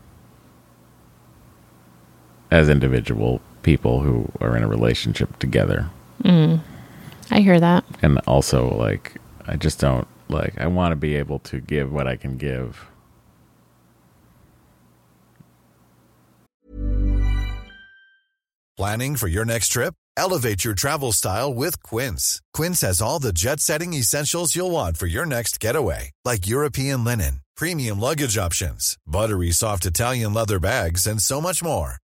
as 2.51 2.69
individual 2.69 3.41
people 3.63 4.01
who 4.01 4.31
are 4.39 4.55
in 4.55 4.63
a 4.63 4.67
relationship 4.67 5.39
together. 5.39 5.89
Mm. 6.27 6.59
I 7.31 7.39
hear 7.39 7.59
that. 7.59 7.83
and 8.01 8.19
also 8.27 8.69
like 8.75 9.15
i 9.47 9.55
just 9.55 9.79
don't 9.79 10.07
like 10.29 10.53
i 10.59 10.67
want 10.67 10.91
to 10.91 10.95
be 10.95 11.15
able 11.15 11.39
to 11.39 11.59
give 11.61 11.91
what 11.91 12.05
i 12.07 12.15
can 12.17 12.37
give 12.37 12.85
Planning 18.77 19.15
for 19.15 19.27
your 19.27 19.45
next 19.45 19.69
trip? 19.69 19.95
Elevate 20.15 20.63
your 20.63 20.75
travel 20.75 21.11
style 21.11 21.53
with 21.53 21.81
Quince. 21.81 22.41
Quince 22.53 22.81
has 22.81 23.01
all 23.01 23.19
the 23.19 23.33
jet 23.33 23.59
setting 23.59 23.93
essentials 23.93 24.55
you'll 24.55 24.71
want 24.71 24.97
for 24.97 25.07
your 25.07 25.25
next 25.25 25.59
getaway, 25.59 26.11
like 26.25 26.47
European 26.47 27.03
linen, 27.03 27.41
premium 27.55 27.99
luggage 27.99 28.37
options, 28.37 28.97
buttery 29.07 29.51
soft 29.51 29.85
Italian 29.85 30.33
leather 30.33 30.59
bags, 30.59 31.07
and 31.07 31.21
so 31.21 31.41
much 31.41 31.63
more. 31.63 31.97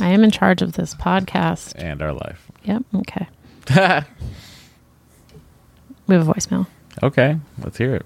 I 0.00 0.08
am 0.08 0.24
in 0.24 0.30
charge 0.30 0.62
of 0.62 0.72
this 0.72 0.94
podcast. 0.94 1.72
And 1.76 2.00
our 2.02 2.12
life. 2.12 2.50
Yep. 2.64 2.82
Okay. 2.96 3.28
We 6.06 6.16
have 6.16 6.28
a 6.28 6.32
voicemail. 6.32 6.66
okay, 7.04 7.38
let's 7.62 7.78
hear 7.78 7.94
it. 7.94 8.04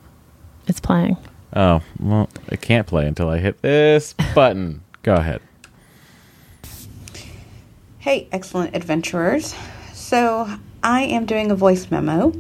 It's 0.67 0.79
playing. 0.79 1.17
Oh, 1.57 1.81
well, 1.99 2.29
it 2.49 2.61
can't 2.61 2.87
play 2.87 3.07
until 3.07 3.31
I 3.31 3.39
hit 3.39 3.63
this 3.63 4.13
button. 4.35 4.83
Go 5.03 5.15
ahead. 5.15 5.41
Hey, 7.99 8.29
excellent 8.31 8.77
adventurers. 8.77 9.55
So, 9.95 10.47
I 10.83 11.03
am 11.05 11.25
doing 11.25 11.51
a 11.51 11.55
voice 11.55 11.91
memo 11.91 12.35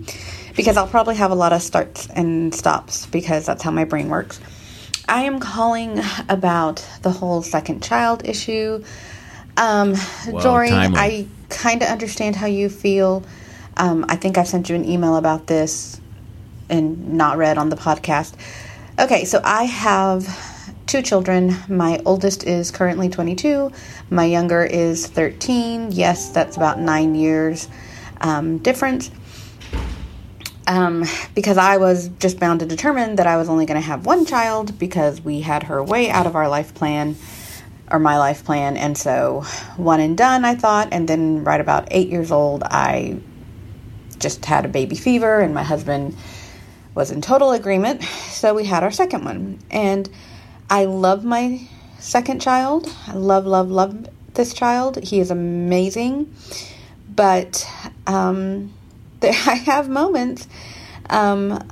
because 0.54 0.76
I'll 0.76 0.86
probably 0.86 1.14
have 1.16 1.30
a 1.30 1.34
lot 1.34 1.54
of 1.54 1.62
starts 1.62 2.08
and 2.08 2.54
stops 2.54 3.06
because 3.06 3.46
that's 3.46 3.62
how 3.62 3.70
my 3.70 3.84
brain 3.84 4.10
works. 4.10 4.40
I 5.08 5.22
am 5.22 5.40
calling 5.40 5.98
about 6.28 6.86
the 7.00 7.10
whole 7.10 7.42
second 7.42 7.82
child 7.82 8.26
issue. 8.26 8.84
Um, 9.56 9.94
Dory, 10.42 10.68
timely. 10.68 10.98
I 10.98 11.26
kind 11.48 11.82
of 11.82 11.88
understand 11.88 12.36
how 12.36 12.46
you 12.46 12.68
feel. 12.68 13.22
Um, 13.76 14.04
I 14.08 14.16
think 14.16 14.38
I've 14.38 14.48
sent 14.48 14.68
you 14.68 14.74
an 14.74 14.84
email 14.84 15.16
about 15.16 15.46
this 15.46 16.00
and 16.68 17.14
not 17.14 17.36
read 17.36 17.58
on 17.58 17.68
the 17.68 17.76
podcast. 17.76 18.34
Okay, 18.98 19.24
so 19.24 19.40
I 19.44 19.64
have 19.64 20.26
two 20.86 21.02
children. 21.02 21.56
My 21.68 22.00
oldest 22.04 22.44
is 22.44 22.70
currently 22.70 23.08
22. 23.08 23.72
My 24.10 24.24
younger 24.24 24.64
is 24.64 25.06
13. 25.06 25.92
Yes, 25.92 26.30
that's 26.30 26.56
about 26.56 26.78
nine 26.78 27.14
years 27.14 27.68
um, 28.20 28.58
difference. 28.58 29.10
Um, 30.66 31.04
because 31.34 31.58
I 31.58 31.76
was 31.76 32.08
just 32.20 32.40
bound 32.40 32.60
to 32.60 32.66
determine 32.66 33.16
that 33.16 33.26
I 33.26 33.36
was 33.36 33.48
only 33.48 33.66
going 33.66 33.80
to 33.80 33.86
have 33.86 34.06
one 34.06 34.24
child 34.24 34.78
because 34.78 35.20
we 35.20 35.40
had 35.40 35.64
her 35.64 35.82
way 35.82 36.10
out 36.10 36.26
of 36.26 36.34
our 36.34 36.48
life 36.48 36.74
plan 36.74 37.16
or 37.90 37.98
my 37.98 38.18
life 38.18 38.44
plan. 38.44 38.76
And 38.76 38.96
so 38.96 39.44
one 39.76 40.00
and 40.00 40.16
done, 40.16 40.44
I 40.44 40.54
thought. 40.54 40.88
And 40.92 41.08
then 41.08 41.44
right 41.44 41.60
about 41.60 41.88
eight 41.90 42.08
years 42.08 42.30
old, 42.30 42.62
I 42.62 43.20
just 44.18 44.44
had 44.44 44.64
a 44.64 44.68
baby 44.68 44.96
fever, 44.96 45.40
and 45.40 45.54
my 45.54 45.62
husband 45.62 46.16
was 46.94 47.10
in 47.10 47.20
total 47.20 47.52
agreement. 47.52 48.02
So 48.02 48.54
we 48.54 48.64
had 48.64 48.82
our 48.82 48.90
second 48.90 49.24
one. 49.24 49.58
And 49.70 50.08
I 50.70 50.84
love 50.84 51.24
my 51.24 51.60
second 51.98 52.40
child. 52.40 52.86
I 53.06 53.14
love, 53.14 53.46
love, 53.46 53.70
love 53.70 54.08
this 54.34 54.54
child. 54.54 55.02
He 55.02 55.20
is 55.20 55.30
amazing. 55.30 56.34
But 57.14 57.68
um, 58.06 58.72
there, 59.20 59.32
I 59.46 59.54
have 59.54 59.88
moments. 59.88 60.48
Um, 61.10 61.68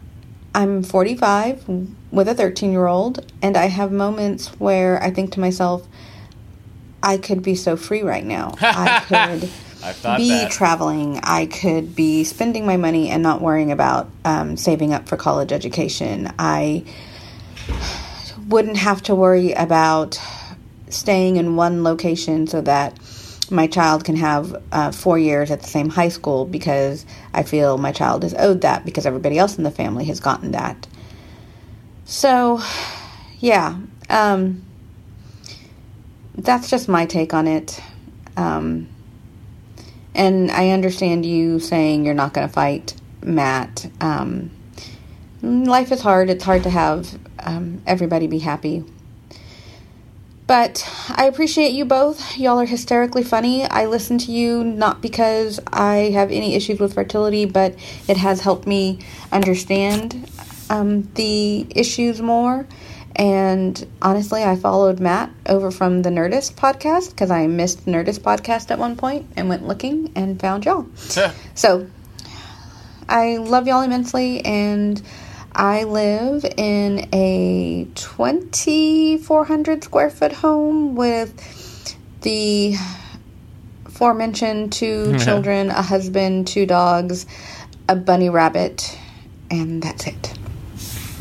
I'm 0.54 0.82
45 0.82 1.66
with 2.10 2.28
a 2.28 2.34
13 2.34 2.72
year 2.72 2.86
old, 2.86 3.32
and 3.40 3.56
I 3.56 3.66
have 3.66 3.90
moments 3.90 4.48
where 4.60 5.02
I 5.02 5.10
think 5.10 5.32
to 5.32 5.40
myself, 5.40 5.86
I 7.02 7.18
could 7.18 7.42
be 7.42 7.54
so 7.54 7.76
free 7.76 8.02
right 8.02 8.24
now. 8.24 8.54
I 8.60 9.00
could 9.06 9.40
be 10.16 10.28
that. 10.28 10.50
traveling. 10.50 11.20
I 11.22 11.46
could 11.46 11.96
be 11.96 12.24
spending 12.24 12.64
my 12.66 12.76
money 12.76 13.10
and 13.10 13.22
not 13.22 13.40
worrying 13.40 13.72
about 13.72 14.08
um, 14.24 14.56
saving 14.56 14.94
up 14.94 15.08
for 15.08 15.16
college 15.16 15.52
education. 15.52 16.32
I 16.38 16.84
wouldn't 18.48 18.76
have 18.76 19.02
to 19.02 19.14
worry 19.14 19.52
about 19.52 20.20
staying 20.88 21.36
in 21.36 21.56
one 21.56 21.82
location 21.82 22.46
so 22.46 22.60
that 22.60 22.98
my 23.50 23.66
child 23.66 24.04
can 24.04 24.16
have 24.16 24.62
uh, 24.72 24.92
four 24.92 25.18
years 25.18 25.50
at 25.50 25.60
the 25.60 25.66
same 25.66 25.88
high 25.88 26.08
school 26.08 26.44
because 26.44 27.04
I 27.34 27.42
feel 27.42 27.78
my 27.78 27.92
child 27.92 28.24
is 28.24 28.34
owed 28.34 28.62
that 28.62 28.84
because 28.84 29.06
everybody 29.06 29.38
else 29.38 29.58
in 29.58 29.64
the 29.64 29.70
family 29.70 30.04
has 30.06 30.20
gotten 30.20 30.52
that. 30.52 30.86
So, 32.04 32.60
yeah, 33.38 33.78
um, 34.08 34.64
that's 36.36 36.70
just 36.70 36.88
my 36.88 37.06
take 37.06 37.34
on 37.34 37.46
it. 37.46 37.80
Um, 38.36 38.88
and 40.14 40.50
I 40.50 40.70
understand 40.70 41.24
you 41.24 41.58
saying 41.60 42.04
you're 42.04 42.14
not 42.14 42.34
going 42.34 42.46
to 42.46 42.52
fight 42.52 42.94
Matt. 43.22 43.90
Um, 44.00 44.50
life 45.42 45.92
is 45.92 46.00
hard. 46.00 46.30
It's 46.30 46.44
hard 46.44 46.64
to 46.64 46.70
have 46.70 47.18
um, 47.38 47.82
everybody 47.86 48.26
be 48.26 48.38
happy. 48.38 48.84
But 50.46 50.86
I 51.08 51.26
appreciate 51.26 51.72
you 51.72 51.84
both. 51.84 52.36
Y'all 52.36 52.60
are 52.60 52.66
hysterically 52.66 53.22
funny. 53.22 53.64
I 53.64 53.86
listen 53.86 54.18
to 54.18 54.32
you 54.32 54.64
not 54.64 55.00
because 55.00 55.60
I 55.72 56.10
have 56.12 56.30
any 56.30 56.54
issues 56.54 56.78
with 56.78 56.94
fertility, 56.94 57.46
but 57.46 57.74
it 58.08 58.16
has 58.18 58.40
helped 58.40 58.66
me 58.66 58.98
understand 59.30 60.28
um, 60.68 61.08
the 61.14 61.66
issues 61.70 62.20
more. 62.20 62.66
And 63.14 63.86
honestly, 64.00 64.42
I 64.42 64.56
followed 64.56 64.98
Matt 65.00 65.30
over 65.46 65.70
from 65.70 66.02
the 66.02 66.10
Nerdist 66.10 66.54
podcast 66.54 67.10
because 67.10 67.30
I 67.30 67.46
missed 67.46 67.86
Nerdist 67.86 68.20
podcast 68.20 68.70
at 68.70 68.78
one 68.78 68.96
point 68.96 69.26
and 69.36 69.48
went 69.48 69.66
looking 69.66 70.12
and 70.14 70.40
found 70.40 70.64
y'all. 70.64 70.86
so 71.54 71.86
I 73.08 73.36
love 73.36 73.66
y'all 73.66 73.82
immensely, 73.82 74.42
and 74.44 75.02
I 75.54 75.84
live 75.84 76.44
in 76.56 77.08
a 77.12 77.86
2,400 77.94 79.84
square 79.84 80.08
foot 80.08 80.32
home 80.32 80.94
with 80.94 81.96
the 82.22 82.74
aforementioned 83.84 84.72
two 84.72 85.18
children, 85.24 85.68
a 85.68 85.82
husband, 85.82 86.46
two 86.46 86.64
dogs, 86.64 87.26
a 87.88 87.96
bunny 87.96 88.30
rabbit, 88.30 88.98
and 89.50 89.82
that's 89.82 90.06
it. 90.06 90.32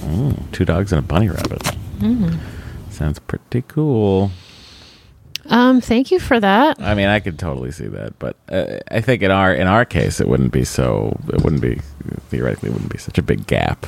Mm, 0.02 0.52
two 0.54 0.64
dogs 0.64 0.94
and 0.94 1.00
a 1.00 1.02
bunny 1.02 1.28
rabbit. 1.28 1.76
Mm-hmm. 2.02 2.92
Sounds 2.92 3.20
pretty 3.20 3.62
cool. 3.64 4.32
Um, 5.48 5.82
thank 5.82 6.12
you 6.12 6.20
for 6.20 6.40
that. 6.40 6.80
I 6.80 6.94
mean, 6.94 7.08
I 7.08 7.20
could 7.20 7.40
totally 7.40 7.72
see 7.72 7.88
that, 7.88 8.18
but 8.20 8.38
uh, 8.50 8.78
I 8.90 9.02
think 9.02 9.22
in 9.22 9.32
our 9.32 9.54
in 9.54 9.68
our 9.68 9.86
case, 9.86 10.22
it 10.22 10.28
wouldn't 10.28 10.52
be 10.52 10.64
so. 10.64 11.18
It 11.30 11.42
wouldn't 11.44 11.62
be 11.62 11.82
theoretically, 12.30 12.70
it 12.70 12.74
wouldn't 12.74 12.92
be 12.92 12.98
such 13.00 13.18
a 13.18 13.24
big 13.24 13.48
gap. 13.48 13.86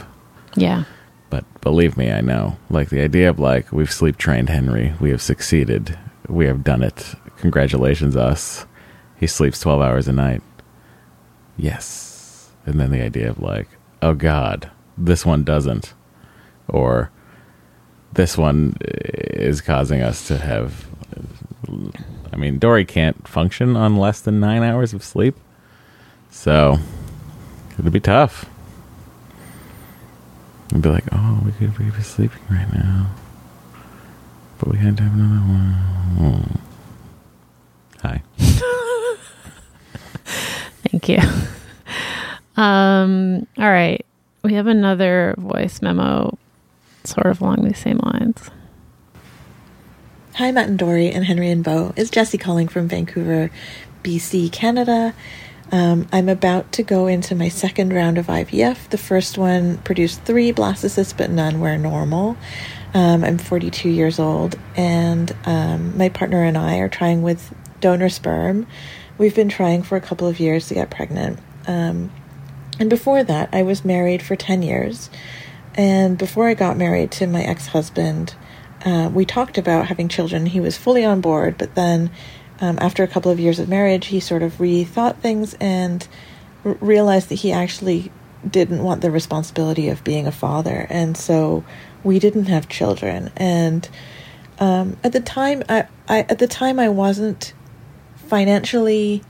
Yeah. 0.55 0.83
But 1.29 1.45
believe 1.61 1.95
me, 1.95 2.11
I 2.11 2.21
know. 2.21 2.57
Like 2.69 2.89
the 2.89 3.01
idea 3.01 3.29
of 3.29 3.39
like 3.39 3.71
we've 3.71 3.91
sleep 3.91 4.17
trained 4.17 4.49
Henry, 4.49 4.93
we 4.99 5.11
have 5.11 5.21
succeeded, 5.21 5.97
we 6.27 6.45
have 6.45 6.63
done 6.63 6.83
it. 6.83 7.15
Congratulations, 7.37 8.15
us. 8.15 8.65
He 9.17 9.27
sleeps 9.27 9.59
twelve 9.59 9.81
hours 9.81 10.07
a 10.07 10.13
night. 10.13 10.41
Yes, 11.55 12.51
and 12.65 12.79
then 12.79 12.91
the 12.91 13.01
idea 13.01 13.29
of 13.29 13.39
like, 13.39 13.67
oh 14.01 14.15
God, 14.15 14.71
this 14.97 15.25
one 15.25 15.43
doesn't, 15.43 15.93
or 16.67 17.11
this 18.13 18.37
one 18.37 18.77
is 18.81 19.61
causing 19.61 20.01
us 20.01 20.27
to 20.27 20.37
have. 20.37 20.87
I 22.31 22.35
mean, 22.35 22.59
Dory 22.59 22.85
can't 22.85 23.27
function 23.27 23.75
on 23.75 23.97
less 23.97 24.21
than 24.21 24.39
nine 24.39 24.63
hours 24.63 24.93
of 24.93 25.03
sleep, 25.03 25.35
so 26.29 26.77
it'll 27.77 27.91
be 27.91 27.99
tough. 27.99 28.45
And 30.71 30.81
be 30.81 30.89
like, 30.89 31.05
oh, 31.11 31.41
we 31.45 31.51
could 31.51 31.77
be 31.77 31.91
sleeping 32.01 32.41
right 32.49 32.71
now, 32.73 33.11
but 34.59 34.69
we 34.69 34.77
had 34.77 34.97
to 34.97 35.03
have 35.03 35.13
another 35.13 35.41
one. 35.41 36.59
Hi. 38.01 38.23
Thank 40.89 41.09
you. 41.09 41.19
Um, 42.57 43.47
all 43.57 43.71
right. 43.71 44.05
We 44.43 44.55
have 44.55 44.67
another 44.67 45.35
voice 45.37 45.81
memo 45.81 46.37
sort 47.03 47.27
of 47.27 47.41
along 47.41 47.63
these 47.63 47.79
same 47.79 47.99
lines. 48.03 48.49
Hi, 50.35 50.51
Matt 50.51 50.69
and 50.69 50.79
Dory, 50.79 51.11
and 51.11 51.25
Henry 51.25 51.49
and 51.51 51.63
Bo. 51.63 51.93
It's 51.95 52.09
Jesse 52.09 52.37
calling 52.37 52.67
from 52.67 52.87
Vancouver, 52.87 53.51
BC, 54.03 54.51
Canada. 54.51 55.13
Um, 55.71 56.07
I'm 56.11 56.29
about 56.29 56.71
to 56.73 56.83
go 56.83 57.07
into 57.07 57.35
my 57.35 57.49
second 57.49 57.93
round 57.93 58.17
of 58.17 58.27
IVF. 58.27 58.89
The 58.89 58.97
first 58.97 59.37
one 59.37 59.77
produced 59.79 60.21
three 60.23 60.51
blastocysts, 60.51 61.15
but 61.15 61.29
none 61.29 61.59
were 61.59 61.77
normal. 61.77 62.37
Um, 62.93 63.23
I'm 63.23 63.37
42 63.37 63.89
years 63.89 64.19
old, 64.19 64.57
and 64.75 65.35
um, 65.45 65.97
my 65.97 66.09
partner 66.09 66.43
and 66.43 66.57
I 66.57 66.77
are 66.77 66.89
trying 66.89 67.23
with 67.23 67.53
donor 67.79 68.09
sperm. 68.09 68.67
We've 69.17 69.35
been 69.35 69.49
trying 69.49 69.83
for 69.83 69.95
a 69.95 70.01
couple 70.01 70.27
of 70.27 70.39
years 70.39 70.67
to 70.67 70.73
get 70.73 70.89
pregnant. 70.89 71.39
Um, 71.67 72.11
and 72.79 72.89
before 72.89 73.23
that, 73.23 73.49
I 73.51 73.63
was 73.63 73.85
married 73.85 74.21
for 74.21 74.35
10 74.35 74.61
years. 74.63 75.09
And 75.75 76.17
before 76.17 76.47
I 76.47 76.53
got 76.53 76.77
married 76.77 77.11
to 77.13 77.27
my 77.27 77.43
ex 77.43 77.67
husband, 77.67 78.35
uh, 78.85 79.09
we 79.13 79.25
talked 79.25 79.57
about 79.57 79.87
having 79.87 80.09
children. 80.09 80.45
He 80.45 80.59
was 80.59 80.77
fully 80.77 81.05
on 81.05 81.21
board, 81.21 81.57
but 81.57 81.75
then 81.75 82.11
um, 82.59 82.77
after 82.81 83.03
a 83.03 83.07
couple 83.07 83.31
of 83.31 83.39
years 83.39 83.59
of 83.59 83.69
marriage, 83.69 84.07
he 84.07 84.19
sort 84.19 84.43
of 84.43 84.53
rethought 84.53 85.17
things 85.17 85.55
and 85.55 86.07
r- 86.63 86.77
realized 86.79 87.29
that 87.29 87.35
he 87.35 87.51
actually 87.51 88.11
didn't 88.47 88.83
want 88.83 89.01
the 89.01 89.09
responsibility 89.09 89.89
of 89.89 90.03
being 90.03 90.27
a 90.27 90.31
father. 90.31 90.85
And 90.89 91.17
so 91.17 91.63
we 92.03 92.19
didn't 92.19 92.45
have 92.45 92.67
children. 92.67 93.31
And 93.37 93.87
um, 94.59 94.97
at 95.03 95.13
the 95.13 95.21
time, 95.21 95.63
I, 95.69 95.87
I 96.07 96.19
at 96.19 96.39
the 96.39 96.47
time 96.47 96.79
I 96.79 96.89
wasn't 96.89 97.53
financially 98.15 99.23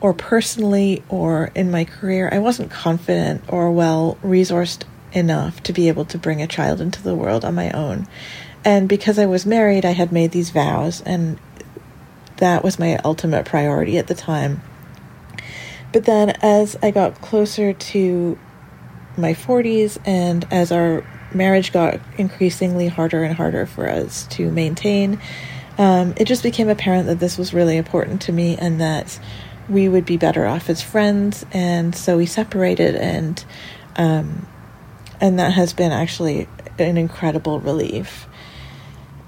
or 0.00 0.14
personally 0.14 1.02
or 1.08 1.50
in 1.54 1.70
my 1.70 1.84
career, 1.84 2.28
I 2.32 2.38
wasn't 2.38 2.70
confident 2.70 3.44
or 3.48 3.70
well 3.70 4.18
resourced 4.22 4.84
enough 5.12 5.62
to 5.64 5.72
be 5.72 5.88
able 5.88 6.04
to 6.06 6.18
bring 6.18 6.42
a 6.42 6.46
child 6.46 6.80
into 6.80 7.02
the 7.02 7.14
world 7.14 7.44
on 7.44 7.54
my 7.54 7.70
own. 7.70 8.06
And 8.64 8.88
because 8.88 9.18
I 9.18 9.26
was 9.26 9.46
married, 9.46 9.84
I 9.84 9.92
had 9.92 10.12
made 10.12 10.32
these 10.32 10.50
vows, 10.50 11.00
and 11.02 11.38
that 12.36 12.62
was 12.62 12.78
my 12.78 12.96
ultimate 13.04 13.46
priority 13.46 13.96
at 13.98 14.06
the 14.06 14.14
time. 14.14 14.62
But 15.92 16.04
then, 16.04 16.30
as 16.42 16.76
I 16.82 16.90
got 16.90 17.20
closer 17.20 17.72
to 17.72 18.38
my 19.16 19.34
40s, 19.34 19.98
and 20.04 20.46
as 20.50 20.72
our 20.72 21.04
marriage 21.34 21.72
got 21.72 22.00
increasingly 22.18 22.88
harder 22.88 23.24
and 23.24 23.34
harder 23.34 23.66
for 23.66 23.88
us 23.88 24.26
to 24.28 24.50
maintain, 24.50 25.20
um, 25.78 26.14
it 26.16 26.26
just 26.26 26.42
became 26.42 26.68
apparent 26.68 27.06
that 27.06 27.20
this 27.20 27.38
was 27.38 27.54
really 27.54 27.76
important 27.76 28.22
to 28.22 28.32
me 28.32 28.56
and 28.58 28.80
that 28.80 29.18
we 29.68 29.88
would 29.88 30.04
be 30.04 30.16
better 30.16 30.46
off 30.46 30.68
as 30.68 30.82
friends. 30.82 31.46
And 31.52 31.94
so 31.94 32.18
we 32.18 32.26
separated, 32.26 32.94
and 32.94 33.42
um, 33.96 34.46
and 35.20 35.38
that 35.38 35.52
has 35.52 35.72
been 35.72 35.92
actually 35.92 36.48
an 36.78 36.96
incredible 36.96 37.60
relief. 37.60 38.26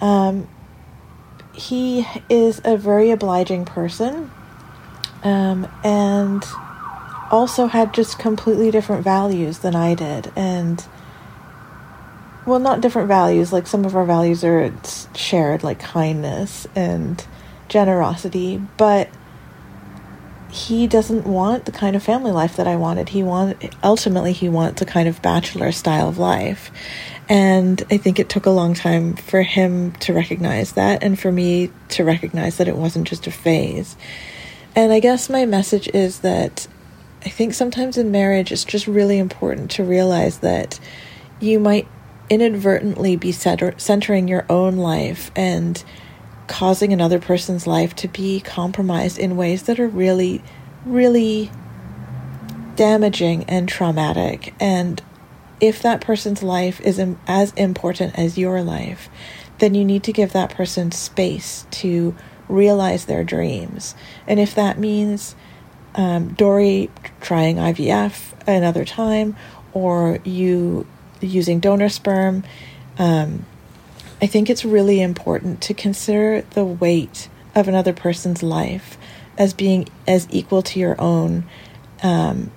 Um, 0.01 0.49
he 1.53 2.07
is 2.29 2.61
a 2.65 2.77
very 2.77 3.11
obliging 3.11 3.65
person, 3.65 4.31
um, 5.23 5.69
and 5.85 6.45
also 7.31 7.67
had 7.67 7.95
just 7.95 8.19
completely 8.19 8.71
different 8.71 9.05
values 9.05 9.59
than 9.59 9.77
I 9.77 9.95
did, 9.95 10.33
and 10.35 10.85
well, 12.47 12.59
not 12.59 12.81
different 12.81 13.09
values. 13.09 13.53
Like 13.53 13.67
some 13.67 13.85
of 13.85 13.95
our 13.95 14.05
values 14.05 14.43
are 14.45 14.73
shared, 15.15 15.63
like 15.63 15.79
kindness 15.79 16.67
and 16.75 17.25
generosity, 17.69 18.61
but 18.77 19.09
he 20.53 20.87
doesn't 20.87 21.27
want 21.27 21.65
the 21.65 21.73
kind 21.73 21.97
of 21.97 22.03
family 22.03 22.31
life 22.31 22.57
that 22.57 22.69
I 22.69 22.77
wanted. 22.77 23.09
He 23.09 23.23
wanted 23.23 23.75
ultimately 23.83 24.35
he 24.35 24.51
wants 24.51 24.83
a 24.83 24.85
kind 24.85 25.09
of 25.09 25.23
bachelor 25.23 25.73
style 25.73 26.11
of 26.11 26.19
life. 26.19 26.71
And 27.27 27.83
I 27.91 27.97
think 27.97 28.19
it 28.19 28.29
took 28.29 28.45
a 28.45 28.51
long 28.51 28.75
time 28.75 29.15
for 29.15 29.41
him 29.41 29.93
to 29.93 30.13
recognize 30.13 30.73
that 30.73 31.03
and 31.03 31.19
for 31.19 31.33
me 31.33 31.71
to 31.91 32.05
recognize 32.05 32.59
that 32.59 32.69
it 32.69 32.77
wasn't 32.77 33.09
just 33.09 33.27
a 33.27 33.31
phase. 33.31 33.97
And 34.77 34.93
I 34.93 35.01
guess 35.01 35.31
my 35.31 35.47
message 35.47 35.89
is 35.89 36.21
that 36.21 36.69
I 37.25 37.31
think 37.31 37.55
sometimes 37.55 37.97
in 37.97 38.11
marriage 38.11 38.53
it's 38.53 38.67
just 38.67 38.87
really 38.87 39.19
important 39.19 39.71
to 39.73 39.85
realize 39.85 40.41
that 40.41 40.79
you 41.41 41.61
might 41.61 41.89
inadvertently 42.29 43.17
be 43.17 43.33
center- 43.33 43.79
centering 43.79 44.29
your 44.29 44.45
own 44.51 44.77
life 44.77 45.31
and 45.35 45.83
causing 46.47 46.93
another 46.93 47.19
person's 47.19 47.67
life 47.67 47.95
to 47.97 48.09
be 48.09 48.41
compromised 48.41 49.19
in 49.19 49.37
ways 49.37 49.65
that 49.65 49.79
are 49.81 49.89
really, 49.89 50.43
really 50.85 51.51
damaging 52.77 53.45
and 53.45 53.69
traumatic. 53.69 54.55
And 54.61 55.03
if 55.61 55.83
that 55.83 56.01
person's 56.01 56.43
life 56.43 56.81
is 56.81 57.01
as 57.27 57.53
important 57.53 58.19
as 58.19 58.37
your 58.37 58.63
life, 58.63 59.09
then 59.59 59.75
you 59.75 59.85
need 59.85 60.03
to 60.05 60.13
give 60.13 60.33
that 60.33 60.51
person 60.51 60.91
space 60.91 61.67
to 61.71 62.17
realize 62.49 63.05
their 63.05 63.25
dreams. 63.25 63.95
And 64.27 64.41
if 64.41 64.55
that 64.57 64.79
means 64.79 65.37
um, 65.95 66.35
Dory 66.35 66.91
trying 67.21 67.57
IVF 67.57 68.33
another 68.47 68.85
time, 68.85 69.37
or 69.73 70.19
you 70.25 70.87
using 71.21 71.61
donor 71.61 71.89
sperm, 71.89 72.45
um, 72.99 73.47
I 74.23 74.27
think 74.27 74.49
it's 74.49 74.65
really 74.65 75.03
important 75.03 75.61
to 75.63 75.75
consider 75.75 76.43
the 76.51 76.65
weight 76.65 77.29
of 77.55 77.69
another 77.69 77.93
person's 77.93 78.43
life 78.43 78.97
as 79.37 79.53
being 79.53 79.89
as 80.07 80.29
equal 80.31 80.63
to 80.63 80.79
your 80.79 80.99
own. 81.01 81.45
Um, 82.03 82.53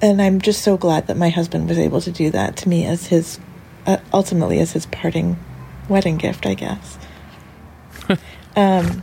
and 0.00 0.22
I'm 0.22 0.40
just 0.40 0.62
so 0.62 0.76
glad 0.76 1.08
that 1.08 1.16
my 1.16 1.30
husband 1.30 1.68
was 1.68 1.78
able 1.78 2.00
to 2.00 2.12
do 2.12 2.30
that 2.30 2.56
to 2.58 2.68
me 2.68 2.86
as 2.86 3.08
his, 3.08 3.40
uh, 3.86 3.96
ultimately 4.12 4.60
as 4.60 4.72
his 4.72 4.86
parting 4.86 5.36
wedding 5.88 6.16
gift, 6.16 6.46
I 6.46 6.54
guess. 6.54 6.98
um, 8.56 9.02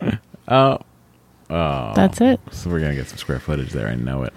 Oh. 0.50 0.78
Oh. 1.48 1.92
That's 1.94 2.20
it. 2.20 2.40
So 2.50 2.70
we're 2.70 2.80
gonna 2.80 2.96
get 2.96 3.06
some 3.06 3.18
square 3.18 3.38
footage 3.38 3.70
there. 3.70 3.86
I 3.86 3.94
know 3.94 4.24
it. 4.24 4.32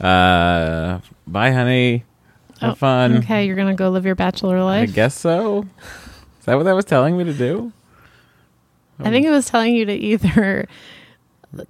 Uh, 0.00 1.00
bye, 1.26 1.52
honey. 1.52 2.04
Have 2.64 2.72
Oh, 2.72 2.74
fun. 2.76 3.16
Okay, 3.18 3.46
you're 3.46 3.56
gonna 3.56 3.74
go 3.74 3.90
live 3.90 4.04
your 4.06 4.14
bachelor 4.14 4.62
life. 4.62 4.88
I 4.90 4.92
guess 4.92 5.14
so. 5.18 5.66
Is 6.40 6.46
that 6.46 6.56
what 6.56 6.64
that 6.64 6.74
was 6.74 6.84
telling 6.84 7.16
me 7.16 7.24
to 7.24 7.32
do? 7.34 7.72
I 9.00 9.10
think 9.10 9.26
it 9.26 9.30
was 9.30 9.46
telling 9.46 9.74
you 9.74 9.84
to 9.86 9.92
either 9.92 10.66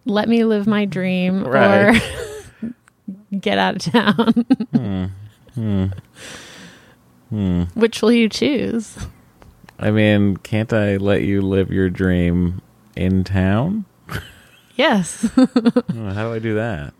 let 0.04 0.28
me 0.28 0.44
live 0.44 0.66
my 0.66 0.84
dream 0.84 1.44
Right. 1.44 1.96
or 1.96 2.68
get 3.40 3.58
out 3.58 3.76
of 3.76 3.92
town. 3.92 4.46
Hmm. 4.74 5.04
Hmm. 5.54 5.86
Hmm. 7.30 7.62
Which 7.74 8.02
will 8.02 8.12
you 8.12 8.28
choose? 8.28 8.96
I 9.78 9.90
mean, 9.90 10.36
can't 10.38 10.72
I 10.72 10.96
let 10.96 11.22
you 11.22 11.40
live 11.42 11.70
your 11.70 11.88
dream 11.90 12.60
in 12.96 13.24
town? 13.24 13.84
Yes. 14.76 15.28
Oh, 15.36 15.46
How 16.14 16.28
do 16.28 16.32
I 16.34 16.38
do 16.40 16.54
that? 16.54 16.92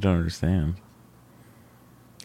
I 0.00 0.02
don't 0.02 0.16
understand. 0.16 0.76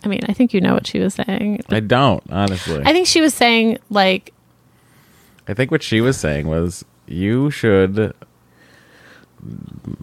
I 0.05 0.07
mean, 0.07 0.21
I 0.29 0.33
think 0.33 0.53
you 0.53 0.61
know 0.61 0.73
what 0.73 0.87
she 0.87 0.99
was 0.99 1.15
saying. 1.15 1.61
I 1.69 1.81
don't, 1.81 2.23
honestly. 2.31 2.81
I 2.85 2.93
think 2.93 3.05
she 3.05 3.19
was 3.19 3.33
saying 3.33 3.79
like 3.89 4.33
I 5.45 5.53
think 5.53 5.71
what 5.71 5.83
she 5.83 5.99
was 5.99 6.15
saying 6.15 6.47
was 6.47 6.85
you 7.05 7.51
should 7.51 8.13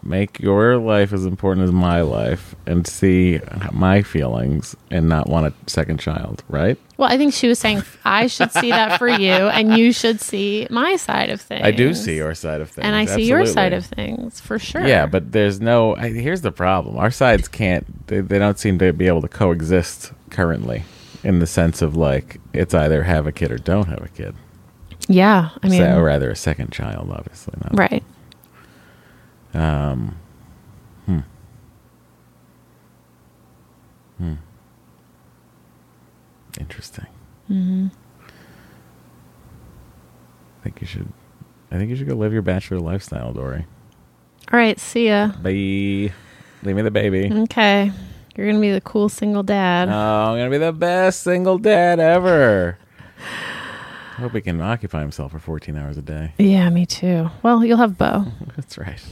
make 0.02 0.40
your 0.40 0.76
life 0.78 1.12
as 1.12 1.24
important 1.24 1.64
as 1.64 1.72
my 1.72 2.00
life 2.02 2.54
and 2.66 2.86
see 2.86 3.40
my 3.72 4.02
feelings 4.02 4.76
and 4.90 5.08
not 5.08 5.28
want 5.28 5.46
a 5.46 5.70
second 5.70 5.98
child, 5.98 6.42
right? 6.48 6.78
well, 7.02 7.10
I 7.10 7.16
think 7.16 7.34
she 7.34 7.48
was 7.48 7.58
saying 7.58 7.82
I 8.04 8.28
should 8.28 8.52
see 8.52 8.70
that 8.70 8.96
for 8.96 9.08
you 9.24 9.32
and 9.32 9.76
you 9.76 9.92
should 9.92 10.20
see 10.20 10.68
my 10.70 10.94
side 10.94 11.30
of 11.30 11.40
things. 11.40 11.62
I 11.64 11.72
do 11.72 11.94
see 11.94 12.14
your 12.14 12.32
side 12.32 12.60
of 12.60 12.70
things. 12.70 12.84
and 12.84 12.94
I 12.94 13.06
see 13.06 13.24
your 13.24 13.44
side 13.44 13.72
of 13.72 13.84
things 13.84 14.38
for 14.38 14.56
sure. 14.56 14.86
Yeah, 14.86 15.06
but 15.06 15.32
there's 15.32 15.60
no. 15.60 15.96
I, 15.96 16.10
here's 16.10 16.42
the 16.42 16.52
problem: 16.52 16.96
our 16.98 17.10
sides 17.10 17.48
can't. 17.48 18.06
They, 18.06 18.20
they 18.20 18.38
don't 18.38 18.56
seem 18.56 18.78
to 18.78 18.92
be 18.92 19.08
able 19.08 19.20
to 19.22 19.28
coexist 19.28 20.12
currently, 20.30 20.84
in 21.24 21.40
the 21.40 21.46
sense 21.48 21.82
of 21.82 21.96
like 21.96 22.38
it's 22.52 22.72
either 22.72 23.02
have 23.02 23.26
a 23.26 23.32
kid 23.32 23.50
or 23.50 23.58
don't 23.58 23.88
have 23.88 24.04
a 24.04 24.08
kid. 24.08 24.36
yeah, 25.08 25.50
I 25.60 25.68
mean, 25.68 25.80
so, 25.80 25.98
or 25.98 26.04
rather, 26.04 26.30
a 26.30 26.36
second 26.36 26.70
child, 26.70 27.10
obviously. 27.10 27.54
Not. 27.64 27.76
right. 27.76 28.04
Um. 29.54 30.16
Hmm. 31.06 31.18
Hmm. 34.18 34.34
Interesting. 36.58 37.06
Mm-hmm. 37.50 37.86
I 40.60 40.62
think 40.62 40.80
you 40.80 40.86
should. 40.86 41.12
I 41.70 41.76
think 41.76 41.90
you 41.90 41.96
should 41.96 42.08
go 42.08 42.14
live 42.14 42.32
your 42.32 42.42
bachelor 42.42 42.78
lifestyle, 42.78 43.32
Dory. 43.32 43.66
All 44.52 44.58
right, 44.58 44.78
see 44.78 45.08
ya. 45.08 45.28
Bye. 45.42 46.12
Leave 46.64 46.76
me 46.76 46.82
the 46.82 46.90
baby. 46.90 47.30
Okay, 47.32 47.90
you're 48.36 48.46
gonna 48.46 48.60
be 48.60 48.70
the 48.70 48.80
cool 48.80 49.08
single 49.08 49.42
dad. 49.42 49.88
Oh, 49.88 49.92
I'm 49.92 50.38
gonna 50.38 50.50
be 50.50 50.58
the 50.58 50.72
best 50.72 51.22
single 51.22 51.58
dad 51.58 51.98
ever. 51.98 52.78
I 54.22 54.26
hope 54.26 54.34
he 54.34 54.40
can 54.40 54.60
occupy 54.60 55.00
himself 55.00 55.32
for 55.32 55.40
14 55.40 55.76
hours 55.76 55.98
a 55.98 56.02
day. 56.02 56.32
yeah, 56.38 56.70
me 56.70 56.86
too. 56.86 57.28
Well, 57.42 57.64
you'll 57.64 57.78
have 57.78 57.98
Bo. 57.98 58.26
That's 58.56 58.78
right. 58.78 59.02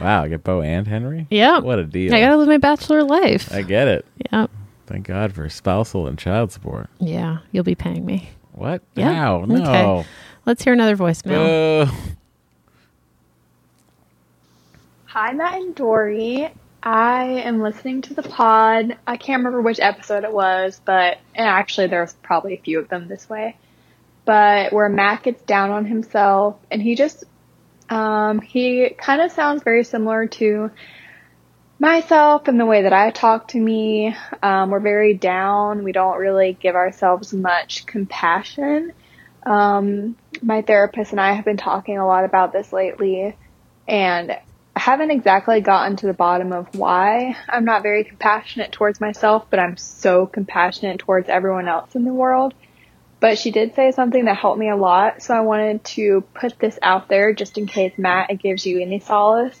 Wow, 0.00 0.22
I 0.24 0.28
get 0.28 0.42
Bo 0.42 0.62
and 0.62 0.88
Henry. 0.88 1.26
Yep. 1.28 1.62
What 1.62 1.78
a 1.78 1.84
deal! 1.84 2.14
I 2.14 2.20
gotta 2.20 2.38
live 2.38 2.48
my 2.48 2.56
bachelor 2.56 3.02
life. 3.02 3.52
I 3.52 3.60
get 3.60 3.86
it. 3.86 4.06
Yep. 4.32 4.50
Thank 4.86 5.06
God 5.06 5.34
for 5.34 5.46
spousal 5.50 6.06
and 6.06 6.18
child 6.18 6.52
support. 6.52 6.88
Yeah, 7.00 7.40
you'll 7.52 7.64
be 7.64 7.74
paying 7.74 8.06
me. 8.06 8.30
What? 8.52 8.80
Yeah. 8.94 9.12
How? 9.12 9.44
No. 9.44 9.62
Okay. 9.98 10.08
Let's 10.46 10.64
hear 10.64 10.72
another 10.72 10.96
voicemail. 10.96 11.86
Boo. 11.86 11.92
Hi, 15.04 15.32
Matt 15.34 15.60
and 15.60 15.74
Dory. 15.74 16.48
I 16.82 17.24
am 17.24 17.60
listening 17.60 18.00
to 18.02 18.14
the 18.14 18.22
pod. 18.22 18.96
I 19.06 19.18
can't 19.18 19.40
remember 19.40 19.60
which 19.60 19.80
episode 19.80 20.24
it 20.24 20.32
was, 20.32 20.80
but 20.82 21.18
and 21.34 21.46
actually 21.46 21.88
there's 21.88 22.14
probably 22.14 22.54
a 22.54 22.60
few 22.60 22.78
of 22.78 22.88
them 22.88 23.06
this 23.06 23.28
way. 23.28 23.56
But 24.24 24.72
where 24.72 24.88
Matt 24.88 25.22
gets 25.24 25.42
down 25.42 25.70
on 25.70 25.84
himself 25.84 26.56
and 26.70 26.80
he 26.80 26.94
just 26.94 27.24
um 27.90 28.40
he 28.40 28.90
kind 28.96 29.20
of 29.20 29.30
sounds 29.30 29.62
very 29.62 29.84
similar 29.84 30.26
to 30.26 30.70
myself 31.78 32.48
and 32.48 32.58
the 32.58 32.64
way 32.64 32.82
that 32.82 32.92
I 32.92 33.10
talk 33.10 33.48
to 33.48 33.60
me. 33.60 34.14
Um, 34.42 34.70
we're 34.70 34.80
very 34.80 35.14
down. 35.14 35.84
We 35.84 35.92
don't 35.92 36.18
really 36.18 36.56
give 36.58 36.74
ourselves 36.74 37.32
much 37.32 37.86
compassion. 37.86 38.92
Um, 39.44 40.16
my 40.42 40.62
therapist 40.62 41.12
and 41.12 41.20
I 41.20 41.32
have 41.32 41.44
been 41.44 41.56
talking 41.56 41.98
a 41.98 42.06
lot 42.06 42.24
about 42.24 42.52
this 42.52 42.72
lately, 42.72 43.36
and 43.86 44.30
I 44.30 44.80
haven't 44.80 45.10
exactly 45.10 45.60
gotten 45.60 45.96
to 45.96 46.06
the 46.06 46.14
bottom 46.14 46.52
of 46.52 46.74
why 46.74 47.36
I'm 47.48 47.64
not 47.64 47.82
very 47.82 48.04
compassionate 48.04 48.72
towards 48.72 49.00
myself, 49.00 49.46
but 49.50 49.60
I'm 49.60 49.76
so 49.76 50.26
compassionate 50.26 51.00
towards 51.00 51.28
everyone 51.28 51.68
else 51.68 51.94
in 51.94 52.04
the 52.04 52.14
world. 52.14 52.54
But 53.24 53.38
she 53.38 53.50
did 53.50 53.74
say 53.74 53.90
something 53.90 54.26
that 54.26 54.36
helped 54.36 54.58
me 54.58 54.68
a 54.68 54.76
lot, 54.76 55.22
so 55.22 55.32
I 55.32 55.40
wanted 55.40 55.82
to 55.96 56.20
put 56.34 56.58
this 56.58 56.78
out 56.82 57.08
there 57.08 57.32
just 57.32 57.56
in 57.56 57.64
case 57.64 57.94
Matt 57.96 58.28
it 58.28 58.38
gives 58.38 58.66
you 58.66 58.82
any 58.82 59.00
solace. 59.00 59.58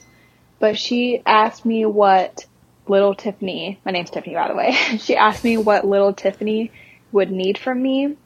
But 0.58 0.76
she 0.76 1.22
asked 1.24 1.64
me 1.64 1.86
what 1.86 2.44
little 2.86 3.14
Tiffany, 3.14 3.80
my 3.82 3.90
name's 3.90 4.10
Tiffany 4.10 4.34
by 4.34 4.48
the 4.48 4.54
way, 4.54 4.72
she 4.98 5.16
asked 5.16 5.44
me 5.44 5.56
what 5.56 5.86
little 5.86 6.12
Tiffany 6.12 6.72
would 7.10 7.30
need 7.30 7.56
from 7.56 7.80
me. 7.80 8.18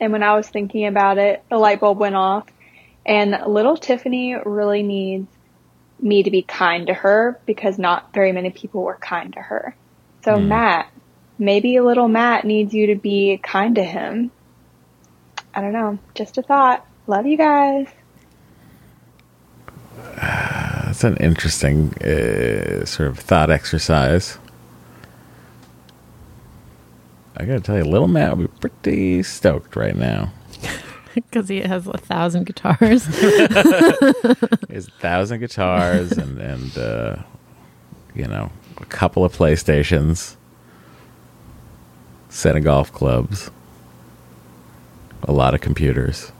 And 0.00 0.12
when 0.12 0.24
I 0.24 0.34
was 0.34 0.48
thinking 0.48 0.86
about 0.86 1.18
it, 1.18 1.44
the 1.48 1.56
light 1.56 1.78
bulb 1.78 1.98
went 1.98 2.16
off. 2.16 2.48
And 3.06 3.44
little 3.46 3.76
Tiffany 3.76 4.34
really 4.44 4.82
needs 4.82 5.28
me 6.00 6.24
to 6.24 6.32
be 6.32 6.42
kind 6.42 6.88
to 6.88 6.94
her 6.94 7.40
because 7.46 7.78
not 7.78 8.12
very 8.12 8.32
many 8.32 8.50
people 8.50 8.82
were 8.82 8.96
kind 8.96 9.34
to 9.34 9.40
her. 9.40 9.76
So 10.24 10.36
hmm. 10.36 10.48
Matt, 10.48 10.90
maybe 11.38 11.76
a 11.76 11.84
little 11.84 12.08
Matt 12.08 12.44
needs 12.44 12.74
you 12.74 12.86
to 12.88 12.94
be 12.94 13.38
kind 13.42 13.74
to 13.76 13.84
him. 13.84 14.30
I 15.54 15.60
don't 15.60 15.72
know. 15.72 15.98
Just 16.14 16.38
a 16.38 16.42
thought. 16.42 16.86
Love 17.06 17.26
you 17.26 17.36
guys. 17.36 17.88
That's 20.16 21.04
an 21.04 21.16
interesting 21.16 21.94
uh, 22.02 22.84
sort 22.84 23.08
of 23.08 23.18
thought 23.18 23.50
exercise. 23.50 24.38
I 27.36 27.44
gotta 27.44 27.60
tell 27.60 27.76
you, 27.76 27.84
Little 27.84 28.08
Matt 28.08 28.36
would 28.36 28.60
be 28.60 28.68
pretty 28.68 29.22
stoked 29.22 29.74
right 29.74 29.96
now. 29.96 30.32
because 31.14 31.48
he 31.48 31.60
has 31.60 31.86
a 31.86 31.98
thousand 31.98 32.46
guitars. 32.46 33.04
His 34.68 34.88
thousand 35.00 35.40
guitars 35.40 36.12
and 36.12 36.38
and 36.38 36.78
uh, 36.78 37.16
you 38.14 38.26
know 38.26 38.50
a 38.78 38.84
couple 38.86 39.24
of 39.24 39.36
PlayStations, 39.36 40.36
set 42.32 42.56
of 42.56 42.64
golf 42.64 42.90
clubs, 42.92 43.50
a 45.22 45.32
lot 45.32 45.54
of 45.54 45.60
computers. 45.60 46.32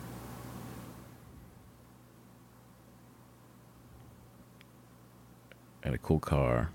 And 5.84 5.94
a 5.94 5.98
cool 5.98 6.20
car. 6.20 6.70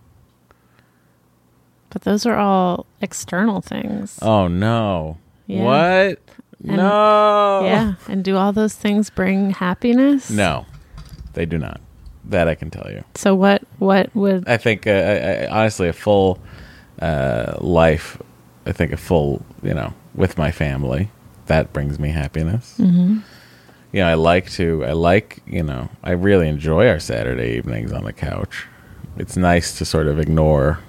but 1.90 2.02
those 2.02 2.26
are 2.26 2.36
all 2.36 2.86
external 3.02 3.62
things. 3.62 4.20
Oh 4.22 4.48
no! 4.48 5.18
Yeah. 5.48 5.64
What? 5.64 6.20
And- 6.68 6.78
no! 6.78 7.62
Yeah. 7.64 7.94
And 8.10 8.24
do 8.24 8.36
all 8.36 8.52
those 8.52 8.76
things 8.76 9.10
bring 9.10 9.52
happiness? 9.52 10.30
No, 10.30 10.66
they 11.34 11.46
do 11.46 11.58
not. 11.58 11.80
That 12.26 12.50
I 12.50 12.56
can 12.56 12.70
tell 12.70 12.92
you. 12.92 13.06
So 13.16 13.34
what 13.34 13.64
what 13.80 14.14
would 14.14 14.48
I 14.48 14.58
think, 14.58 14.86
uh, 14.86 14.92
I, 14.92 15.46
I, 15.46 15.48
honestly, 15.62 15.88
a 15.88 15.94
full 15.94 16.40
uh, 17.02 17.56
life. 17.62 18.22
I 18.68 18.74
think 18.74 18.92
a 18.92 18.98
full, 18.98 19.44
you 19.64 19.74
know, 19.74 19.94
with 20.14 20.38
my 20.38 20.52
family, 20.52 21.10
that 21.46 21.72
brings 21.72 21.98
me 22.00 22.10
happiness. 22.10 22.76
Mm-hmm. 22.78 23.20
You 23.94 24.02
know, 24.02 24.08
I 24.08 24.16
like 24.16 24.52
to. 24.52 24.84
I 24.86 24.92
like, 24.92 25.40
you 25.48 25.64
know, 25.64 25.90
I 26.04 26.12
really 26.12 26.50
enjoy 26.50 26.90
our 26.90 27.00
Saturday 27.00 27.56
evenings 27.58 27.94
on 27.94 28.04
the 28.04 28.12
couch. 28.14 28.68
It's 29.18 29.38
nice 29.38 29.78
to 29.78 29.86
sort 29.86 30.08
of 30.08 30.20
ignore 30.20 30.80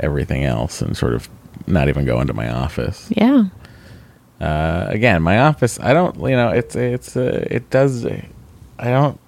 everything 0.00 0.44
else 0.44 0.82
and 0.82 0.96
sort 0.96 1.14
of 1.14 1.28
not 1.66 1.88
even 1.88 2.04
go 2.04 2.20
into 2.20 2.34
my 2.34 2.50
office. 2.50 3.08
yeah. 3.16 3.44
Uh, 4.40 4.86
again, 4.88 5.22
my 5.22 5.38
office. 5.38 5.78
I 5.80 5.92
don't. 5.92 6.16
You 6.16 6.34
know, 6.36 6.48
it's 6.48 6.74
it's 6.74 7.16
uh, 7.16 7.46
it 7.50 7.70
does. 7.70 8.04
I 8.06 8.20
don't. 8.78 9.20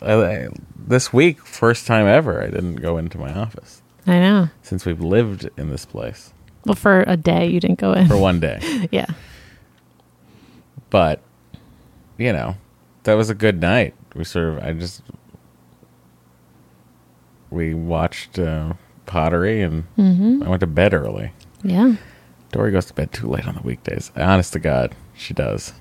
I, 0.00 0.12
I- 0.14 0.48
this 0.84 1.12
week, 1.12 1.44
first 1.46 1.86
time 1.86 2.06
ever, 2.06 2.42
I 2.42 2.46
didn't 2.46 2.76
go 2.76 2.96
into 2.98 3.18
my 3.18 3.32
office 3.32 3.81
I 4.06 4.18
know. 4.18 4.48
since 4.62 4.84
we've 4.84 5.00
lived 5.00 5.48
in 5.56 5.70
this 5.70 5.84
place 5.86 6.32
Well 6.66 6.74
for 6.74 7.04
a 7.06 7.16
day 7.16 7.46
you 7.48 7.60
didn't 7.60 7.78
go 7.78 7.92
in. 7.92 8.08
for 8.08 8.16
one 8.16 8.40
day. 8.40 8.88
yeah. 8.90 9.06
but 10.90 11.20
you 12.18 12.32
know, 12.32 12.56
that 13.04 13.14
was 13.14 13.30
a 13.30 13.34
good 13.34 13.60
night. 13.60 13.94
We 14.14 14.24
sort 14.24 14.48
of. 14.58 14.58
I 14.62 14.72
just 14.72 15.02
we 17.50 17.74
watched 17.74 18.38
uh, 18.38 18.74
pottery 19.06 19.62
and 19.62 19.84
I 19.98 20.48
went 20.48 20.60
to 20.60 20.66
bed 20.66 20.94
early. 20.94 21.32
Yeah. 21.62 21.96
Dory 22.50 22.70
goes 22.70 22.86
to 22.86 22.94
bed 22.94 23.12
too 23.12 23.28
late 23.28 23.46
on 23.46 23.54
the 23.54 23.62
weekdays. 23.62 24.10
Honest 24.16 24.52
to 24.54 24.58
God, 24.58 24.94
she 25.14 25.32
does. 25.34 25.72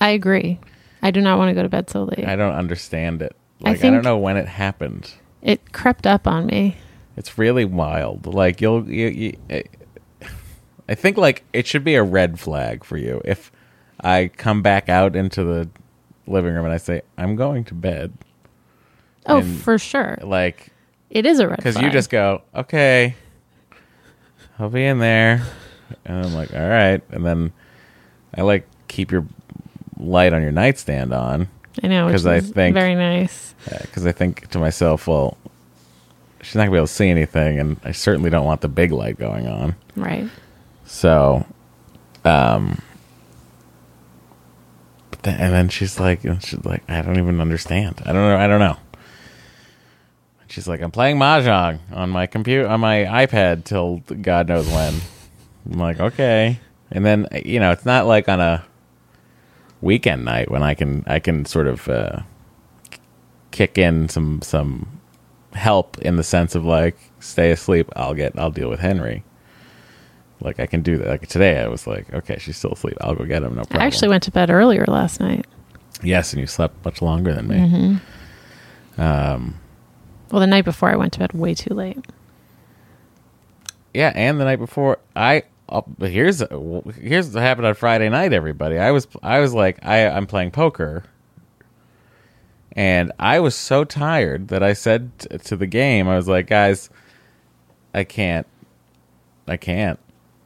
I 0.00 0.10
agree. 0.10 0.58
I 1.02 1.10
do 1.10 1.20
not 1.20 1.38
want 1.38 1.50
to 1.50 1.54
go 1.54 1.62
to 1.62 1.68
bed 1.68 1.90
so 1.90 2.04
late. 2.04 2.26
I 2.26 2.36
don't 2.36 2.54
understand 2.54 3.22
it. 3.22 3.34
I 3.64 3.70
Like 3.70 3.78
I, 3.78 3.80
think- 3.80 3.94
don't 3.94 4.04
know 4.04 4.18
when 4.18 4.36
it 4.36 4.46
happened. 4.48 5.12
it 5.42 5.72
crept 5.72 6.06
up 6.06 6.26
on 6.26 6.46
me. 6.46 6.76
It's 7.16 7.36
really 7.38 7.64
wild. 7.64 8.26
Like 8.26 8.60
you'll, 8.60 8.88
you, 8.90 9.08
you, 9.08 9.36
I- 9.50 10.94
think 10.94 11.16
like 11.16 11.44
it 11.52 11.66
should 11.66 11.84
be 11.84 11.94
a 11.94 12.02
red 12.02 12.38
flag 12.38 12.84
for 12.84 12.96
you 12.98 13.22
if 13.24 13.50
I 14.00 14.30
come 14.36 14.60
back 14.62 14.88
out 14.90 15.16
into 15.16 15.42
the 15.44 15.68
living 16.26 16.52
room 16.54 16.64
and 16.64 16.74
I 16.74 16.76
say 16.76 17.02
I'm 17.16 17.34
going 17.36 17.64
to 17.64 17.74
bed. 17.74 18.12
Oh, 19.26 19.38
And- 19.38 19.60
for 19.60 19.78
sure. 19.78 20.18
Like 20.22 20.68
It 21.10 21.24
is 21.26 21.38
a 21.38 21.48
red 21.48 21.56
because 21.56 21.80
you 21.80 21.90
just 21.90 22.10
go 22.10 22.42
okay, 22.54 23.14
I'll 24.58 24.68
be 24.70 24.84
in 24.84 24.98
there, 24.98 25.42
and 26.04 26.26
I'm 26.26 26.34
like 26.34 26.52
all 26.54 26.68
right, 26.68 27.00
and 27.10 27.24
then 27.24 27.52
I 28.34 28.42
like 28.42 28.66
keep 28.88 29.10
your 29.12 29.24
light 29.98 30.32
on 30.32 30.42
your 30.42 30.52
nightstand 30.52 31.12
on 31.14 31.48
I 31.82 31.86
know, 31.86 32.06
because 32.06 32.26
I 32.26 32.40
think- 32.40 32.74
very 32.74 32.94
nice. 32.94 33.54
because 33.82 34.04
I 34.04 34.12
think 34.12 34.48
to 34.48 34.58
myself, 34.58 35.06
well, 35.06 35.38
she's 36.42 36.56
not 36.56 36.62
gonna 36.62 36.72
be 36.72 36.76
able 36.76 36.86
to 36.86 36.92
see 36.92 37.08
anything, 37.08 37.58
and 37.58 37.80
I 37.84 37.92
certainly 37.92 38.28
don't 38.28 38.44
want 38.44 38.60
the 38.60 38.68
big 38.68 38.92
light 38.92 39.18
going 39.18 39.46
on. 39.46 39.76
Right. 39.96 40.28
So, 40.84 41.46
um, 42.24 42.82
but 45.10 45.22
then, 45.22 45.40
and 45.40 45.52
then 45.52 45.68
she's 45.68 45.98
like, 45.98 46.24
and 46.24 46.42
she's 46.44 46.64
like, 46.64 46.82
I 46.90 47.00
don't 47.00 47.18
even 47.18 47.40
understand. 47.40 48.02
I 48.04 48.12
don't 48.12 48.28
know. 48.28 48.36
I 48.36 48.46
don't 48.46 48.60
know. 48.60 48.76
She's 50.48 50.68
like, 50.68 50.82
I'm 50.82 50.90
playing 50.90 51.16
mahjong 51.16 51.78
on 51.92 52.10
my 52.10 52.26
computer 52.26 52.68
on 52.68 52.80
my 52.80 53.04
iPad 53.04 53.64
till 53.64 54.02
God 54.20 54.48
knows 54.48 54.68
when. 54.68 55.00
I'm 55.70 55.78
like, 55.78 55.98
okay. 55.98 56.60
And 56.90 57.06
then 57.06 57.26
you 57.44 57.58
know, 57.58 57.70
it's 57.70 57.86
not 57.86 58.06
like 58.06 58.28
on 58.28 58.40
a 58.40 58.64
weekend 59.80 60.24
night 60.24 60.50
when 60.50 60.62
I 60.62 60.74
can 60.74 61.04
I 61.06 61.20
can 61.20 61.46
sort 61.46 61.68
of 61.68 61.88
uh, 61.88 62.20
kick 63.50 63.78
in 63.78 64.08
some 64.08 64.42
some 64.42 65.00
help 65.54 65.98
in 65.98 66.16
the 66.16 66.22
sense 66.22 66.54
of 66.54 66.64
like 66.64 66.96
stay 67.20 67.50
asleep. 67.50 67.88
I'll 67.96 68.14
get 68.14 68.38
I'll 68.38 68.50
deal 68.50 68.68
with 68.70 68.80
Henry. 68.80 69.22
Like 70.40 70.58
I 70.58 70.66
can 70.66 70.82
do 70.82 70.98
that. 70.98 71.06
Like 71.08 71.26
today, 71.28 71.60
I 71.60 71.68
was 71.68 71.86
like, 71.86 72.12
okay, 72.12 72.36
she's 72.38 72.56
still 72.56 72.72
asleep. 72.72 72.96
I'll 73.00 73.14
go 73.14 73.24
get 73.24 73.42
him. 73.42 73.54
No 73.54 73.62
problem. 73.62 73.82
I 73.82 73.86
actually 73.86 74.08
went 74.08 74.22
to 74.24 74.30
bed 74.32 74.50
earlier 74.50 74.84
last 74.88 75.20
night. 75.20 75.46
yes, 76.02 76.32
and 76.32 76.40
you 76.40 76.46
slept 76.48 76.84
much 76.84 77.00
longer 77.00 77.32
than 77.32 77.46
me. 77.48 77.56
Mm-hmm. 77.56 79.00
Um, 79.00 79.60
Well, 80.30 80.40
the 80.40 80.46
night 80.46 80.64
before 80.64 80.90
I 80.90 80.96
went 80.96 81.12
to 81.14 81.20
bed 81.20 81.32
way 81.32 81.54
too 81.54 81.74
late. 81.74 81.98
yeah, 83.94 84.12
and 84.14 84.40
the 84.40 84.44
night 84.44 84.58
before, 84.58 84.98
I 85.14 85.44
uh, 85.68 85.82
here's 86.00 86.40
here's 86.98 87.32
what 87.32 87.42
happened 87.42 87.66
on 87.66 87.74
Friday 87.74 88.08
night. 88.08 88.32
Everybody, 88.32 88.78
I 88.78 88.90
was 88.90 89.06
I 89.22 89.38
was 89.38 89.54
like, 89.54 89.78
I 89.84 90.08
I'm 90.08 90.26
playing 90.26 90.50
poker, 90.50 91.04
and 92.72 93.12
I 93.18 93.40
was 93.40 93.54
so 93.54 93.84
tired 93.84 94.48
that 94.48 94.62
I 94.62 94.72
said 94.72 95.18
t- 95.18 95.38
to 95.38 95.56
the 95.56 95.66
game, 95.66 96.08
I 96.08 96.16
was 96.16 96.28
like, 96.28 96.46
guys, 96.46 96.90
I 97.94 98.04
can't, 98.04 98.46
I 99.46 99.56
can't. 99.56 99.98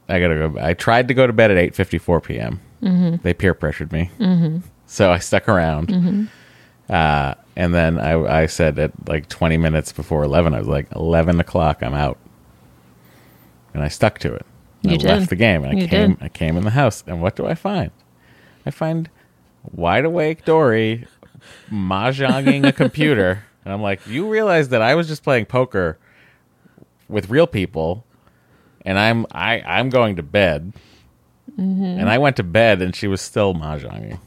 I 0.09 0.19
gotta 0.19 0.35
go. 0.35 0.55
I 0.59 0.73
tried 0.73 1.09
to 1.09 1.13
go 1.13 1.27
to 1.27 1.33
bed 1.33 1.51
at 1.51 1.57
eight 1.57 1.75
fifty 1.75 1.97
four 1.97 2.21
p.m. 2.21 2.61
Mm-hmm. 2.81 3.23
They 3.23 3.33
peer 3.33 3.53
pressured 3.53 3.91
me, 3.91 4.11
mm-hmm. 4.19 4.59
so 4.85 5.11
I 5.11 5.19
stuck 5.19 5.49
around. 5.49 6.29
Uh, 6.89 7.35
and 7.55 7.73
then 7.73 7.99
I, 7.99 8.43
I 8.43 8.45
said 8.45 8.79
at 8.79 8.91
like 9.07 9.27
20 9.29 9.57
minutes 9.57 9.91
before 9.91 10.23
11, 10.23 10.53
I 10.53 10.59
was 10.59 10.67
like, 10.67 10.87
11 10.95 11.39
o'clock, 11.39 11.81
I'm 11.83 11.93
out. 11.93 12.17
And 13.73 13.83
I 13.83 13.89
stuck 13.89 14.19
to 14.19 14.33
it. 14.33 14.45
You 14.83 14.91
I 14.91 14.97
did. 14.97 15.07
left 15.07 15.29
the 15.29 15.35
game 15.35 15.63
and 15.63 15.77
I 15.77 15.81
You 15.81 15.87
came, 15.87 16.13
did. 16.13 16.23
I 16.23 16.29
came 16.29 16.55
in 16.55 16.63
the 16.63 16.71
house. 16.71 17.03
And 17.05 17.21
what 17.21 17.35
do 17.35 17.45
I 17.45 17.55
find? 17.55 17.91
I 18.65 18.71
find 18.71 19.09
wide 19.71 20.05
awake 20.05 20.45
Dory 20.45 21.07
mahjonging 21.71 22.65
a 22.65 22.71
computer. 22.71 23.43
And 23.65 23.73
I'm 23.73 23.81
like, 23.81 24.07
you 24.07 24.29
realize 24.29 24.69
that 24.69 24.81
I 24.81 24.95
was 24.95 25.09
just 25.09 25.23
playing 25.23 25.47
poker 25.47 25.97
with 27.09 27.29
real 27.29 27.47
people 27.47 28.05
and 28.85 28.97
I'm, 28.97 29.25
I, 29.33 29.59
I'm 29.59 29.89
going 29.89 30.15
to 30.15 30.23
bed. 30.23 30.71
Mm-hmm. 31.51 31.83
And 31.83 32.09
I 32.09 32.17
went 32.17 32.37
to 32.37 32.43
bed 32.43 32.81
and 32.81 32.95
she 32.95 33.07
was 33.07 33.19
still 33.19 33.53
mahjonging. 33.53 34.21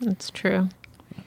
That's 0.00 0.28
true. 0.30 0.70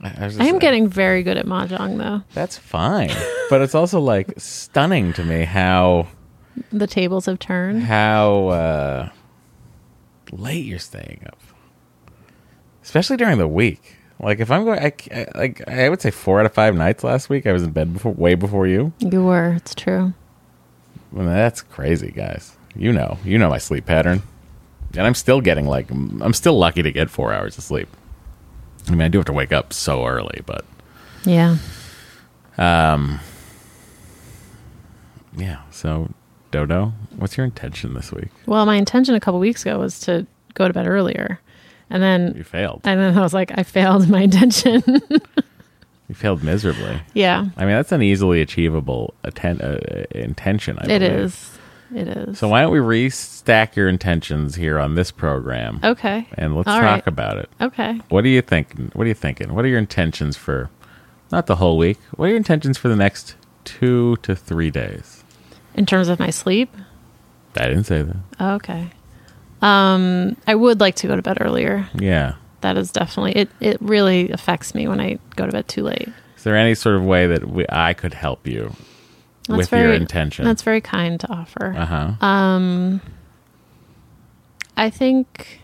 I, 0.02 0.26
I 0.26 0.32
I 0.42 0.46
am 0.48 0.60
getting 0.60 0.90
very 0.90 1.24
good 1.24 1.38
at 1.38 1.46
mahjong, 1.46 1.98
though. 2.00 2.24
That's 2.34 2.58
fine, 2.58 3.12
but 3.50 3.62
it's 3.62 3.76
also 3.76 4.02
like 4.02 4.34
stunning 4.38 5.14
to 5.14 5.24
me 5.24 5.46
how 5.46 6.08
The 6.74 6.88
tables 6.88 7.28
have 7.28 7.40
turned. 7.40 7.84
how 7.84 8.48
uh, 8.48 9.10
late 10.34 10.66
you're 10.66 10.80
staying 10.80 11.24
up, 11.28 11.40
especially 12.84 13.16
during 13.16 13.38
the 13.38 13.48
week. 13.48 14.00
Like 14.24 14.40
if 14.40 14.50
I'm 14.50 14.64
going, 14.64 14.80
I, 14.80 14.94
I 15.12 15.28
like 15.36 15.68
I 15.68 15.90
would 15.90 16.02
say 16.02 16.12
four 16.12 16.40
out 16.40 16.46
of 16.46 16.54
five 16.54 16.76
nights 16.76 17.04
last 17.04 17.30
week 17.30 17.46
I 17.46 17.52
was 17.52 17.64
in 17.64 17.72
bed 17.72 17.94
before, 17.94 18.14
way 18.14 18.36
before 18.36 18.68
you. 18.68 18.94
You 19.00 19.24
were. 19.24 19.54
It's 19.54 19.76
true. 19.76 20.14
Mean, 21.12 21.26
that's 21.28 21.62
crazy, 21.62 22.12
guys. 22.12 22.56
You 22.76 22.92
know, 22.92 23.20
you 23.24 23.38
know 23.38 23.50
my 23.50 23.60
sleep 23.60 23.86
pattern, 23.86 24.24
and 24.98 25.06
I'm 25.06 25.14
still 25.14 25.42
getting 25.42 25.68
like 25.68 25.92
I'm 25.92 26.34
still 26.34 26.58
lucky 26.58 26.82
to 26.82 26.92
get 26.92 27.10
four 27.10 27.34
hours 27.34 27.58
of 27.58 27.64
sleep. 27.64 27.88
I 28.88 28.92
mean, 28.92 29.02
I 29.02 29.08
do 29.10 29.20
have 29.20 29.26
to 29.26 29.34
wake 29.34 29.52
up 29.52 29.74
so 29.74 30.06
early, 30.06 30.42
but 30.46 30.66
Yeah. 31.26 31.58
Um, 32.58 33.20
Yeah. 35.38 35.62
So, 35.72 36.12
Dodo, 36.52 36.94
what's 37.16 37.38
your 37.38 37.46
intention 37.46 37.94
this 37.94 38.12
week? 38.12 38.30
Well, 38.46 38.66
my 38.66 38.76
intention 38.76 39.16
a 39.16 39.20
couple 39.20 39.40
weeks 39.40 39.64
ago 39.64 39.80
was 39.80 40.00
to 40.02 40.26
go 40.54 40.68
to 40.68 40.74
bed 40.74 40.88
earlier, 40.88 41.40
and 41.94 42.04
then 42.04 42.34
You 42.36 42.44
failed. 42.44 42.82
and 42.84 43.00
then 43.00 43.18
I 43.18 43.22
was 43.22 43.34
like, 43.34 43.58
I 43.58 43.64
failed 43.64 44.10
my 44.10 44.22
intention. 44.30 44.84
You 46.10 46.16
failed 46.16 46.44
miserably. 46.44 47.00
yeah, 47.14 47.46
I 47.56 47.62
mean, 47.66 47.76
that's 47.76 47.94
an 47.94 48.02
easily 48.02 48.42
achievable 48.42 49.14
atten- 49.24 49.62
uh, 49.62 50.04
intention. 50.12 50.78
I 50.80 50.84
it 50.84 51.00
believe. 51.00 51.12
is. 51.12 51.50
It 51.96 52.08
is. 52.08 52.40
So 52.40 52.48
why 52.50 52.62
don't 52.62 52.72
we 52.72 52.80
restack 52.80 53.76
your 53.76 53.88
intentions 53.88 54.56
here 54.56 54.80
on 54.80 54.96
this 54.96 55.12
program, 55.12 55.80
okay. 55.84 56.28
and 56.34 56.56
let's 56.56 56.68
All 56.68 56.76
talk 56.80 56.84
right. 56.84 57.08
about 57.08 57.38
it. 57.38 57.50
Okay. 57.62 58.02
What 58.10 58.26
are 58.26 58.30
you 58.30 58.42
thinking? 58.42 58.90
What 58.94 59.06
are 59.06 59.08
you 59.08 59.14
thinking? 59.14 59.54
What 59.54 59.64
are 59.64 59.68
your 59.68 59.78
intentions 59.80 60.36
for 60.36 60.70
not 61.32 61.46
the 61.46 61.56
whole 61.58 61.78
week? 61.78 62.00
What 62.16 62.26
are 62.26 62.30
your 62.30 62.38
intentions 62.38 62.78
for 62.78 62.90
the 62.90 62.96
next 62.96 63.36
two 63.64 64.18
to 64.24 64.36
three 64.36 64.72
days? 64.72 65.24
In 65.76 65.86
terms 65.86 66.08
of 66.10 66.20
my 66.20 66.32
sleep. 66.32 66.76
I 67.56 67.68
didn't 67.68 67.84
say 67.86 68.02
that. 68.02 68.18
Okay. 68.42 68.90
Um, 69.64 70.36
I 70.46 70.56
would 70.56 70.80
like 70.80 70.96
to 70.96 71.08
go 71.08 71.16
to 71.16 71.22
bed 71.22 71.38
earlier. 71.40 71.88
Yeah. 71.96 72.36
That 72.62 72.78
is 72.78 72.92
definitely 72.92 73.32
it. 73.34 73.50
It 73.60 73.78
really 73.82 74.30
affects 74.30 74.76
me 74.76 74.88
when 74.88 75.00
I 75.00 75.20
go 75.36 75.46
to 75.46 75.52
bed 75.52 75.68
too 75.68 75.84
late. 75.84 76.10
Is 76.38 76.44
there 76.44 76.56
any 76.58 76.76
sort 76.76 76.96
of 76.96 77.04
way 77.06 77.28
that 77.28 77.48
we, 77.50 77.66
I 77.70 77.94
could 77.94 78.14
help 78.14 78.46
you 78.48 78.76
That's 79.48 79.58
with 79.58 79.70
very, 79.70 79.84
your 79.84 79.94
intention? 79.94 80.46
That's 80.46 80.62
very 80.64 80.82
kind 80.82 81.20
to 81.22 81.32
offer. 81.32 81.74
uh 81.78 81.86
huh. 81.86 82.26
Um, 82.26 83.02
I 84.76 84.90
think. 84.90 85.62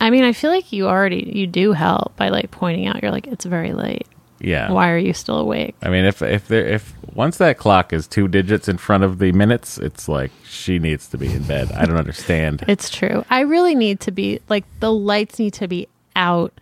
I 0.00 0.10
mean, 0.10 0.24
I 0.24 0.32
feel 0.32 0.50
like 0.50 0.72
you 0.72 0.88
already 0.88 1.30
you 1.32 1.46
do 1.46 1.72
help 1.72 2.16
by 2.16 2.30
like 2.30 2.50
pointing 2.50 2.88
out. 2.88 3.02
You're 3.02 3.12
like, 3.12 3.28
it's 3.28 3.44
very 3.44 3.72
late. 3.72 4.06
Yeah. 4.42 4.70
Why 4.70 4.90
are 4.90 4.98
you 4.98 5.12
still 5.14 5.38
awake? 5.38 5.74
I 5.82 5.88
mean, 5.88 6.04
if 6.04 6.20
if 6.22 6.48
there 6.48 6.66
if 6.66 6.92
once 7.14 7.38
that 7.38 7.56
clock 7.58 7.92
is 7.92 8.06
two 8.06 8.28
digits 8.28 8.68
in 8.68 8.76
front 8.78 9.04
of 9.04 9.18
the 9.18 9.32
minutes, 9.32 9.78
it's 9.78 10.08
like 10.08 10.30
she 10.44 10.78
needs 10.78 11.06
to 11.08 11.18
be 11.18 11.32
in 11.32 11.44
bed. 11.44 11.70
I 11.72 11.86
don't 11.86 11.96
understand. 11.96 12.64
It's 12.68 12.90
true. 12.90 13.24
I 13.30 13.40
really 13.40 13.74
need 13.74 14.00
to 14.00 14.10
be 14.10 14.40
like 14.48 14.64
the 14.80 14.92
lights 14.92 15.38
need 15.38 15.54
to 15.54 15.68
be 15.68 15.88
out 16.16 16.52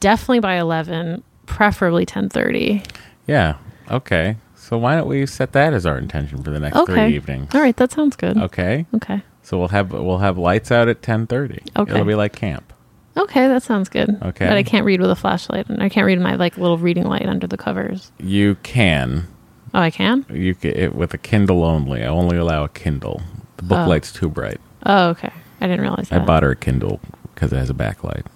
definitely 0.00 0.40
by 0.40 0.54
11, 0.56 1.22
preferably 1.46 2.06
10:30. 2.06 2.84
yeah. 3.26 3.56
Okay. 3.90 4.36
So 4.54 4.78
why 4.78 4.94
don't 4.96 5.08
we 5.08 5.26
set 5.26 5.52
that 5.52 5.74
as 5.74 5.84
our 5.84 5.98
intention 5.98 6.42
for 6.42 6.50
the 6.50 6.60
next 6.60 6.76
Okay. 6.76 6.94
three 7.08 7.16
evenings? 7.16 7.54
All 7.54 7.60
right, 7.60 7.76
that 7.76 7.90
sounds 7.92 8.14
good. 8.16 8.38
Okay. 8.38 8.86
Okay. 8.94 9.20
So 9.42 9.58
we'll 9.58 9.68
have 9.68 9.90
we'll 9.92 10.18
have 10.18 10.38
lights 10.38 10.70
out 10.70 10.88
at 10.88 11.02
ten 11.02 11.26
thirty. 11.26 11.60
Okay. 11.76 11.92
It'll 11.92 12.04
be 12.06 12.14
like 12.14 12.32
camp. 12.32 12.71
Okay, 13.16 13.46
that 13.46 13.62
sounds 13.62 13.88
good. 13.88 14.08
Okay. 14.22 14.46
But 14.46 14.56
I 14.56 14.62
can't 14.62 14.84
read 14.86 15.00
with 15.00 15.10
a 15.10 15.16
flashlight 15.16 15.68
and 15.68 15.82
I 15.82 15.88
can't 15.88 16.06
read 16.06 16.20
my 16.20 16.34
like 16.36 16.56
little 16.56 16.78
reading 16.78 17.04
light 17.04 17.26
under 17.26 17.46
the 17.46 17.56
covers. 17.58 18.10
You 18.18 18.56
can 18.62 19.26
Oh, 19.74 19.80
I 19.80 19.90
can? 19.90 20.24
you 20.30 20.54
can, 20.54 20.70
it, 20.72 20.94
with 20.94 21.12
a 21.14 21.18
Kindle 21.18 21.64
only. 21.64 22.02
I 22.02 22.06
only 22.06 22.36
allow 22.36 22.64
a 22.64 22.68
Kindle. 22.68 23.22
The 23.58 23.62
book 23.64 23.86
Oh. 23.86 23.88
light's 23.88 24.12
too 24.12 24.28
bright. 24.28 24.60
Oh, 24.86 25.08
okay. 25.10 25.30
I 25.60 25.66
didn't 25.66 25.80
realize 25.82 26.10
I 26.10 26.18
bought 26.18 26.42
her 26.42 26.50
a 26.52 26.56
Kindle 26.56 27.00
because 27.34 27.52
it 27.52 27.56
has 27.56 27.70
a 27.70 27.74
backlight, 27.74 28.26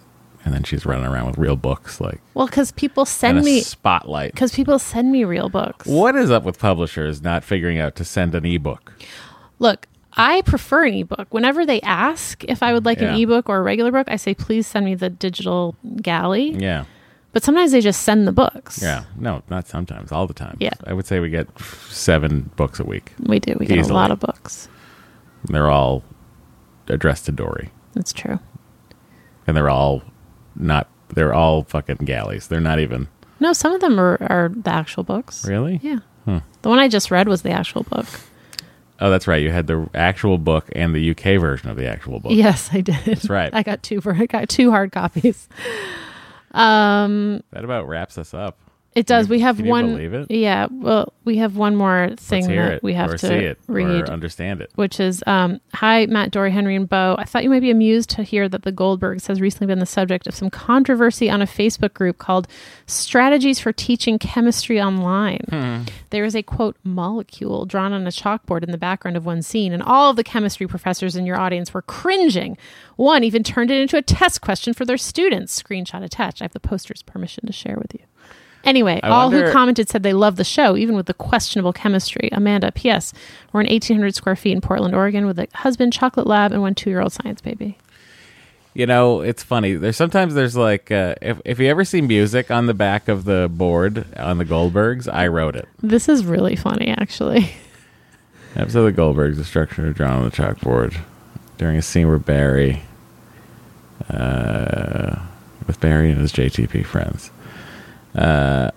and 0.44 0.54
then 0.54 0.62
she's 0.62 0.86
running 0.86 1.06
around 1.06 1.26
with 1.26 1.38
real 1.38 1.56
books 1.56 2.00
like 2.00 2.20
Well, 2.34 2.46
cuz 2.48 2.70
people 2.72 3.04
send 3.04 3.42
me 3.44 3.60
spotlight. 3.62 4.36
cuz 4.36 4.52
people 4.54 4.78
send 4.78 5.10
me 5.10 5.24
real 5.24 5.48
books. 5.48 5.86
What 5.86 6.14
is 6.16 6.30
up 6.30 6.44
with 6.44 6.58
publishers 6.58 7.20
not 7.22 7.44
figuring 7.44 7.78
out 7.78 7.96
to 7.96 8.04
send 8.04 8.34
an 8.34 8.44
ebook? 8.46 8.92
Look, 9.58 9.86
I 10.16 10.42
prefer 10.42 10.84
an 10.86 10.94
ebook. 10.94 11.32
Whenever 11.32 11.66
they 11.66 11.80
ask 11.82 12.42
if 12.44 12.62
I 12.62 12.72
would 12.72 12.84
like 12.84 13.02
an 13.02 13.14
ebook 13.14 13.48
or 13.48 13.58
a 13.58 13.62
regular 13.62 13.92
book, 13.92 14.08
I 14.08 14.16
say 14.16 14.34
please 14.34 14.66
send 14.66 14.86
me 14.86 14.94
the 14.94 15.10
digital 15.10 15.76
galley. 16.00 16.50
Yeah. 16.52 16.84
But 17.32 17.44
sometimes 17.44 17.72
they 17.72 17.82
just 17.82 18.00
send 18.02 18.26
the 18.26 18.32
books. 18.32 18.80
Yeah. 18.82 19.04
No, 19.18 19.42
not 19.50 19.68
sometimes, 19.68 20.10
all 20.10 20.26
the 20.26 20.32
time. 20.32 20.56
Yeah. 20.58 20.72
I 20.86 20.94
would 20.94 21.06
say 21.06 21.20
we 21.20 21.28
get 21.28 21.46
seven 21.90 22.50
books 22.56 22.80
a 22.80 22.84
week. 22.84 23.12
We 23.18 23.40
do. 23.40 23.56
We 23.60 23.66
get 23.66 23.90
a 23.90 23.92
lot 23.92 24.10
of 24.10 24.20
books. 24.20 24.70
They're 25.44 25.70
all 25.70 26.02
addressed 26.88 27.26
to 27.26 27.32
Dory. 27.32 27.70
That's 27.92 28.12
true. 28.14 28.38
And 29.46 29.54
they're 29.56 29.68
all 29.68 30.02
not 30.54 30.88
they're 31.14 31.34
all 31.34 31.64
fucking 31.64 31.96
galleys. 32.06 32.48
They're 32.48 32.60
not 32.60 32.78
even 32.80 33.08
No, 33.38 33.52
some 33.52 33.72
of 33.74 33.80
them 33.82 34.00
are, 34.00 34.16
are 34.22 34.48
the 34.48 34.70
actual 34.70 35.02
books. 35.04 35.46
really? 35.46 35.78
Yeah. 35.82 35.98
Hmm. 36.24 36.38
The 36.62 36.70
one 36.70 36.78
I 36.78 36.88
just 36.88 37.10
read 37.10 37.28
was 37.28 37.42
the 37.42 37.50
actual 37.50 37.82
book. 37.84 38.06
Oh, 39.00 39.10
that's 39.10 39.26
right. 39.26 39.42
You 39.42 39.50
had 39.50 39.66
the 39.66 39.88
actual 39.94 40.38
book 40.38 40.68
and 40.74 40.94
the 40.94 41.10
UK 41.10 41.40
version 41.40 41.68
of 41.68 41.76
the 41.76 41.86
actual 41.86 42.18
book. 42.20 42.32
Yes, 42.32 42.70
I 42.72 42.80
did. 42.80 42.96
That's 43.04 43.28
right. 43.28 43.50
I 43.54 43.62
got 43.62 43.82
two 43.82 44.00
for 44.00 44.14
I 44.14 44.26
got 44.26 44.48
two 44.48 44.70
hard 44.70 44.92
copies. 44.92 45.48
Um, 46.52 47.42
That 47.52 47.64
about 47.64 47.86
wraps 47.88 48.16
us 48.18 48.32
up. 48.32 48.58
It 48.96 49.06
does. 49.06 49.26
you- 49.26 49.30
we 49.32 49.40
have 49.40 49.56
can 49.56 49.66
you 49.66 49.70
one. 49.70 49.86
believe 49.92 50.14
it? 50.14 50.30
Yeah. 50.30 50.66
Well, 50.70 51.12
we 51.24 51.36
have 51.38 51.56
one 51.56 51.76
more 51.76 52.10
thing 52.16 52.46
that 52.48 52.72
it. 52.74 52.82
we 52.82 52.94
have 52.94 53.16
to 53.16 53.32
it 53.34 53.58
read. 53.68 54.08
or 54.08 54.10
understand 54.12 54.60
it. 54.60 54.70
which 54.76 54.98
is 55.00 55.22
um, 55.26 55.60
Hi, 55.74 56.06
Matt, 56.06 56.30
Dory, 56.30 56.50
Henry, 56.50 56.76
and 56.76 56.88
Bo. 56.88 57.16
I 57.18 57.24
thought 57.24 57.42
you 57.44 57.50
might 57.50 57.60
be 57.60 57.70
amused 57.70 58.10
to 58.10 58.22
hear 58.22 58.48
that 58.48 58.62
the 58.62 58.72
Goldbergs 58.72 59.26
has 59.26 59.40
recently 59.40 59.66
been 59.66 59.78
the 59.80 59.86
subject 59.86 60.26
of 60.26 60.34
some 60.34 60.50
controversy 60.50 61.28
on 61.30 61.42
a 61.42 61.46
Facebook 61.46 61.94
group 61.94 62.18
called 62.18 62.48
Strategies 62.86 63.58
for 63.58 63.72
Teaching 63.72 64.18
Chemistry 64.18 64.80
Online. 64.80 65.86
There 66.10 66.24
is 66.24 66.34
a 66.36 66.42
quote 66.42 66.76
molecule 66.84 67.66
drawn 67.66 67.92
on 67.92 68.06
a 68.06 68.10
chalkboard 68.10 68.62
in 68.62 68.70
the 68.70 68.78
background 68.78 69.16
of 69.16 69.26
one 69.26 69.42
scene, 69.42 69.72
and 69.72 69.82
all 69.82 70.10
of 70.10 70.16
the 70.16 70.24
chemistry 70.24 70.66
professors 70.66 71.16
in 71.16 71.26
your 71.26 71.38
audience 71.38 71.74
were 71.74 71.82
cringing. 71.82 72.56
One 72.96 73.24
even 73.24 73.42
turned 73.42 73.70
it 73.70 73.80
into 73.80 73.96
a 73.96 74.02
test 74.02 74.40
question 74.40 74.72
for 74.72 74.84
their 74.84 74.96
students. 74.96 75.60
Screenshot 75.60 76.02
attached. 76.02 76.40
I 76.40 76.44
have 76.44 76.52
the 76.52 76.60
poster's 76.60 77.02
permission 77.02 77.46
to 77.46 77.52
share 77.52 77.76
with 77.76 77.92
you. 77.94 78.00
Anyway, 78.66 79.00
I 79.02 79.08
all 79.08 79.30
wonder- 79.30 79.46
who 79.46 79.52
commented 79.52 79.88
said 79.88 80.02
they 80.02 80.12
love 80.12 80.36
the 80.36 80.44
show, 80.44 80.76
even 80.76 80.96
with 80.96 81.06
the 81.06 81.14
questionable 81.14 81.72
chemistry. 81.72 82.28
Amanda, 82.32 82.72
P.S. 82.72 83.12
We're 83.52 83.60
in 83.62 83.68
1,800 83.68 84.14
square 84.14 84.36
feet 84.36 84.52
in 84.52 84.60
Portland, 84.60 84.94
Oregon, 84.94 85.24
with 85.26 85.38
a 85.38 85.46
husband, 85.54 85.92
chocolate 85.92 86.26
lab, 86.26 86.52
and 86.52 86.60
one 86.60 86.74
two-year-old 86.74 87.12
science 87.12 87.40
baby. 87.40 87.78
You 88.74 88.84
know, 88.84 89.22
it's 89.22 89.42
funny. 89.42 89.72
There's 89.74 89.96
sometimes 89.96 90.34
there's 90.34 90.54
like 90.54 90.90
uh, 90.90 91.14
if 91.22 91.40
if 91.46 91.58
you 91.58 91.66
ever 91.68 91.82
see 91.82 92.02
music 92.02 92.50
on 92.50 92.66
the 92.66 92.74
back 92.74 93.08
of 93.08 93.24
the 93.24 93.48
board 93.50 94.04
on 94.18 94.36
the 94.36 94.44
Goldbergs, 94.44 95.10
I 95.10 95.28
wrote 95.28 95.56
it. 95.56 95.66
This 95.82 96.10
is 96.10 96.26
really 96.26 96.56
funny, 96.56 96.88
actually. 96.88 97.52
Episode 98.54 98.86
of 98.86 98.94
the 98.94 99.00
Goldbergs, 99.02 99.36
the 99.36 99.44
structure 99.44 99.90
drawn 99.94 100.18
on 100.18 100.24
the 100.24 100.30
chalkboard 100.30 100.98
during 101.56 101.78
a 101.78 101.82
scene 101.82 102.06
where 102.06 102.18
Barry, 102.18 102.82
uh, 104.10 105.20
with 105.66 105.80
Barry 105.80 106.10
and 106.10 106.20
his 106.20 106.32
JTP 106.32 106.84
friends. 106.84 107.30
Uh, 108.16 108.70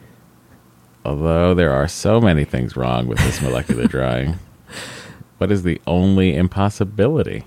although 1.05 1.53
there 1.53 1.71
are 1.71 1.87
so 1.87 2.19
many 2.19 2.43
things 2.43 2.75
wrong 2.75 3.07
with 3.07 3.17
this 3.19 3.41
molecular 3.41 3.87
drawing, 3.87 4.37
what 5.37 5.51
is 5.51 5.63
the 5.63 5.81
only 5.87 6.35
impossibility? 6.35 7.45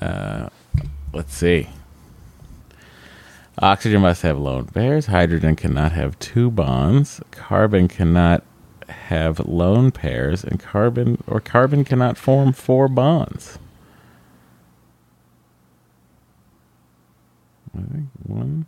Uh, 0.00 0.48
let's 1.12 1.34
see. 1.34 1.68
Oxygen 3.58 4.00
must 4.00 4.22
have 4.22 4.38
lone 4.38 4.66
pairs. 4.66 5.06
Hydrogen 5.06 5.56
cannot 5.56 5.92
have 5.92 6.18
two 6.18 6.50
bonds. 6.50 7.20
Carbon 7.30 7.86
cannot 7.88 8.44
have 8.88 9.40
lone 9.40 9.90
pairs, 9.90 10.42
and 10.44 10.58
carbon 10.58 11.22
or 11.26 11.40
carbon 11.40 11.84
cannot 11.84 12.16
form 12.16 12.52
four 12.52 12.88
bonds. 12.88 13.58
I 17.76 17.80
think 17.92 18.08
one, 18.22 18.66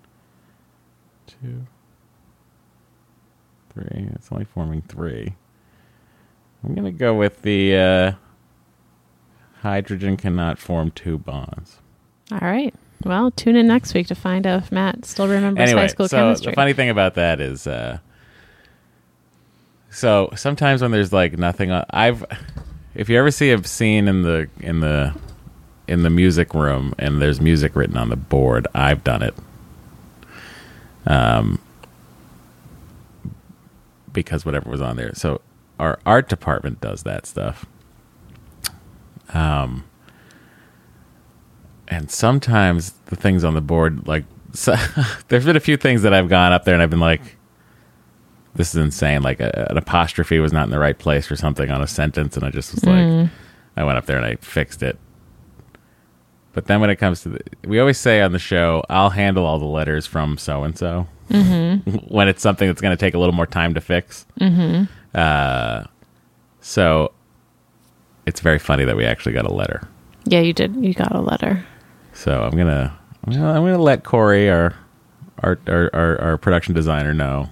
two, 1.45 1.67
three. 3.73 4.09
It's 4.15 4.31
only 4.33 4.45
forming 4.45 4.83
three. 4.83 5.35
I'm 6.63 6.75
gonna 6.75 6.93
go 6.93 7.15
with 7.15 7.43
the 7.43 7.77
uh, 7.77 8.13
hydrogen 9.61 10.17
cannot 10.17 10.59
form 10.59 10.91
two 10.91 11.19
bonds. 11.19 11.79
All 12.33 12.39
right. 12.41 12.75
Well, 13.05 13.31
tune 13.31 13.57
in 13.57 13.67
next 13.67 13.93
week 13.93 14.07
to 14.07 14.15
find 14.15 14.47
out 14.47 14.63
if 14.63 14.73
Matt 14.73 15.05
still 15.05 15.29
remembers 15.29 15.69
anyway, 15.69 15.83
high 15.83 15.87
school 15.89 16.09
so 16.09 16.17
chemistry. 16.17 16.53
the 16.53 16.57
funny 16.57 16.73
thing 16.73 16.89
about 16.89 17.15
that 17.17 17.41
is, 17.41 17.67
uh, 17.67 17.99
so 19.91 20.31
sometimes 20.35 20.81
when 20.81 20.91
there's 20.91 21.13
like 21.13 21.37
nothing, 21.37 21.71
on, 21.71 21.85
I've, 21.91 22.25
if 22.95 23.11
you 23.11 23.19
ever 23.19 23.31
see 23.31 23.51
a 23.51 23.63
scene 23.65 24.09
in 24.09 24.23
the 24.23 24.49
in 24.61 24.81
the 24.81 25.15
in 25.87 26.03
the 26.03 26.09
music 26.09 26.55
room 26.55 26.95
and 26.99 27.21
there's 27.21 27.43
music 27.43 27.77
written 27.77 27.99
on 27.99 28.09
the 28.09 28.17
board, 28.17 28.67
I've 28.75 29.05
done 29.05 29.23
it. 29.23 29.35
Um, 31.07 31.61
because 34.13 34.47
whatever 34.47 34.71
was 34.71 34.81
on 34.81 34.97
there. 34.97 35.15
So 35.15 35.41
our 35.79 35.99
art 36.07 36.29
department 36.29 36.81
does 36.81 37.03
that 37.03 37.27
stuff. 37.27 37.67
Um, 39.35 39.85
and 41.89 42.11
sometimes 42.11 42.93
the 43.07 43.17
things 43.17 43.45
on 43.45 43.55
the 43.55 43.61
board, 43.61 44.07
like, 44.07 44.25
so, 44.53 44.77
there's 45.29 45.45
been 45.45 45.57
a 45.57 45.61
few 45.61 45.77
things 45.77 46.03
that 46.03 46.15
I've 46.15 46.29
gone 46.29 46.53
up 46.53 46.65
there 46.65 46.75
and 46.75 46.83
I've 46.83 46.91
been 46.91 47.01
like, 47.01 47.37
this 48.55 48.73
is 48.73 48.81
insane. 48.81 49.21
Like, 49.23 49.41
a, 49.41 49.67
an 49.71 49.77
apostrophe 49.77 50.39
was 50.39 50.53
not 50.53 50.65
in 50.65 50.71
the 50.71 50.79
right 50.79 50.97
place 50.97 51.29
or 51.31 51.35
something 51.37 51.71
on 51.71 51.83
a 51.83 51.89
sentence, 51.89 52.37
and 52.37 52.47
I 52.47 52.51
just 52.51 52.73
was 52.73 52.85
like, 52.85 52.95
I 53.77 53.83
went 53.83 53.99
up 53.99 54.07
there 54.07 54.17
and 54.17 54.25
I 54.25 54.37
fixed 54.37 54.81
it. 54.85 54.97
But 56.55 56.67
then 56.67 56.81
when 56.81 56.89
it 56.89 56.97
comes 56.97 57.23
to 57.23 57.31
the, 57.31 57.41
we 57.67 57.81
always 57.81 57.99
say 57.99 58.23
on 58.23 58.33
the 58.33 58.39
show, 58.39 58.85
I'll 58.89 59.11
handle 59.11 59.45
all 59.45 59.59
the 59.59 59.65
letters 59.65 60.07
from 60.07 60.39
so 60.39 60.63
and 60.63 60.79
so. 60.79 61.09
when 62.09 62.29
it's 62.29 62.43
something 62.43 62.69
that's 62.69 62.81
going 62.81 62.97
to 62.97 63.01
take 63.01 63.15
a 63.15 63.19
little 63.19 63.35
more 63.35 63.47
time 63.47 63.75
to 63.75 63.81
fix. 63.81 64.25
Mm-hmm. 64.41 64.85
Uh, 65.15 65.85
so 66.61 67.13
it's 68.27 68.41
very 68.41 68.59
funny 68.59 68.85
that 68.85 68.97
we 68.97 69.05
actually 69.05 69.33
got 69.33 69.45
a 69.45 69.53
letter. 69.53 69.89
Yeah, 70.25 70.41
you 70.41 70.53
did. 70.53 70.77
You 70.77 70.95
got 70.95 71.15
a 71.15 71.21
letter. 71.21 71.65
So 72.13 72.43
I'm 72.43 72.57
gonna 72.57 72.97
I'm 73.27 73.33
gonna, 73.33 73.53
I'm 73.53 73.65
gonna 73.65 73.79
let 73.79 74.05
Corey, 74.05 74.49
our, 74.49 74.75
our 75.43 75.59
our 75.67 75.91
our 75.93 76.21
our 76.21 76.39
production 76.39 76.75
designer, 76.75 77.13
know 77.13 77.51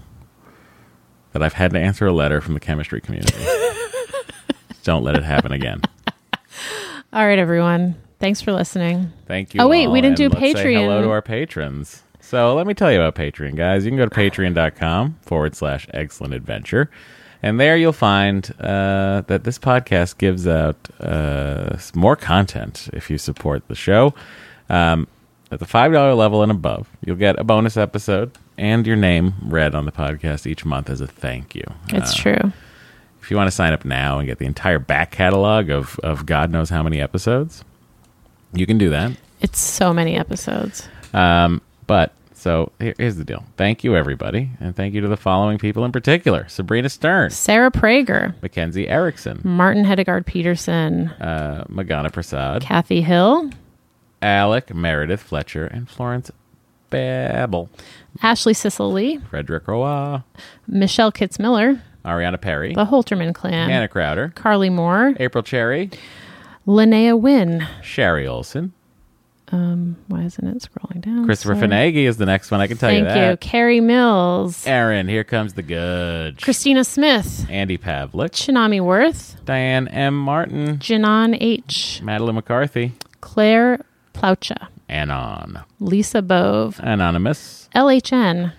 that 1.33 1.43
I've 1.43 1.55
had 1.55 1.73
to 1.73 1.79
answer 1.79 2.07
a 2.07 2.13
letter 2.13 2.41
from 2.41 2.55
the 2.55 2.61
chemistry 2.61 3.01
community. 3.01 3.35
Don't 4.85 5.03
let 5.03 5.17
it 5.17 5.25
happen 5.25 5.53
again. 5.53 5.83
All 7.13 7.27
right, 7.27 7.39
everyone. 7.39 7.97
Thanks 8.23 8.41
for 8.41 8.53
listening. 8.53 9.13
Thank 9.27 9.53
you. 9.53 9.61
Oh, 9.61 9.67
wait, 9.67 9.87
all, 9.87 9.93
we 9.93 10.01
didn't 10.01 10.21
and 10.21 10.31
do 10.31 10.39
let's 10.39 10.61
say 10.61 10.75
hello 10.75 11.03
to 11.03 11.11
our 11.11 11.21
patrons. 11.21 12.05
So 12.21 12.55
let 12.55 12.69
me 12.69 12.73
tell 12.73 12.93
you 12.93 13.03
about 13.03 13.17
Patreon, 13.17 13.57
guys. 13.57 13.85
You 13.85 13.91
can 13.91 13.99
go 13.99 14.07
to 14.07 14.15
patreon.com 14.15 15.19
forward 15.23 15.57
slash 15.57 15.89
excellent 15.93 16.33
adventure. 16.33 16.89
And 17.43 17.59
there 17.59 17.77
you'll 17.77 17.93
find 17.93 18.49
uh, 18.61 19.23
that 19.27 19.43
this 19.43 19.59
podcast 19.59 20.19
gives 20.19 20.47
out 20.47 20.89
uh, 21.01 21.77
more 21.97 22.15
content 22.15 22.89
if 22.93 23.11
you 23.11 23.19
support 23.19 23.67
the 23.67 23.75
show. 23.75 24.15
Um, 24.71 25.09
at 25.51 25.59
the 25.59 25.67
$5 25.67 26.17
level 26.17 26.45
and 26.45 26.53
above, 26.53 26.89
you'll 27.05 27.17
get 27.17 27.41
a 27.41 27.45
bonus 27.45 27.77
episode 27.77 28.39
and 28.57 28.87
your 28.87 28.95
name 28.95 29.35
read 29.43 29.75
on 29.75 29.85
the 29.85 29.91
podcast 29.91 30.47
each 30.47 30.65
month 30.65 30.89
as 30.89 31.01
a 31.01 31.09
thank 31.09 31.57
you. 31.57 31.65
It's 31.89 32.13
Uh, 32.13 32.23
true. 32.23 32.53
if 33.21 33.33
you 33.33 33.37
want 33.37 33.49
to 33.49 33.51
sign 33.51 33.73
up 33.73 33.85
now 33.85 34.21
and 34.21 34.29
get 34.29 34.39
the 34.39 34.47
entire 34.47 34.79
back 34.79 35.11
catalog 35.11 35.71
of, 35.71 35.99
of 36.05 36.25
God 36.25 36.53
knows 36.53 36.71
how 36.71 36.85
many 36.85 37.01
episodes, 37.01 37.65
you 38.53 38.67
can 38.67 38.79
do 38.79 38.91
that. 38.91 39.13
It's 39.41 39.61
so 39.61 39.93
many 39.93 40.17
episodes. 40.17 40.89
Um, 41.13 41.61
but 41.87 42.13
so 42.35 42.73
here, 42.81 42.95
here's 42.99 43.17
the 43.17 43.25
deal. 43.25 43.45
Thank 43.57 43.85
you, 43.85 43.95
everybody, 43.97 44.51
and 44.61 44.75
thank 44.75 44.95
you 44.95 45.01
to 45.01 45.09
the 45.09 45.17
following 45.17 45.59
people 45.59 45.85
in 45.85 45.93
particular: 45.93 46.47
Sabrina 46.49 46.89
Stern, 46.89 47.31
Sarah 47.31 47.71
Prager, 47.71 48.35
Mackenzie 48.43 48.89
Erickson, 48.89 49.41
Martin 49.45 49.85
Hedegaard 49.85 50.27
Peterson, 50.27 51.09
uh, 51.21 51.65
Magana 51.69 52.13
Prasad, 52.13 52.63
Kathy 52.63 53.03
Hill, 53.03 53.51
Alec 54.21 54.75
Meredith 54.75 55.23
Fletcher, 55.23 55.67
and 55.67 55.89
Florence 55.89 56.31
Babel, 56.91 57.71
Ashley 58.23 58.55
Sicily, 58.55 59.19
Frederick 59.31 59.67
Roy, 59.69 60.21
Michelle 60.67 61.13
Kitz 61.13 61.39
Miller, 61.39 61.81
Ariana 62.05 62.41
Perry, 62.41 62.75
the 62.75 62.87
Holterman 62.87 63.35
clan, 63.35 63.71
Hannah 63.71 63.89
Crowder, 63.89 64.33
Carly 64.35 64.69
Moore, 64.71 65.15
April 65.21 65.45
Cherry, 65.45 65.91
Linnea 66.67 67.19
Wynn. 67.19 67.67
Sherry 67.83 68.27
Olson, 68.27 68.73
Why 69.51 70.23
isn't 70.23 70.47
it 70.47 70.63
scrolling 70.63 71.01
down? 71.01 71.25
Christopher 71.27 71.55
Sorry. 71.57 72.07
Is 72.07 72.17
the 72.17 72.27
next 72.27 72.51
one. 72.51 72.61
I 72.61 72.67
can 72.67 72.77
tell 72.79 72.89
Thank 72.89 73.01
you 73.01 73.05
that. 73.05 73.15
Thank 73.15 73.45
you. 73.45 73.51
Carrie 73.51 73.81
Mills, 73.81 74.67
Aaron, 74.67 75.09
here 75.09 75.25
comes 75.25 75.55
the 75.55 75.63
good. 75.63 76.41
Christina 76.41 76.85
Smith, 76.85 77.47
Andy 77.51 77.77
Pavlik, 77.77 78.31
Chinami 78.31 78.81
Worth, 78.81 79.45
Diane 79.45 79.89
M. 79.89 80.17
Martin, 80.19 80.79
Janan 80.79 81.37
H, 81.41 82.01
Madeline 82.03 82.37
McCarthy, 82.37 82.93
Claire 83.21 83.85
Plaucha, 84.15 84.69
Anon, 84.89 85.61
Lisa 85.81 86.23
Bove, 86.23 86.79
Anonymous, 86.83 87.69
LHN, 87.75 88.53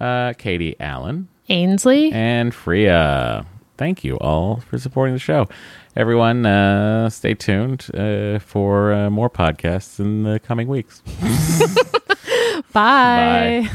uh, 0.00 0.32
Katie 0.38 0.74
Allen, 0.80 1.28
Ainsley, 1.48 2.10
and 2.12 2.54
Freya. 2.54 3.46
Thank 3.78 4.04
you 4.04 4.16
all 4.18 4.56
for 4.68 4.78
supporting 4.78 5.14
the 5.14 5.18
show. 5.20 5.48
Everyone, 5.94 6.46
uh, 6.46 7.10
stay 7.10 7.34
tuned 7.34 7.88
uh, 7.92 8.38
for 8.38 8.92
uh, 8.92 9.10
more 9.10 9.28
podcasts 9.28 10.00
in 10.00 10.22
the 10.22 10.40
coming 10.40 10.68
weeks. 10.68 11.00
Bye. 12.72 13.68
Bye. 13.68 13.70